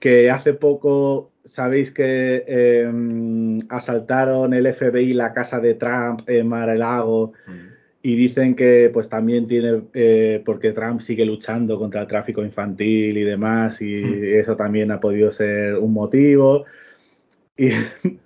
que 0.00 0.30
hace 0.30 0.54
poco 0.54 1.30
sabéis 1.44 1.90
que 1.90 2.44
eh, 2.46 3.60
asaltaron 3.68 4.52
el 4.52 4.66
FBI 4.66 5.14
la 5.14 5.32
casa 5.32 5.60
de 5.60 5.74
Trump 5.74 6.22
en 6.28 6.48
Mar-a-Lago 6.48 7.32
Mm. 7.46 7.70
y 8.02 8.16
dicen 8.16 8.54
que 8.54 8.90
pues 8.92 9.08
también 9.08 9.46
tiene, 9.46 9.82
eh, 9.94 10.42
porque 10.44 10.72
Trump 10.72 11.00
sigue 11.00 11.24
luchando 11.24 11.78
contra 11.78 12.02
el 12.02 12.06
tráfico 12.06 12.42
infantil 12.42 13.16
y 13.18 13.24
demás, 13.24 13.82
y 13.82 14.02
eso 14.34 14.56
también 14.56 14.90
ha 14.90 15.00
podido 15.00 15.30
ser 15.30 15.76
un 15.76 15.92
motivo. 15.92 16.64
Y 17.60 17.72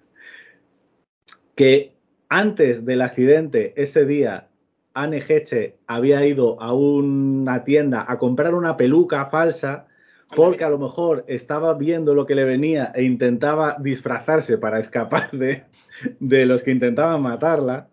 que 1.56 1.96
antes 2.28 2.84
del 2.84 3.02
accidente, 3.02 3.74
ese 3.76 4.06
día, 4.06 4.48
Anne 4.94 5.20
Heche 5.26 5.76
había 5.88 6.24
ido 6.24 6.62
a 6.62 6.72
una 6.72 7.64
tienda 7.64 8.04
a 8.06 8.16
comprar 8.18 8.54
una 8.54 8.76
peluca 8.76 9.26
falsa 9.26 9.88
porque 10.36 10.62
a 10.62 10.68
lo 10.68 10.78
mejor 10.78 11.24
estaba 11.26 11.74
viendo 11.74 12.14
lo 12.14 12.26
que 12.26 12.36
le 12.36 12.44
venía 12.44 12.92
e 12.94 13.02
intentaba 13.02 13.76
disfrazarse 13.80 14.56
para 14.56 14.78
escapar 14.78 15.32
de, 15.32 15.64
de 16.20 16.46
los 16.46 16.62
que 16.62 16.70
intentaban 16.70 17.20
matarla. 17.20 17.88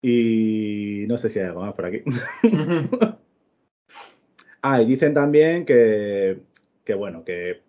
Y 0.00 1.04
no 1.08 1.18
sé 1.18 1.30
si 1.30 1.40
hay 1.40 1.46
algo 1.46 1.62
más 1.62 1.74
por 1.74 1.86
aquí. 1.86 2.02
Ah, 4.60 4.82
y 4.82 4.86
dicen 4.86 5.14
también 5.14 5.64
que, 5.64 6.40
que, 6.84 6.92
bueno, 6.92 7.22
que 7.22 7.62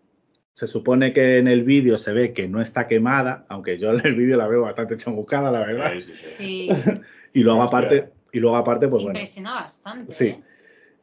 se 0.59 0.67
supone 0.67 1.13
que 1.13 1.37
en 1.37 1.47
el 1.47 1.63
vídeo 1.63 1.97
se 1.97 2.11
ve 2.11 2.33
que 2.33 2.49
no 2.49 2.61
está 2.61 2.85
quemada, 2.85 3.45
aunque 3.47 3.77
yo 3.77 3.91
en 3.91 4.05
el 4.05 4.13
vídeo 4.13 4.35
la 4.35 4.49
veo 4.49 4.63
bastante 4.63 4.97
chamuscada, 4.97 5.51
la 5.51 5.59
verdad. 5.59 5.93
Sí. 6.37 6.69
Y 7.31 7.43
luego 7.43 7.61
aparte, 7.61 8.09
y 8.31 8.39
luego 8.39 8.57
aparte, 8.57 8.87
pues 8.87 9.03
bueno. 9.03 9.19
Impresiona 9.19 9.53
bastante. 9.53 10.11
Sí. 10.11 10.25
¿eh? 10.25 10.41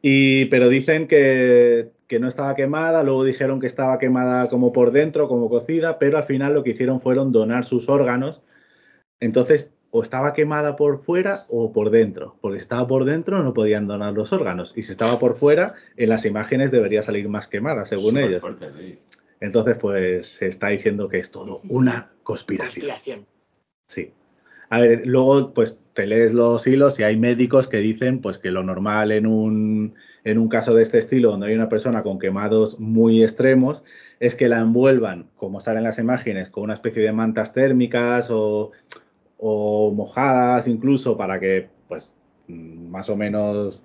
Y, 0.02 0.44
pero 0.46 0.68
dicen 0.68 1.06
que, 1.06 1.92
que 2.08 2.18
no 2.18 2.26
estaba 2.26 2.56
quemada, 2.56 3.04
luego 3.04 3.22
dijeron 3.22 3.60
que 3.60 3.68
estaba 3.68 4.00
quemada 4.00 4.48
como 4.48 4.72
por 4.72 4.90
dentro, 4.90 5.28
como 5.28 5.48
cocida, 5.48 6.00
pero 6.00 6.18
al 6.18 6.24
final 6.24 6.52
lo 6.52 6.64
que 6.64 6.70
hicieron 6.70 7.00
fueron 7.00 7.30
donar 7.30 7.64
sus 7.64 7.88
órganos. 7.88 8.42
Entonces, 9.20 9.72
o 9.90 10.02
estaba 10.02 10.32
quemada 10.32 10.76
por 10.76 10.98
fuera 10.98 11.38
o 11.48 11.72
por 11.72 11.90
dentro, 11.90 12.36
porque 12.40 12.58
si 12.58 12.62
estaba 12.64 12.86
por 12.86 13.04
dentro 13.04 13.42
no 13.42 13.54
podían 13.54 13.86
donar 13.86 14.12
los 14.12 14.32
órganos, 14.32 14.72
y 14.76 14.82
si 14.82 14.92
estaba 14.92 15.18
por 15.18 15.36
fuera, 15.36 15.74
en 15.96 16.08
las 16.08 16.26
imágenes 16.26 16.70
debería 16.70 17.02
salir 17.02 17.28
más 17.28 17.46
quemada, 17.46 17.84
según 17.84 18.10
Súper 18.10 18.24
ellos. 18.24 18.40
fuerte, 18.40 18.66
sí. 18.78 18.98
Entonces, 19.40 19.76
pues 19.78 20.26
se 20.26 20.46
está 20.46 20.68
diciendo 20.68 21.08
que 21.08 21.18
es 21.18 21.30
todo 21.30 21.58
una 21.68 22.10
conspiración. 22.22 22.86
Conspiración. 22.86 23.26
Sí. 23.86 24.12
A 24.68 24.80
ver, 24.80 25.06
luego 25.06 25.54
pues 25.54 25.78
te 25.92 26.06
lees 26.06 26.32
los 26.32 26.66
hilos 26.66 26.98
y 26.98 27.04
hay 27.04 27.16
médicos 27.16 27.68
que 27.68 27.76
dicen 27.78 28.20
pues 28.20 28.38
que 28.38 28.50
lo 28.50 28.64
normal 28.64 29.12
en 29.12 29.26
un, 29.26 29.94
en 30.24 30.38
un 30.38 30.48
caso 30.48 30.74
de 30.74 30.82
este 30.82 30.98
estilo, 30.98 31.30
donde 31.30 31.46
hay 31.48 31.54
una 31.54 31.68
persona 31.68 32.02
con 32.02 32.18
quemados 32.18 32.80
muy 32.80 33.22
extremos, 33.22 33.84
es 34.18 34.34
que 34.34 34.48
la 34.48 34.58
envuelvan, 34.58 35.30
como 35.36 35.60
salen 35.60 35.84
las 35.84 35.98
imágenes, 35.98 36.50
con 36.50 36.64
una 36.64 36.74
especie 36.74 37.02
de 37.02 37.12
mantas 37.12 37.52
térmicas 37.52 38.28
o, 38.30 38.72
o 39.38 39.92
mojadas 39.92 40.66
incluso 40.66 41.16
para 41.16 41.38
que 41.38 41.68
pues 41.88 42.12
más 42.48 43.08
o 43.08 43.16
menos 43.16 43.84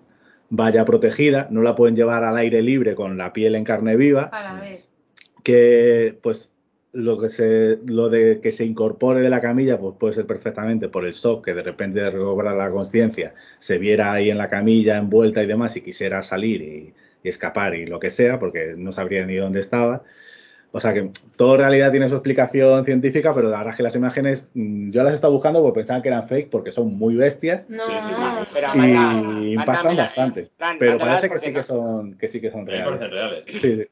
vaya 0.50 0.84
protegida. 0.86 1.48
No 1.52 1.62
la 1.62 1.76
pueden 1.76 1.96
llevar 1.96 2.24
al 2.24 2.38
aire 2.38 2.62
libre 2.62 2.96
con 2.96 3.18
la 3.18 3.34
piel 3.34 3.56
en 3.56 3.64
carne 3.64 3.96
viva 3.96 4.30
Para 4.30 4.60
ver. 4.60 4.91
Que 5.44 6.18
pues 6.22 6.54
lo 6.94 7.20
que 7.20 7.30
se 7.30 7.80
lo 7.86 8.10
de 8.10 8.42
que 8.42 8.52
se 8.52 8.66
incorpore 8.66 9.22
de 9.22 9.30
la 9.30 9.42
camilla 9.42 9.80
pues 9.80 9.96
puede 9.98 10.14
ser 10.14 10.26
perfectamente 10.28 10.90
por 10.90 11.06
el 11.06 11.14
shock 11.14 11.46
que 11.46 11.54
de 11.54 11.64
repente 11.64 12.02
de 12.02 12.12
recobrar 12.12 12.56
la 12.58 12.70
conciencia 12.70 13.34
se 13.60 13.78
viera 13.78 14.12
ahí 14.14 14.30
en 14.30 14.38
la 14.38 14.50
camilla 14.50 14.98
envuelta 14.98 15.42
y 15.42 15.48
demás 15.48 15.78
y 15.78 15.82
quisiera 15.82 16.22
salir 16.22 16.62
y, 16.62 16.94
y 17.24 17.30
escapar 17.30 17.76
y 17.76 17.86
lo 17.86 18.00
que 18.00 18.10
sea 18.10 18.40
porque 18.40 18.74
no 18.78 18.92
sabría 18.92 19.26
ni 19.26 19.36
dónde 19.36 19.62
estaba 19.62 20.04
o 20.74 20.80
sea 20.80 20.94
que 20.94 21.10
todo 21.36 21.56
en 21.56 21.62
realidad 21.62 21.92
tiene 21.92 22.08
su 22.08 22.16
explicación 22.16 22.86
científica 22.86 23.34
pero 23.36 23.50
la 23.50 23.58
verdad 23.58 23.72
es 23.74 23.78
que 23.78 23.84
las 23.84 23.96
imágenes 23.96 24.46
mm, 24.54 24.92
yo 24.92 25.04
las 25.04 25.12
he 25.14 25.16
estado 25.16 25.34
buscando 25.34 25.62
porque 25.62 25.80
pensaba 25.82 26.02
que 26.02 26.08
eran 26.10 26.28
fake 26.28 26.50
porque 26.50 26.72
son 26.72 26.94
muy 26.98 27.16
bestias 27.16 27.70
No, 27.70 27.86
Sí, 27.86 27.92
no, 27.92 28.08
y 28.76 28.78
manda- 28.78 28.82
impactan 28.82 29.56
mándamela, 29.56 30.04
bastante 30.04 30.40
eh. 30.42 30.50
Pero 30.80 30.98
parece 30.98 31.30
que 31.30 31.40
sí 31.40 31.52
no- 31.52 31.54
que 31.60 31.64
son 31.64 32.18
que 32.18 32.28
sí 32.28 32.40
que 32.42 32.52
son 32.52 32.66
reales 32.66 33.10
reales. 33.10 33.46
sí, 33.60 33.76
sí. 33.76 33.86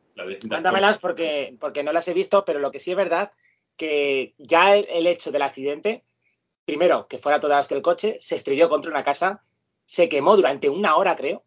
Mándamelas 0.49 0.97
porque, 0.99 1.55
porque 1.59 1.83
no 1.83 1.91
las 1.93 2.07
he 2.07 2.13
visto, 2.13 2.43
pero 2.45 2.59
lo 2.59 2.71
que 2.71 2.79
sí 2.79 2.91
es 2.91 2.97
verdad 2.97 3.31
que 3.77 4.33
ya 4.37 4.75
el, 4.75 4.85
el 4.89 5.07
hecho 5.07 5.31
del 5.31 5.41
accidente, 5.41 6.03
primero, 6.65 7.07
que 7.07 7.17
fuera 7.17 7.39
toda 7.39 7.57
hasta 7.59 7.73
el 7.75 7.81
coche, 7.81 8.17
se 8.19 8.35
estrelló 8.35 8.67
contra 8.69 8.91
una 8.91 9.03
casa, 9.03 9.41
se 9.85 10.09
quemó 10.09 10.35
durante 10.35 10.67
una 10.69 10.97
hora, 10.97 11.15
creo, 11.15 11.43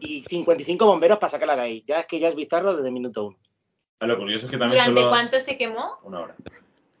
y 0.00 0.24
55 0.24 0.84
bomberos 0.86 1.18
para 1.18 1.30
sacarla 1.30 1.54
de 1.54 1.62
ahí. 1.62 1.82
Ya 1.86 2.00
es 2.00 2.06
que 2.06 2.18
ya 2.18 2.28
es 2.28 2.34
bizarro 2.34 2.74
desde 2.74 2.88
el 2.88 2.92
minuto 2.94 3.26
uno. 3.28 3.38
Ah, 4.00 4.06
Lo 4.06 4.18
curioso 4.18 4.46
es 4.46 4.50
que 4.52 4.58
también 4.58 4.78
¿Durante 4.80 5.00
solo... 5.00 5.10
cuánto 5.10 5.40
se 5.40 5.56
quemó? 5.56 5.98
Una 6.02 6.20
hora. 6.20 6.34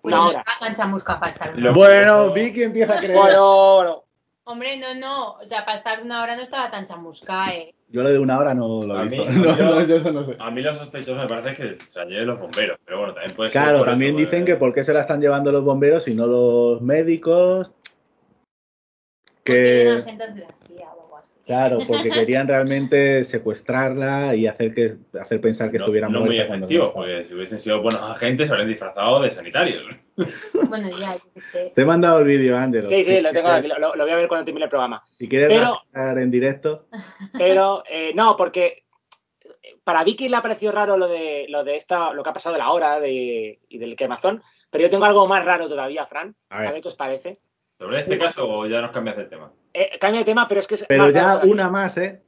Pues 0.00 0.14
no 0.14 0.30
está 0.30 0.44
tan 0.60 0.74
chamusca 0.74 1.18
para 1.18 1.32
estar 1.32 1.50
una 1.56 1.60
Lo- 1.60 1.70
hora. 1.70 1.78
bueno 1.78 2.32
Vicky 2.34 2.62
empieza 2.62 2.94
a 2.94 2.98
creer 2.98 3.16
Bueno, 3.16 3.74
bueno. 3.76 4.04
Hombre, 4.46 4.76
no, 4.78 4.94
no. 4.94 5.32
O 5.36 5.44
sea, 5.46 5.64
para 5.64 5.78
estar 5.78 6.02
una 6.02 6.22
hora 6.22 6.36
no 6.36 6.42
estaba 6.42 6.70
tan 6.70 6.84
chamusca, 6.84 7.54
¿eh? 7.54 7.74
Yo 7.88 8.02
lo 8.02 8.10
de 8.10 8.18
una 8.18 8.38
hora 8.38 8.52
no 8.52 8.82
lo 8.84 8.98
A 8.98 9.02
he 9.02 9.08
mí- 9.08 9.16
visto. 9.18 9.24
a 9.26 9.32
mí 9.32 9.40
No, 9.46 9.56
yo- 9.56 9.64
no, 9.64 9.84
yo 9.86 9.96
eso 9.96 10.12
no 10.12 10.22
sé. 10.22 10.36
A 10.38 10.50
mí 10.50 10.60
lo 10.60 10.74
sospechoso 10.74 11.22
me 11.22 11.26
parece 11.26 11.54
que 11.78 11.84
se 11.88 11.98
la 12.00 12.04
lleven 12.04 12.26
los 12.26 12.38
bomberos, 12.38 12.78
pero 12.84 12.98
bueno, 12.98 13.14
también 13.14 13.34
puede 13.36 13.50
ser. 13.50 13.62
Claro, 13.62 13.84
también 13.84 14.10
eso, 14.16 14.24
dicen 14.26 14.42
eh, 14.42 14.44
que 14.44 14.56
por 14.56 14.74
qué 14.74 14.84
se 14.84 14.92
la 14.92 15.00
están 15.00 15.20
llevando 15.22 15.50
los 15.50 15.64
bomberos 15.64 16.06
y 16.08 16.14
no 16.14 16.26
los 16.26 16.82
médicos. 16.82 17.74
Que, 19.42 20.02
claro, 21.46 21.78
porque 21.86 22.10
querían 22.10 22.48
realmente 22.48 23.22
secuestrarla 23.24 24.34
y 24.34 24.46
hacer 24.46 24.74
que 24.74 24.92
hacer 25.20 25.40
pensar 25.40 25.70
que 25.70 25.78
no, 25.78 25.84
estuviera 25.84 26.08
no 26.08 26.20
muy 26.20 26.30
muerta 26.36 26.54
efectivo, 26.54 26.92
porque 26.92 27.24
si 27.24 27.34
hubiesen 27.34 27.60
sido 27.60 27.82
buenos 27.82 28.02
agentes, 28.02 28.48
se 28.48 28.52
habrían 28.54 28.68
disfrazado 28.70 29.20
de 29.22 29.30
sanitarios. 29.30 29.84
Bueno, 30.68 30.88
ya, 30.98 31.14
yo 31.16 31.40
sé. 31.40 31.72
Te 31.74 31.82
he 31.82 31.84
mandado 31.84 32.20
el 32.20 32.24
vídeo, 32.26 32.56
Ángelo. 32.56 32.88
Sí, 32.88 33.02
sí, 33.04 33.20
lo 33.20 33.32
tengo 33.32 33.48
aquí, 33.48 33.68
lo, 33.68 33.94
lo 33.94 34.04
voy 34.04 34.10
a 34.12 34.16
ver 34.16 34.28
cuando 34.28 34.44
termine 34.44 34.64
el 34.64 34.70
programa. 34.70 35.02
Si 35.18 35.28
quieres 35.28 35.48
Pero- 35.48 35.80
en 36.18 36.30
directo, 36.30 36.86
Pero 37.38 37.82
eh, 37.88 38.12
no, 38.14 38.36
porque 38.36 38.84
para 39.82 40.02
Vicky 40.04 40.28
le 40.28 40.36
ha 40.36 40.42
parecido 40.42 40.72
raro 40.72 40.96
lo 40.96 41.08
de 41.08 41.46
lo 41.48 41.62
de 41.64 41.76
esta, 41.76 42.12
lo 42.12 42.22
que 42.22 42.30
ha 42.30 42.32
pasado 42.32 42.54
de 42.54 42.58
la 42.60 42.70
hora 42.70 43.00
de, 43.00 43.58
y 43.68 43.78
del 43.78 43.96
quemazón, 43.96 44.42
pero 44.70 44.82
yo 44.84 44.90
tengo 44.90 45.04
algo 45.04 45.26
más 45.26 45.44
raro 45.44 45.68
todavía, 45.68 46.06
Fran. 46.06 46.34
A 46.48 46.58
A 46.58 46.60
ver. 46.62 46.72
ver, 46.72 46.82
qué 46.82 46.88
os 46.88 46.94
parece. 46.96 47.38
¿Sobre 47.78 47.98
este 47.98 48.16
caso 48.18 48.48
o 48.48 48.66
ya 48.66 48.80
nos 48.80 48.92
cambias 48.92 49.18
el 49.18 49.28
tema? 49.28 49.52
Eh, 49.74 49.98
cambia 49.98 50.20
de 50.20 50.24
tema, 50.24 50.46
pero 50.46 50.60
es 50.60 50.66
que 50.66 50.76
es 50.76 50.86
pero 50.86 51.04
más 51.04 51.12
ya 51.12 51.40
una 51.44 51.68
más, 51.68 51.96
¿eh? 51.98 52.22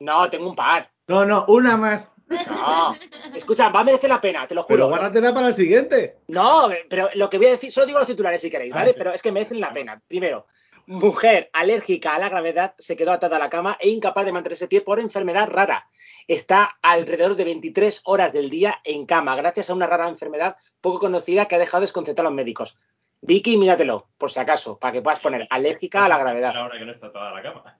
No, 0.00 0.28
tengo 0.30 0.48
un 0.48 0.56
par. 0.56 0.90
No, 1.06 1.24
no, 1.24 1.44
una 1.48 1.76
más. 1.76 2.10
No. 2.28 2.96
Escucha, 3.34 3.68
va 3.68 3.80
a 3.80 3.84
merecer 3.84 4.08
la 4.08 4.20
pena, 4.20 4.46
te 4.48 4.54
lo 4.54 4.66
Pero 4.66 4.84
juro. 4.84 4.88
guárdatela 4.88 5.34
para 5.34 5.48
el 5.48 5.54
siguiente. 5.54 6.16
No, 6.28 6.70
pero 6.88 7.10
lo 7.14 7.28
que 7.28 7.36
voy 7.36 7.48
a 7.48 7.50
decir, 7.50 7.70
solo 7.70 7.86
digo 7.86 7.98
los 7.98 8.08
titulares 8.08 8.40
si 8.40 8.48
queréis, 8.50 8.72
¿vale? 8.72 8.86
Ah, 8.86 8.92
sí. 8.92 8.94
Pero 8.96 9.12
es 9.12 9.20
que 9.20 9.30
merecen 9.32 9.60
la 9.60 9.70
pena. 9.70 10.00
Primero, 10.08 10.46
mujer 10.86 11.50
alérgica 11.52 12.14
a 12.14 12.18
la 12.18 12.30
gravedad 12.30 12.74
se 12.78 12.96
quedó 12.96 13.12
atada 13.12 13.36
a 13.36 13.38
la 13.38 13.50
cama 13.50 13.76
e 13.78 13.90
incapaz 13.90 14.24
de 14.24 14.32
mantenerse 14.32 14.66
pie 14.66 14.80
por 14.80 14.98
enfermedad 14.98 15.48
rara. 15.50 15.88
Está 16.26 16.78
alrededor 16.82 17.36
de 17.36 17.44
23 17.44 18.00
horas 18.04 18.32
del 18.32 18.48
día 18.48 18.80
en 18.84 19.04
cama, 19.06 19.36
gracias 19.36 19.68
a 19.68 19.74
una 19.74 19.86
rara 19.86 20.08
enfermedad 20.08 20.56
poco 20.80 21.00
conocida 21.00 21.46
que 21.46 21.56
ha 21.56 21.58
dejado 21.58 21.82
desconcertar 21.82 22.24
a 22.24 22.28
los 22.28 22.34
médicos. 22.36 22.76
Vicky, 23.22 23.56
míratelo, 23.56 24.08
por 24.18 24.30
si 24.30 24.40
acaso, 24.40 24.78
para 24.78 24.92
que 24.92 25.02
puedas 25.02 25.20
poner 25.20 25.46
alérgica 25.50 26.04
a 26.04 26.08
la 26.08 26.18
gravedad. 26.18 26.52
La 26.52 26.64
hora 26.64 26.78
que 26.78 26.84
no 26.84 26.92
está 26.92 27.10
toda 27.12 27.32
la 27.32 27.42
cama. 27.42 27.78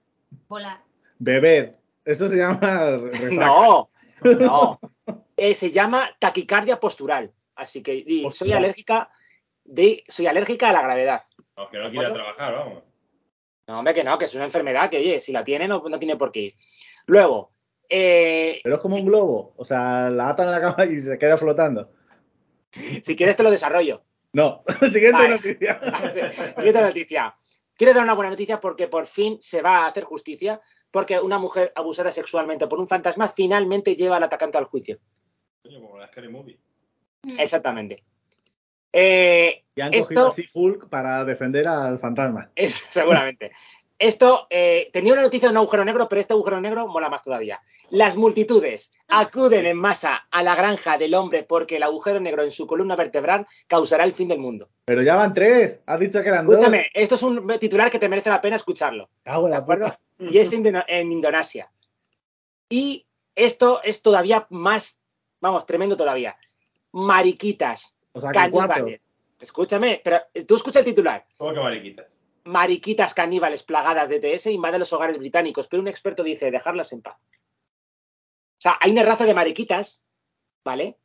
Volar. 0.49 0.80
Beber. 1.18 1.72
Eso 2.05 2.28
se 2.28 2.36
llama 2.36 2.59
resaca. 3.12 3.47
No, 3.47 3.90
no. 4.22 4.80
Eh, 5.34 5.55
se 5.57 5.72
llama 5.72 6.09
taquicardia 6.20 6.78
postural. 6.78 7.32
Así 7.57 7.82
que 7.82 8.05
di, 8.05 8.30
soy 8.30 8.53
alérgica 8.53 9.11
de, 9.64 10.05
soy 10.07 10.26
alérgica 10.28 10.68
a 10.68 10.72
la 10.72 10.82
gravedad. 10.82 11.20
Aunque 11.57 11.78
no 11.78 11.84
¿De 11.86 11.90
quiera 11.90 12.12
trabajar, 12.12 12.55
vamos. 12.55 12.82
No, 13.66 13.78
hombre, 13.78 13.95
que 13.95 14.05
no, 14.05 14.16
que 14.18 14.26
es 14.26 14.34
una 14.36 14.45
enfermedad 14.45 14.88
que, 14.88 14.99
oye, 14.99 15.20
si 15.20 15.32
la 15.32 15.43
tiene, 15.43 15.66
no, 15.66 15.82
no 15.88 15.99
tiene 15.99 16.16
por 16.16 16.30
qué 16.30 16.40
ir. 16.40 16.55
Luego, 17.07 17.51
eh, 17.88 18.61
Pero 18.62 18.76
es 18.76 18.80
como 18.80 18.97
un 18.97 19.05
globo. 19.05 19.55
O 19.57 19.64
sea, 19.64 20.11
la 20.11 20.28
atan 20.28 20.49
a 20.49 20.53
la 20.53 20.61
cama 20.61 20.84
y 20.86 21.01
se 21.01 21.18
queda 21.18 21.36
flotando. 21.36 21.90
si 23.03 23.16
quieres 23.16 23.34
te 23.34 23.43
lo 23.43 23.51
desarrollo. 23.51 24.05
No. 24.32 24.64
Siguiente 24.80 25.12
Vale. 25.12 25.28
noticia. 25.30 25.80
Siguiente 26.56 26.80
noticia. 26.80 27.34
Quiero 27.74 27.94
dar 27.94 28.04
una 28.04 28.14
buena 28.14 28.30
noticia 28.30 28.60
porque 28.60 28.86
por 28.88 29.06
fin 29.06 29.38
se 29.40 29.62
va 29.62 29.78
a 29.78 29.86
hacer 29.86 30.04
justicia, 30.04 30.60
porque 30.90 31.18
una 31.18 31.38
mujer 31.38 31.72
abusada 31.74 32.12
sexualmente 32.12 32.66
por 32.66 32.78
un 32.78 32.86
fantasma 32.88 33.28
finalmente 33.28 33.94
lleva 33.96 34.16
al 34.16 34.22
atacante 34.22 34.58
al 34.58 34.64
juicio. 34.66 34.98
Coño, 35.62 35.80
como 35.80 35.98
la 35.98 36.06
Scary 36.08 36.28
Movie. 36.28 36.58
Exactamente. 37.38 38.04
Eh, 38.92 39.64
Y 39.74 39.80
han 39.80 39.94
Esto- 39.94 40.08
cogido 40.14 40.28
así 40.28 40.44
Hulk 40.52 40.88
para 40.88 41.24
defender 41.24 41.66
al 41.66 41.98
fantasma. 41.98 42.50
Es, 42.54 42.86
seguramente. 42.90 43.52
Esto 44.03 44.48
eh, 44.50 44.90
tenía 44.92 45.12
una 45.12 45.22
noticia 45.22 45.46
de 45.46 45.53
un 45.53 45.59
agujero 45.59 45.84
negro, 45.84 46.09
pero 46.09 46.20
este 46.20 46.32
agujero 46.32 46.61
negro 46.61 46.88
mola 46.88 47.09
más 47.09 47.22
todavía. 47.22 47.61
Las 47.90 48.16
multitudes 48.16 48.90
acuden 49.07 49.64
en 49.64 49.76
masa 49.76 50.26
a 50.28 50.42
la 50.42 50.57
granja 50.57 50.98
del 50.98 51.14
hombre 51.14 51.44
porque 51.44 51.76
el 51.76 51.84
agujero 51.84 52.18
negro 52.18 52.42
en 52.42 52.50
su 52.50 52.66
columna 52.66 52.96
vertebral 52.96 53.46
causará 53.68 54.03
el 54.03 54.12
fin 54.12 54.26
del 54.26 54.40
mundo. 54.40 54.70
Pero 54.86 55.03
ya 55.03 55.14
van 55.14 55.32
tres. 55.32 55.82
Has 55.86 56.00
dicho 56.00 56.20
que 56.20 56.30
eran 56.30 56.46
dos. 56.46 56.57
Escúchame, 56.57 56.86
esto 56.92 57.14
es 57.14 57.22
un 57.22 57.46
titular 57.61 57.90
que 57.90 58.00
te 58.00 58.09
merece 58.09 58.28
la 58.28 58.40
pena 58.40 58.57
escucharlo. 58.57 59.09
Cago 59.22 59.46
en 59.46 59.53
¿De 59.53 59.59
la 59.59 59.64
puta. 59.64 59.98
Y 60.18 60.36
es 60.36 60.53
en, 60.53 60.82
en 60.88 61.12
Indonesia. 61.12 61.70
Y 62.68 63.07
esto 63.36 63.84
es 63.84 64.03
todavía 64.03 64.48
más, 64.50 65.00
vamos, 65.40 65.64
tremendo 65.64 65.96
todavía. 65.96 66.36
Mariquitas, 66.90 67.94
O 68.14 68.20
sea, 68.20 68.32
caníbales. 68.32 69.00
Escúchame, 69.38 70.00
pero 70.03 70.22
eh, 70.34 70.42
tú 70.44 70.57
escucha 70.57 70.80
el 70.80 70.84
titular. 70.86 71.24
¿Cómo 71.36 71.53
que 71.53 71.61
mariquitas? 71.61 72.07
Mariquitas 72.45 73.14
caníbales 73.14 73.62
plagadas 73.62 74.09
de 74.09 74.20
TS 74.20 74.47
invaden 74.47 74.80
los 74.80 74.93
hogares 74.93 75.18
británicos, 75.18 75.68
pero 75.68 75.82
un 75.82 75.88
experto 75.88 76.22
dice 76.22 76.51
dejarlas 76.51 76.93
en 76.93 77.03
paz. 77.03 77.16
O 77.16 78.62
sea, 78.62 78.78
hay 78.80 78.93
una 78.93 79.03
raza 79.03 79.26
de 79.26 79.34
mariquitas, 79.34 80.03
¿vale? 80.64 80.97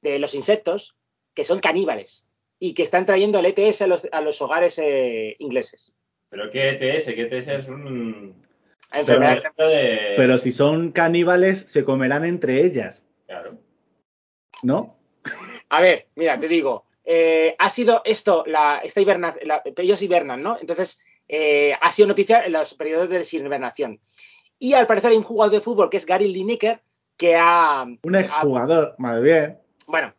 De 0.00 0.18
los 0.18 0.34
insectos, 0.34 0.96
que 1.34 1.44
son 1.44 1.60
caníbales 1.60 2.26
y 2.58 2.74
que 2.74 2.82
están 2.82 3.06
trayendo 3.06 3.40
el 3.40 3.46
ETS 3.46 3.82
a 3.82 3.86
los, 3.86 4.08
a 4.12 4.20
los 4.20 4.40
hogares 4.40 4.78
eh, 4.78 5.36
ingleses. 5.38 5.92
¿Pero 6.28 6.50
qué 6.50 6.70
ETS? 6.70 7.06
¿Qué 7.06 7.22
ETS 7.22 7.48
es 7.48 7.68
un... 7.68 8.40
De... 8.92 10.14
Pero 10.16 10.36
si 10.36 10.52
son 10.52 10.92
caníbales, 10.92 11.60
se 11.60 11.82
comerán 11.82 12.26
entre 12.26 12.62
ellas, 12.64 13.06
Claro. 13.26 13.58
¿no? 14.62 14.98
A 15.70 15.80
ver, 15.80 16.08
mira, 16.14 16.38
te 16.38 16.48
digo, 16.48 16.84
eh, 17.04 17.54
ha 17.58 17.68
sido 17.68 18.02
esto, 18.04 18.44
la, 18.46 18.78
esta 18.82 19.00
hiberna, 19.00 19.34
la- 19.44 19.62
ellos 19.76 20.00
hibernan, 20.02 20.42
¿no? 20.42 20.56
Entonces, 20.60 21.00
eh, 21.28 21.74
ha 21.80 21.90
sido 21.90 22.08
noticia 22.08 22.44
en 22.44 22.52
los 22.52 22.74
periodos 22.74 23.08
de 23.08 23.18
deshibernación. 23.18 24.00
Y 24.58 24.74
al 24.74 24.86
parecer 24.86 25.10
hay 25.10 25.16
un 25.16 25.22
jugador 25.22 25.52
de 25.52 25.60
fútbol 25.60 25.90
que 25.90 25.96
es 25.96 26.06
Gary 26.06 26.28
Lineker 26.28 26.82
que 27.16 27.36
ha, 27.36 27.84
Un 28.02 28.16
ha- 28.16 28.20
exjugador, 28.20 28.94
más 28.98 29.20
bien. 29.20 29.58
Bueno, 29.86 30.14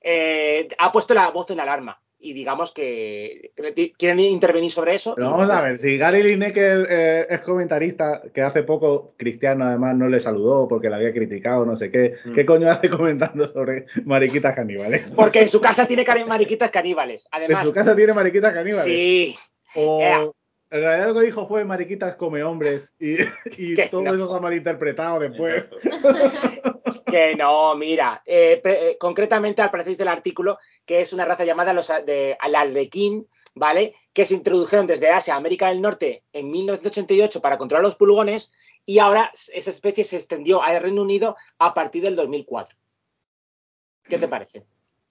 eh, 0.00 0.68
ha 0.78 0.92
puesto 0.92 1.14
la 1.14 1.30
voz 1.30 1.50
en 1.50 1.60
alarma 1.60 2.00
y 2.26 2.32
digamos 2.32 2.72
que 2.72 3.52
que 3.56 3.92
quieren 3.92 4.20
intervenir 4.20 4.70
sobre 4.70 4.94
eso. 4.94 5.14
Pero 5.14 5.30
vamos 5.30 5.50
a 5.50 5.62
ver, 5.62 5.78
si 5.78 5.96
Gary 5.98 6.22
Lineker 6.22 6.86
eh, 6.90 7.26
es 7.30 7.40
comentarista, 7.42 8.22
que 8.34 8.42
hace 8.42 8.62
poco 8.62 9.14
Cristiano 9.16 9.64
además 9.64 9.96
no 9.96 10.08
le 10.08 10.20
saludó 10.20 10.66
porque 10.68 10.88
le 10.90 10.96
había 10.96 11.12
criticado, 11.12 11.64
no 11.64 11.76
sé 11.76 11.90
qué, 11.90 12.14
Mm. 12.24 12.34
¿qué 12.34 12.46
coño 12.46 12.70
hace 12.70 12.88
comentando 12.90 13.48
sobre 13.48 13.86
mariquitas 14.04 14.54
caníbales? 14.54 15.12
Porque 15.14 15.42
en 15.42 15.48
su 15.48 15.60
casa 15.60 15.86
tiene 15.86 16.04
mariquitas 16.26 16.70
caníbales. 16.70 17.28
En 17.32 17.38
Además, 17.38 17.66
su 17.66 17.72
casa 17.72 17.94
tiene 17.94 18.12
mariquitas 18.12 18.52
caníbales. 18.54 18.84
sí, 18.84 19.36
O 19.74 20.00
Ea. 20.00 20.26
En 20.70 20.80
realidad 20.80 21.08
lo 21.14 21.20
que 21.20 21.26
dijo 21.26 21.46
fue 21.46 21.64
mariquitas 21.64 22.16
come 22.16 22.42
hombres 22.42 22.90
y, 22.98 23.16
y 23.58 23.74
todo 23.88 24.02
No. 24.02 24.14
eso 24.14 24.26
se 24.26 24.34
ha 24.34 24.40
malinterpretado 24.40 25.20
después. 25.20 25.70
Que 27.06 27.34
no, 27.36 27.74
mira. 27.76 28.22
eh, 28.26 28.60
eh, 28.64 28.96
concretamente, 28.98 29.60
al 29.62 29.70
parecer 29.70 29.92
dice 29.92 30.02
el 30.02 30.08
artículo 30.08 30.58
que 30.84 31.00
es 31.00 31.12
una 31.12 31.24
raza 31.24 31.44
llamada 31.44 31.72
los 31.72 31.88
de, 32.04 32.36
al 32.40 32.54
arlequín, 32.54 33.28
¿vale? 33.54 33.94
Que 34.12 34.24
se 34.24 34.34
introdujeron 34.34 34.86
desde 34.86 35.10
Asia 35.10 35.34
a 35.34 35.36
América 35.36 35.68
del 35.68 35.80
Norte 35.80 36.24
en 36.32 36.50
1988 36.50 37.40
para 37.40 37.58
controlar 37.58 37.84
los 37.84 37.94
pulgones 37.96 38.52
y 38.84 38.98
ahora 38.98 39.30
esa 39.52 39.70
especie 39.70 40.04
se 40.04 40.16
extendió 40.16 40.62
al 40.62 40.80
Reino 40.80 41.02
Unido 41.02 41.36
a 41.58 41.74
partir 41.74 42.02
del 42.02 42.16
2004. 42.16 42.76
¿Qué 44.04 44.18
te 44.18 44.28
parece? 44.28 44.64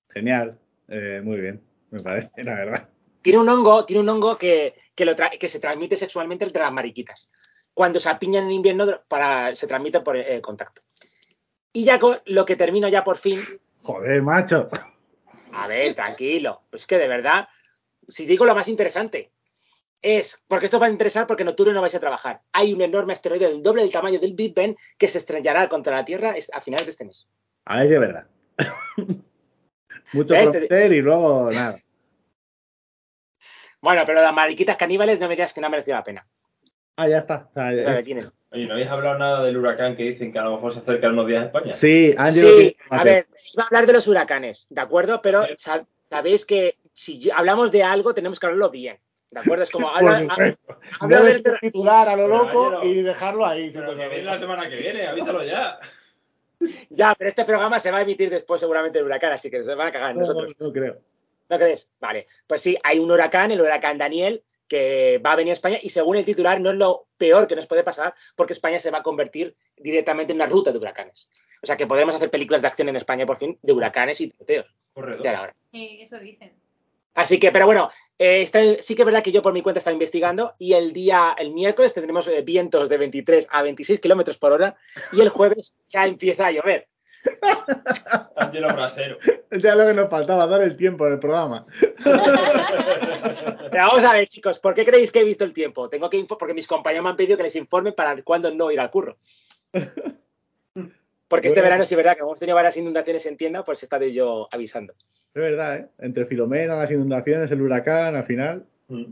Genial, 0.10 0.58
Eh, 0.88 1.22
muy 1.24 1.39
bien, 1.39 1.62
me 1.91 1.99
parece, 2.01 2.43
la 2.43 2.56
verdad. 2.56 2.89
Tiene 3.26 3.39
un 3.39 3.49
hongo, 3.49 3.86
tiene 3.86 4.01
un 4.01 4.09
hongo 4.09 4.38
que, 4.38 4.76
que, 4.93 5.03
lo 5.03 5.15
tra- 5.15 5.36
que 5.36 5.49
se 5.49 5.59
transmite 5.59 5.97
sexualmente 5.97 6.45
entre 6.45 6.61
las 6.61 6.71
mariquitas. 6.71 7.32
Cuando 7.73 7.99
se 7.99 8.07
apiñan 8.07 8.43
en 8.43 8.51
invierno, 8.51 9.01
para, 9.07 9.55
se 9.55 9.65
transmite 9.65 10.01
por 10.01 10.15
eh, 10.15 10.39
contacto. 10.41 10.84
Y 11.73 11.86
ya 11.86 11.97
con 11.97 12.21
lo 12.26 12.45
que 12.45 12.55
termino 12.55 12.88
ya 12.88 13.03
por 13.03 13.17
fin. 13.17 13.39
Joder, 13.82 14.21
macho. 14.21 14.69
A 15.53 15.65
ver, 15.65 15.95
tranquilo. 15.95 16.61
Es 16.71 16.86
que 16.86 16.99
de 16.99 17.07
verdad, 17.07 17.47
si 18.07 18.28
digo 18.28 18.45
lo 18.45 18.53
más 18.53 18.67
interesante, 18.67 19.32
es, 20.03 20.43
porque 20.47 20.65
esto 20.67 20.80
va 20.80 20.86
a 20.86 20.91
interesar 20.91 21.26
porque 21.26 21.41
en 21.41 21.49
octubre 21.49 21.73
no 21.73 21.82
vais 21.82 21.95
a 21.95 21.99
trabajar. 21.99 22.41
Hay 22.51 22.73
un 22.73 22.82
enorme 22.82 23.13
asteroide 23.13 23.47
del 23.47 23.63
doble 23.63 23.82
del 23.82 23.91
tamaño 23.91 24.19
del 24.19 24.36
Big 24.36 24.53
Ben 24.53 24.78
que 24.99 25.07
se 25.07 25.17
estrellará 25.17 25.67
contra 25.67 25.95
la 25.95 26.05
Tierra 26.05 26.36
a 26.53 26.61
finales 26.61 26.86
de 26.86 26.91
este 26.91 27.05
mes. 27.05 27.28
A 27.65 27.78
ver 27.80 27.88
si 27.88 27.93
es 27.95 27.99
verdad. 27.99 28.28
Mucho 30.13 30.36
prometer 30.36 30.93
y 30.93 31.01
luego 31.01 31.49
nada. 31.51 31.80
Bueno, 33.86 34.01
pero 34.03 34.19
las 34.23 34.33
mariquitas 34.33 34.77
caníbales 34.77 35.19
no 35.19 35.27
me 35.27 35.36
digas 35.36 35.53
que 35.53 35.61
no 35.61 35.67
ha 35.67 35.69
merecido 35.69 35.95
la 35.95 36.03
pena. 36.03 36.25
Ah, 36.97 37.07
ya 37.07 37.19
está. 37.19 37.47
O 37.51 37.53
sea, 37.53 37.71
Lo 37.71 37.77
de 37.91 37.99
es- 37.99 38.05
quién 38.05 38.17
es. 38.17 38.31
Oye, 38.51 38.65
¿no 38.65 38.73
habéis 38.73 38.88
hablado 38.89 39.19
nada 39.19 39.43
del 39.43 39.57
huracán 39.57 39.95
que 39.95 40.01
dicen 40.03 40.33
que 40.33 40.39
a 40.39 40.43
lo 40.43 40.55
mejor 40.55 40.73
se 40.73 40.79
acerca 40.79 41.05
en 41.05 41.13
unos 41.13 41.27
días 41.27 41.41
a 41.41 41.45
España? 41.45 41.73
Sí, 41.73 42.15
tiene 42.17 42.31
Sí, 42.31 42.77
a 42.89 43.03
ver, 43.03 43.27
iba 43.53 43.63
a 43.63 43.67
hablar 43.67 43.86
de 43.86 43.93
los 43.93 44.07
huracanes, 44.07 44.65
¿de 44.71 44.81
acuerdo? 44.81 45.21
Pero 45.21 45.43
Sí. 45.45 45.53
sab- 45.55 45.86
sabéis 46.03 46.45
que 46.47 46.77
si 46.93 47.29
hablamos 47.29 47.71
de 47.71 47.83
algo 47.83 48.15
tenemos 48.15 48.39
que 48.39 48.47
hablarlo 48.47 48.71
bien, 48.71 48.97
¿de 49.29 49.39
acuerdo? 49.39 49.61
Es 49.63 49.69
como 49.69 49.86
Por 49.93 49.97
habla, 49.97 50.15
supuesto. 50.19 50.79
habla 50.99 51.19
No 51.19 51.25
del 51.25 51.43
titular 51.61 52.09
a 52.09 52.15
lo 52.15 52.23
Pero, 52.27 52.43
loco 52.71 52.86
y 52.86 53.03
dejarlo 53.03 53.45
ahí. 53.45 53.69
Pero 53.71 53.95
que 53.95 54.07
viene 54.07 54.23
la 54.23 54.38
semana 54.39 54.67
que 54.67 54.75
viene, 54.77 55.05
avísalo 55.07 55.43
ya. 55.43 55.77
Ya, 56.89 57.13
pero 57.15 57.27
este 57.27 57.43
programa 57.45 57.77
se 57.79 57.91
va 57.91 57.97
a 57.97 58.01
emitir 58.01 58.31
después 58.31 58.59
seguramente 58.61 58.97
del 58.97 59.05
huracán, 59.05 59.33
así 59.33 59.51
que 59.51 59.61
se 59.63 59.75
van 59.75 59.89
a 59.89 59.91
cagar 59.91 60.11
en 60.11 60.15
No, 60.15 60.21
nosotros. 60.21 60.53
no 60.57 60.71
creo. 60.71 60.97
¿No 61.49 61.57
crees? 61.57 61.89
Vale. 61.99 62.27
Pues 62.47 62.61
sí, 62.61 62.77
hay 62.83 62.99
un 62.99 63.11
huracán, 63.11 63.51
el 63.51 63.61
huracán 63.61 63.97
Daniel, 63.97 64.43
que 64.67 65.19
va 65.23 65.33
a 65.33 65.35
venir 65.35 65.51
a 65.51 65.53
España 65.53 65.77
y 65.81 65.89
según 65.89 66.15
el 66.17 66.25
titular 66.25 66.59
no 66.59 66.71
es 66.71 66.75
lo 66.77 67.07
peor 67.17 67.45
que 67.47 67.55
nos 67.55 67.67
puede 67.67 67.83
pasar 67.83 68.15
porque 68.35 68.53
España 68.53 68.79
se 68.79 68.89
va 68.89 68.97
a 68.99 69.03
convertir 69.03 69.55
directamente 69.77 70.31
en 70.33 70.37
una 70.37 70.47
ruta 70.47 70.71
de 70.71 70.79
huracanes. 70.79 71.29
O 71.61 71.67
sea 71.67 71.77
que 71.77 71.85
podremos 71.85 72.15
hacer 72.15 72.31
películas 72.31 72.61
de 72.63 72.67
acción 72.69 72.89
en 72.89 72.95
España 72.95 73.25
por 73.27 73.37
fin 73.37 73.59
de 73.61 73.73
huracanes 73.73 74.19
y 74.21 74.29
tiroteos. 74.29 74.65
Hora. 74.95 75.55
Sí, 75.71 75.99
eso 76.01 76.17
dicen. 76.17 76.53
Así 77.13 77.39
que, 77.39 77.51
pero 77.51 77.65
bueno, 77.67 77.89
eh, 78.17 78.41
está- 78.41 78.81
sí 78.81 78.95
que 78.95 79.03
es 79.03 79.05
verdad 79.05 79.23
que 79.23 79.31
yo 79.31 79.41
por 79.41 79.53
mi 79.53 79.61
cuenta 79.61 79.77
estaba 79.79 79.93
investigando 79.93 80.55
y 80.57 80.73
el 80.73 80.91
día, 80.93 81.35
el 81.37 81.51
miércoles 81.53 81.93
tendremos 81.93 82.27
eh, 82.27 82.41
vientos 82.41 82.89
de 82.89 82.97
23 82.97 83.47
a 83.51 83.61
26 83.61 83.99
kilómetros 83.99 84.37
por 84.37 84.51
hora 84.51 84.75
y 85.13 85.21
el 85.21 85.29
jueves 85.29 85.75
ya 85.89 86.05
empieza 86.07 86.47
a 86.47 86.51
llover. 86.51 86.87
Angelo 88.58 88.74
Brasero. 88.76 89.18
Ya 89.62 89.74
lo 89.76 89.86
que 89.86 89.93
nos 89.93 90.10
faltaba, 90.10 90.47
dar 90.47 90.62
el 90.64 90.76
tiempo 90.76 91.06
en 91.08 91.14
el 91.14 91.20
programa. 91.20 91.66
Pero 92.03 93.84
vamos 93.88 94.03
a 94.03 94.14
ver, 94.14 94.28
chicos, 94.28 94.60
¿por 94.60 94.74
qué 94.74 94.84
creéis 94.84 95.12
que 95.12 95.20
he 95.20 95.24
visto 95.24 95.43
el 95.45 95.53
tiempo? 95.53 95.88
Tengo 95.88 96.10
que 96.10 96.18
info 96.18 96.38
porque 96.38 96.53
mis 96.53 96.68
compañeros 96.68 97.03
me 97.03 97.10
han 97.12 97.16
pedido 97.16 97.38
que 97.38 97.43
les 97.43 97.56
informe 97.56 97.91
para 97.93 98.22
cuándo 98.24 98.53
no 98.53 98.70
ir 98.72 98.80
al 98.80 98.91
curro. 98.91 99.18
Porque 101.28 101.47
este 101.47 101.62
verano 101.62 101.86
sí 101.86 101.95
es 101.95 101.97
verdad 101.97 102.16
que 102.16 102.22
hemos 102.22 102.39
tenido 102.39 102.56
varias 102.56 102.78
inundaciones 102.78 103.26
en 103.26 103.36
tienda, 103.36 103.64
pues 103.64 103.82
he 103.82 103.86
estado 103.88 104.06
yo 104.06 104.47
avisando. 104.51 104.93
Es 104.93 105.41
verdad, 105.41 105.76
¿eh? 105.78 105.88
Entre 105.99 106.26
Filomena, 106.28 106.76
las 106.76 106.91
inundaciones, 106.91 107.49
el 107.51 107.62
huracán, 107.64 108.16
al 108.16 108.24
final. 108.26 108.66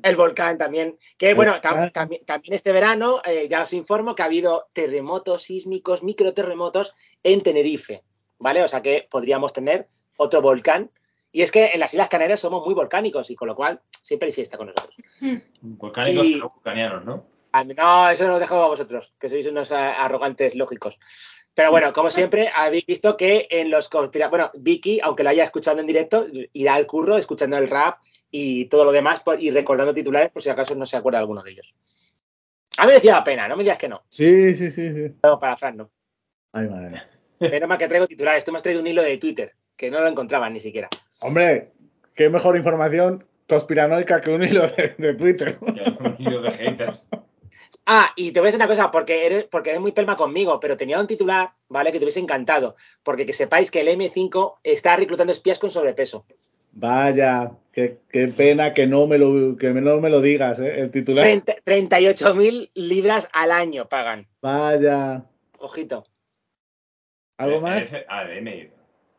El 0.03 0.15
volcán 0.15 0.59
también. 0.59 0.97
Que 1.17 1.33
bueno, 1.33 1.55
tam- 1.59 1.91
también 2.25 2.53
este 2.53 2.71
verano 2.71 3.19
eh, 3.25 3.47
ya 3.49 3.63
os 3.63 3.73
informo 3.73 4.13
que 4.13 4.21
ha 4.21 4.25
habido 4.25 4.67
terremotos 4.73 5.41
sísmicos, 5.41 6.03
microterremotos 6.03 6.93
en 7.23 7.41
Tenerife, 7.41 8.03
¿vale? 8.43 8.61
O 8.61 8.67
sea 8.67 8.81
que 8.83 9.07
podríamos 9.09 9.53
tener 9.53 9.87
otro 10.17 10.41
volcán. 10.41 10.91
Y 11.31 11.41
es 11.41 11.51
que 11.51 11.71
en 11.73 11.79
las 11.79 11.91
Islas 11.93 12.09
Canarias 12.09 12.39
somos 12.41 12.63
muy 12.63 12.75
volcánicos 12.75 13.31
y 13.31 13.35
con 13.35 13.47
lo 13.47 13.55
cual 13.55 13.81
siempre 13.89 14.27
hay 14.27 14.33
fiesta 14.33 14.55
con 14.57 14.67
nosotros. 14.67 14.95
Volcánicos, 15.61 16.25
Y- 16.27 16.33
pero 16.35 16.49
vulcanianos, 16.51 17.05
¿no? 17.05 17.25
A 17.53 17.63
mí- 17.63 17.73
No, 17.73 18.09
eso 18.09 18.27
lo 18.27 18.37
dejo 18.37 18.55
a 18.61 18.67
vosotros, 18.67 19.13
que 19.19 19.29
sois 19.29 19.47
unos 19.47 19.71
arrogantes 19.71 20.53
lógicos. 20.55 20.99
Pero 21.55 21.69
bueno, 21.71 21.93
como 21.93 22.09
siempre, 22.11 22.49
habéis 22.53 22.85
visto 22.85 23.15
que 23.15 23.47
en 23.49 23.69
los 23.69 23.87
conspira... 23.87 24.27
Bueno, 24.27 24.49
Vicky, 24.55 24.99
aunque 25.01 25.23
lo 25.23 25.29
haya 25.29 25.43
escuchado 25.43 25.79
en 25.79 25.87
directo, 25.87 26.25
irá 26.53 26.73
al 26.75 26.85
curro 26.87 27.15
escuchando 27.17 27.57
el 27.57 27.67
rap 27.67 27.99
y 28.31 28.65
todo 28.65 28.83
lo 28.85 28.91
demás 28.91 29.19
por- 29.21 29.39
y 29.41 29.51
recordando 29.51 29.93
titulares 29.93 30.31
por 30.31 30.41
si 30.41 30.49
acaso 30.49 30.73
no 30.75 30.85
se 30.87 30.97
acuerda 30.97 31.19
alguno 31.19 31.43
de 31.43 31.51
ellos. 31.51 31.73
A 32.77 32.83
mí 32.83 32.87
me 32.87 32.93
decía 32.93 33.13
la 33.13 33.23
pena, 33.23 33.47
no 33.47 33.55
me 33.55 33.61
digas 33.63 33.77
que 33.77 33.87
no. 33.87 34.01
Sí, 34.09 34.55
sí, 34.55 34.71
sí, 34.71 34.91
sí. 34.91 35.09
Pero 35.21 35.39
para 35.39 35.55
Fran 35.57 35.77
no. 35.77 35.91
Ay, 36.53 36.67
madre 36.67 36.89
mía. 36.89 37.09
Menos 37.51 37.69
mal 37.69 37.77
que 37.77 37.87
traigo 37.87 38.07
titulares. 38.07 38.45
Tú 38.45 38.51
me 38.51 38.57
has 38.57 38.63
traído 38.63 38.81
un 38.81 38.87
hilo 38.87 39.01
de 39.01 39.17
Twitter, 39.17 39.53
que 39.75 39.89
no 39.89 39.99
lo 39.99 40.07
encontraba 40.07 40.49
ni 40.49 40.59
siquiera. 40.59 40.89
Hombre, 41.19 41.71
qué 42.15 42.29
mejor 42.29 42.57
información 42.57 43.23
conspiranoica 43.47 44.21
que 44.21 44.31
un 44.31 44.43
hilo 44.43 44.67
de, 44.67 44.95
de 44.97 45.13
Twitter. 45.15 45.57
Un 45.61 46.15
hilo 46.19 46.41
de 46.41 46.51
haters. 46.51 47.07
Ah, 47.85 48.11
y 48.15 48.31
te 48.31 48.39
voy 48.39 48.47
a 48.47 48.51
decir 48.51 48.61
una 48.61 48.67
cosa, 48.67 48.91
porque 48.91 49.25
eres, 49.25 49.43
porque 49.45 49.71
eres 49.71 49.81
muy 49.81 49.91
pelma 49.91 50.15
conmigo, 50.15 50.59
pero 50.59 50.77
tenía 50.77 50.99
un 50.99 51.07
titular, 51.07 51.51
¿vale? 51.67 51.91
Que 51.91 51.99
te 51.99 52.05
hubiese 52.05 52.21
encantado. 52.21 52.75
Porque 53.03 53.25
que 53.25 53.33
sepáis 53.33 53.71
que 53.71 53.81
el 53.81 53.89
M5 53.89 54.59
está 54.63 54.95
reclutando 54.95 55.33
espías 55.33 55.59
con 55.59 55.69
sobrepeso. 55.69 56.25
Vaya, 56.71 57.51
qué, 57.71 57.99
qué 58.09 58.27
pena 58.29 58.73
que 58.73 58.87
no 58.87 59.05
me 59.05 59.17
lo, 59.17 59.57
que 59.57 59.69
no 59.71 59.99
me 59.99 60.09
lo 60.09 60.21
digas, 60.21 60.59
¿eh? 60.59 60.79
El 60.79 60.91
titular. 60.91 61.25
30 61.25 61.55
38.000 61.65 62.71
libras 62.73 63.29
al 63.33 63.51
año 63.51 63.89
pagan. 63.89 64.27
Vaya. 64.41 65.25
Ojito. 65.59 66.05
¿Algo 67.37 67.57
Eh, 67.57 67.61
más? 67.61 67.83
eh, 67.93 68.05
Ah, 68.07 68.23
el 68.23 68.37
MI. 68.39 68.69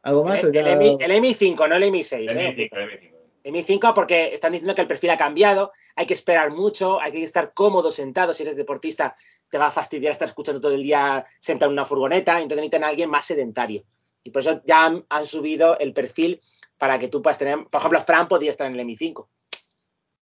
¿Algo 0.03 0.25
más? 0.25 0.45
o 0.45 0.49
El, 0.49 0.57
el 0.57 0.67
MI, 0.77 0.97
el 1.01 1.11
MI5, 1.13 1.69
no 1.69 1.77
el 1.77 1.83
MI6. 1.85 2.31
El 2.31 2.39
¿eh? 2.39 2.55
MI5, 2.57 2.69
el 2.73 2.91
MI5. 2.91 3.15
El 3.45 3.55
MI5 3.55 3.93
porque 3.95 4.33
están 4.33 4.53
diciendo 4.53 4.75
que 4.75 4.81
el 4.81 4.87
perfil 4.87 5.11
ha 5.11 5.17
cambiado, 5.19 5.73
hay 5.97 6.07
que 6.07 6.15
esperar 6.15 6.51
mucho, 6.51 6.99
hay 7.01 7.13
que 7.13 7.23
estar 7.23 7.53
cómodo 7.53 7.91
sentado. 7.93 8.33
Si 8.33 8.43
eres 8.43 8.57
deportista, 8.57 9.17
te 9.51 9.59
va 9.59 9.67
a 9.67 9.71
fastidiar 9.71 10.13
estar 10.13 10.29
escuchando 10.29 10.61
todo 10.63 10.73
el 10.73 10.83
día 10.83 11.25
sentado 11.41 11.71
en 11.71 11.75
una 11.75 11.85
furgoneta, 11.85 12.37
entonces 12.37 12.57
necesitan 12.57 12.85
a 12.85 12.89
alguien 12.89 13.11
más 13.11 13.27
sedentario. 13.27 13.85
Y 14.23 14.31
por 14.31 14.41
eso 14.41 14.63
ya 14.65 14.87
han, 14.87 15.05
han 15.11 15.27
subido 15.27 15.79
el 15.79 15.93
perfil 15.93 16.41
para 16.79 16.99
que 16.99 17.09
tú 17.09 17.21
puedas 17.21 17.39
tener, 17.39 17.63
por 17.71 17.79
ejemplo, 17.81 18.01
Fran 18.01 18.29
podría 18.29 18.51
estar 18.51 18.67
en 18.67 18.79
el 18.81 18.87
MI5. 18.87 19.27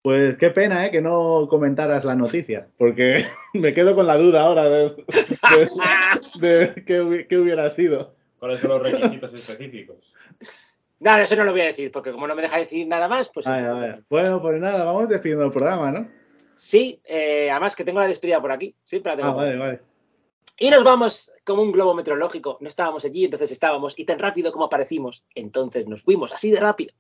Pues 0.03 0.39
qué 0.39 0.51
pena, 0.51 0.87
¿eh? 0.87 0.91
Que 0.91 1.03
no 1.03 1.47
comentaras 1.51 2.05
la 2.05 2.15
noticia, 2.15 2.69
porque 2.79 3.27
me 3.55 3.75
quedo 3.75 3.95
con 3.95 4.07
la 4.07 4.17
duda 4.17 4.43
ahora 4.43 4.65
de, 4.65 4.89
de- 6.41 6.69
de 6.75 6.85
qué, 6.85 7.03
hubi- 7.03 7.27
qué 7.29 7.37
hubiera 7.39 7.69
sido. 7.71 8.15
¿Cuáles 8.39 8.61
son 8.61 8.71
los 8.71 8.83
requisitos 8.83 9.35
específicos? 9.35 9.97
No, 11.01 11.17
eso 11.17 11.37
no 11.37 11.45
lo 11.45 11.53
voy 11.53 11.61
a 11.63 11.67
decir, 11.67 11.91
porque 11.93 12.13
como 12.13 12.27
no 12.27 12.35
me 12.35 12.43
deja 12.43 12.57
decir 12.59 12.87
nada 12.87 13.09
más, 13.09 13.29
pues... 13.29 13.47
Bueno, 14.09 14.41
pues 14.41 14.61
nada, 14.61 14.85
vamos 14.85 15.09
despidiendo 15.09 15.45
el 15.45 15.51
programa, 15.53 15.91
¿no? 15.91 16.09
Sí, 16.55 17.01
eh, 17.05 17.51
además 17.51 17.75
que 17.77 17.85
tengo 17.85 18.01
la 18.01 18.07
despedida 18.07 18.41
por 18.41 18.53
aquí. 18.53 18.75
Sí, 18.85 19.01
la 19.05 19.17
tengo 19.17 19.31
Ah, 19.31 19.35
vale, 19.35 19.57
vale. 19.57 19.81
Y 20.59 20.69
nos 20.69 20.85
vamos 20.85 21.33
como 21.45 21.63
un 21.63 21.73
globo 21.73 21.95
meteorológico. 21.95 22.59
No 22.61 22.69
estábamos 22.69 23.05
allí, 23.07 23.25
entonces 23.25 23.51
estábamos. 23.51 23.99
Y 23.99 24.05
tan 24.05 24.19
rápido 24.19 24.53
como 24.53 24.67
aparecimos, 24.67 25.25
entonces 25.35 25.87
nos 25.87 26.03
fuimos, 26.03 26.33
así 26.35 26.51
de 26.51 26.61
rápido. 26.61 26.93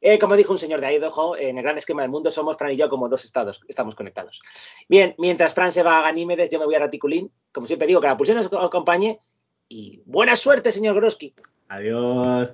Eh, 0.00 0.18
como 0.18 0.36
dijo 0.36 0.52
un 0.52 0.58
señor 0.58 0.80
de 0.80 0.94
Idaho, 0.94 1.36
en 1.36 1.58
el 1.58 1.62
gran 1.62 1.76
esquema 1.76 2.02
del 2.02 2.10
mundo 2.10 2.30
somos 2.30 2.56
Fran 2.56 2.72
y 2.72 2.76
yo 2.76 2.88
como 2.88 3.08
dos 3.08 3.24
estados, 3.24 3.60
estamos 3.66 3.94
conectados. 3.94 4.40
Bien, 4.88 5.14
mientras 5.18 5.54
Fran 5.54 5.72
se 5.72 5.82
va 5.82 5.98
a 5.98 6.02
Ganímedes, 6.02 6.50
yo 6.50 6.58
me 6.58 6.66
voy 6.66 6.76
a 6.76 6.80
Raticulín. 6.80 7.32
Como 7.52 7.66
siempre 7.66 7.88
digo, 7.88 8.00
que 8.00 8.06
la 8.06 8.16
pulsión 8.16 8.36
nos 8.36 8.52
acompañe. 8.52 9.18
Y 9.68 10.00
buena 10.06 10.36
suerte, 10.36 10.72
señor 10.72 10.94
Groski. 10.94 11.34
Adiós. 11.68 12.50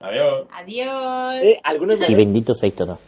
Adiós. 0.00 0.46
Adiós. 0.52 1.42
Eh, 1.42 1.60
algunos 1.64 1.98
Y 2.08 2.14
bendito 2.14 2.54
seáis 2.54 2.74
todos. 2.74 2.98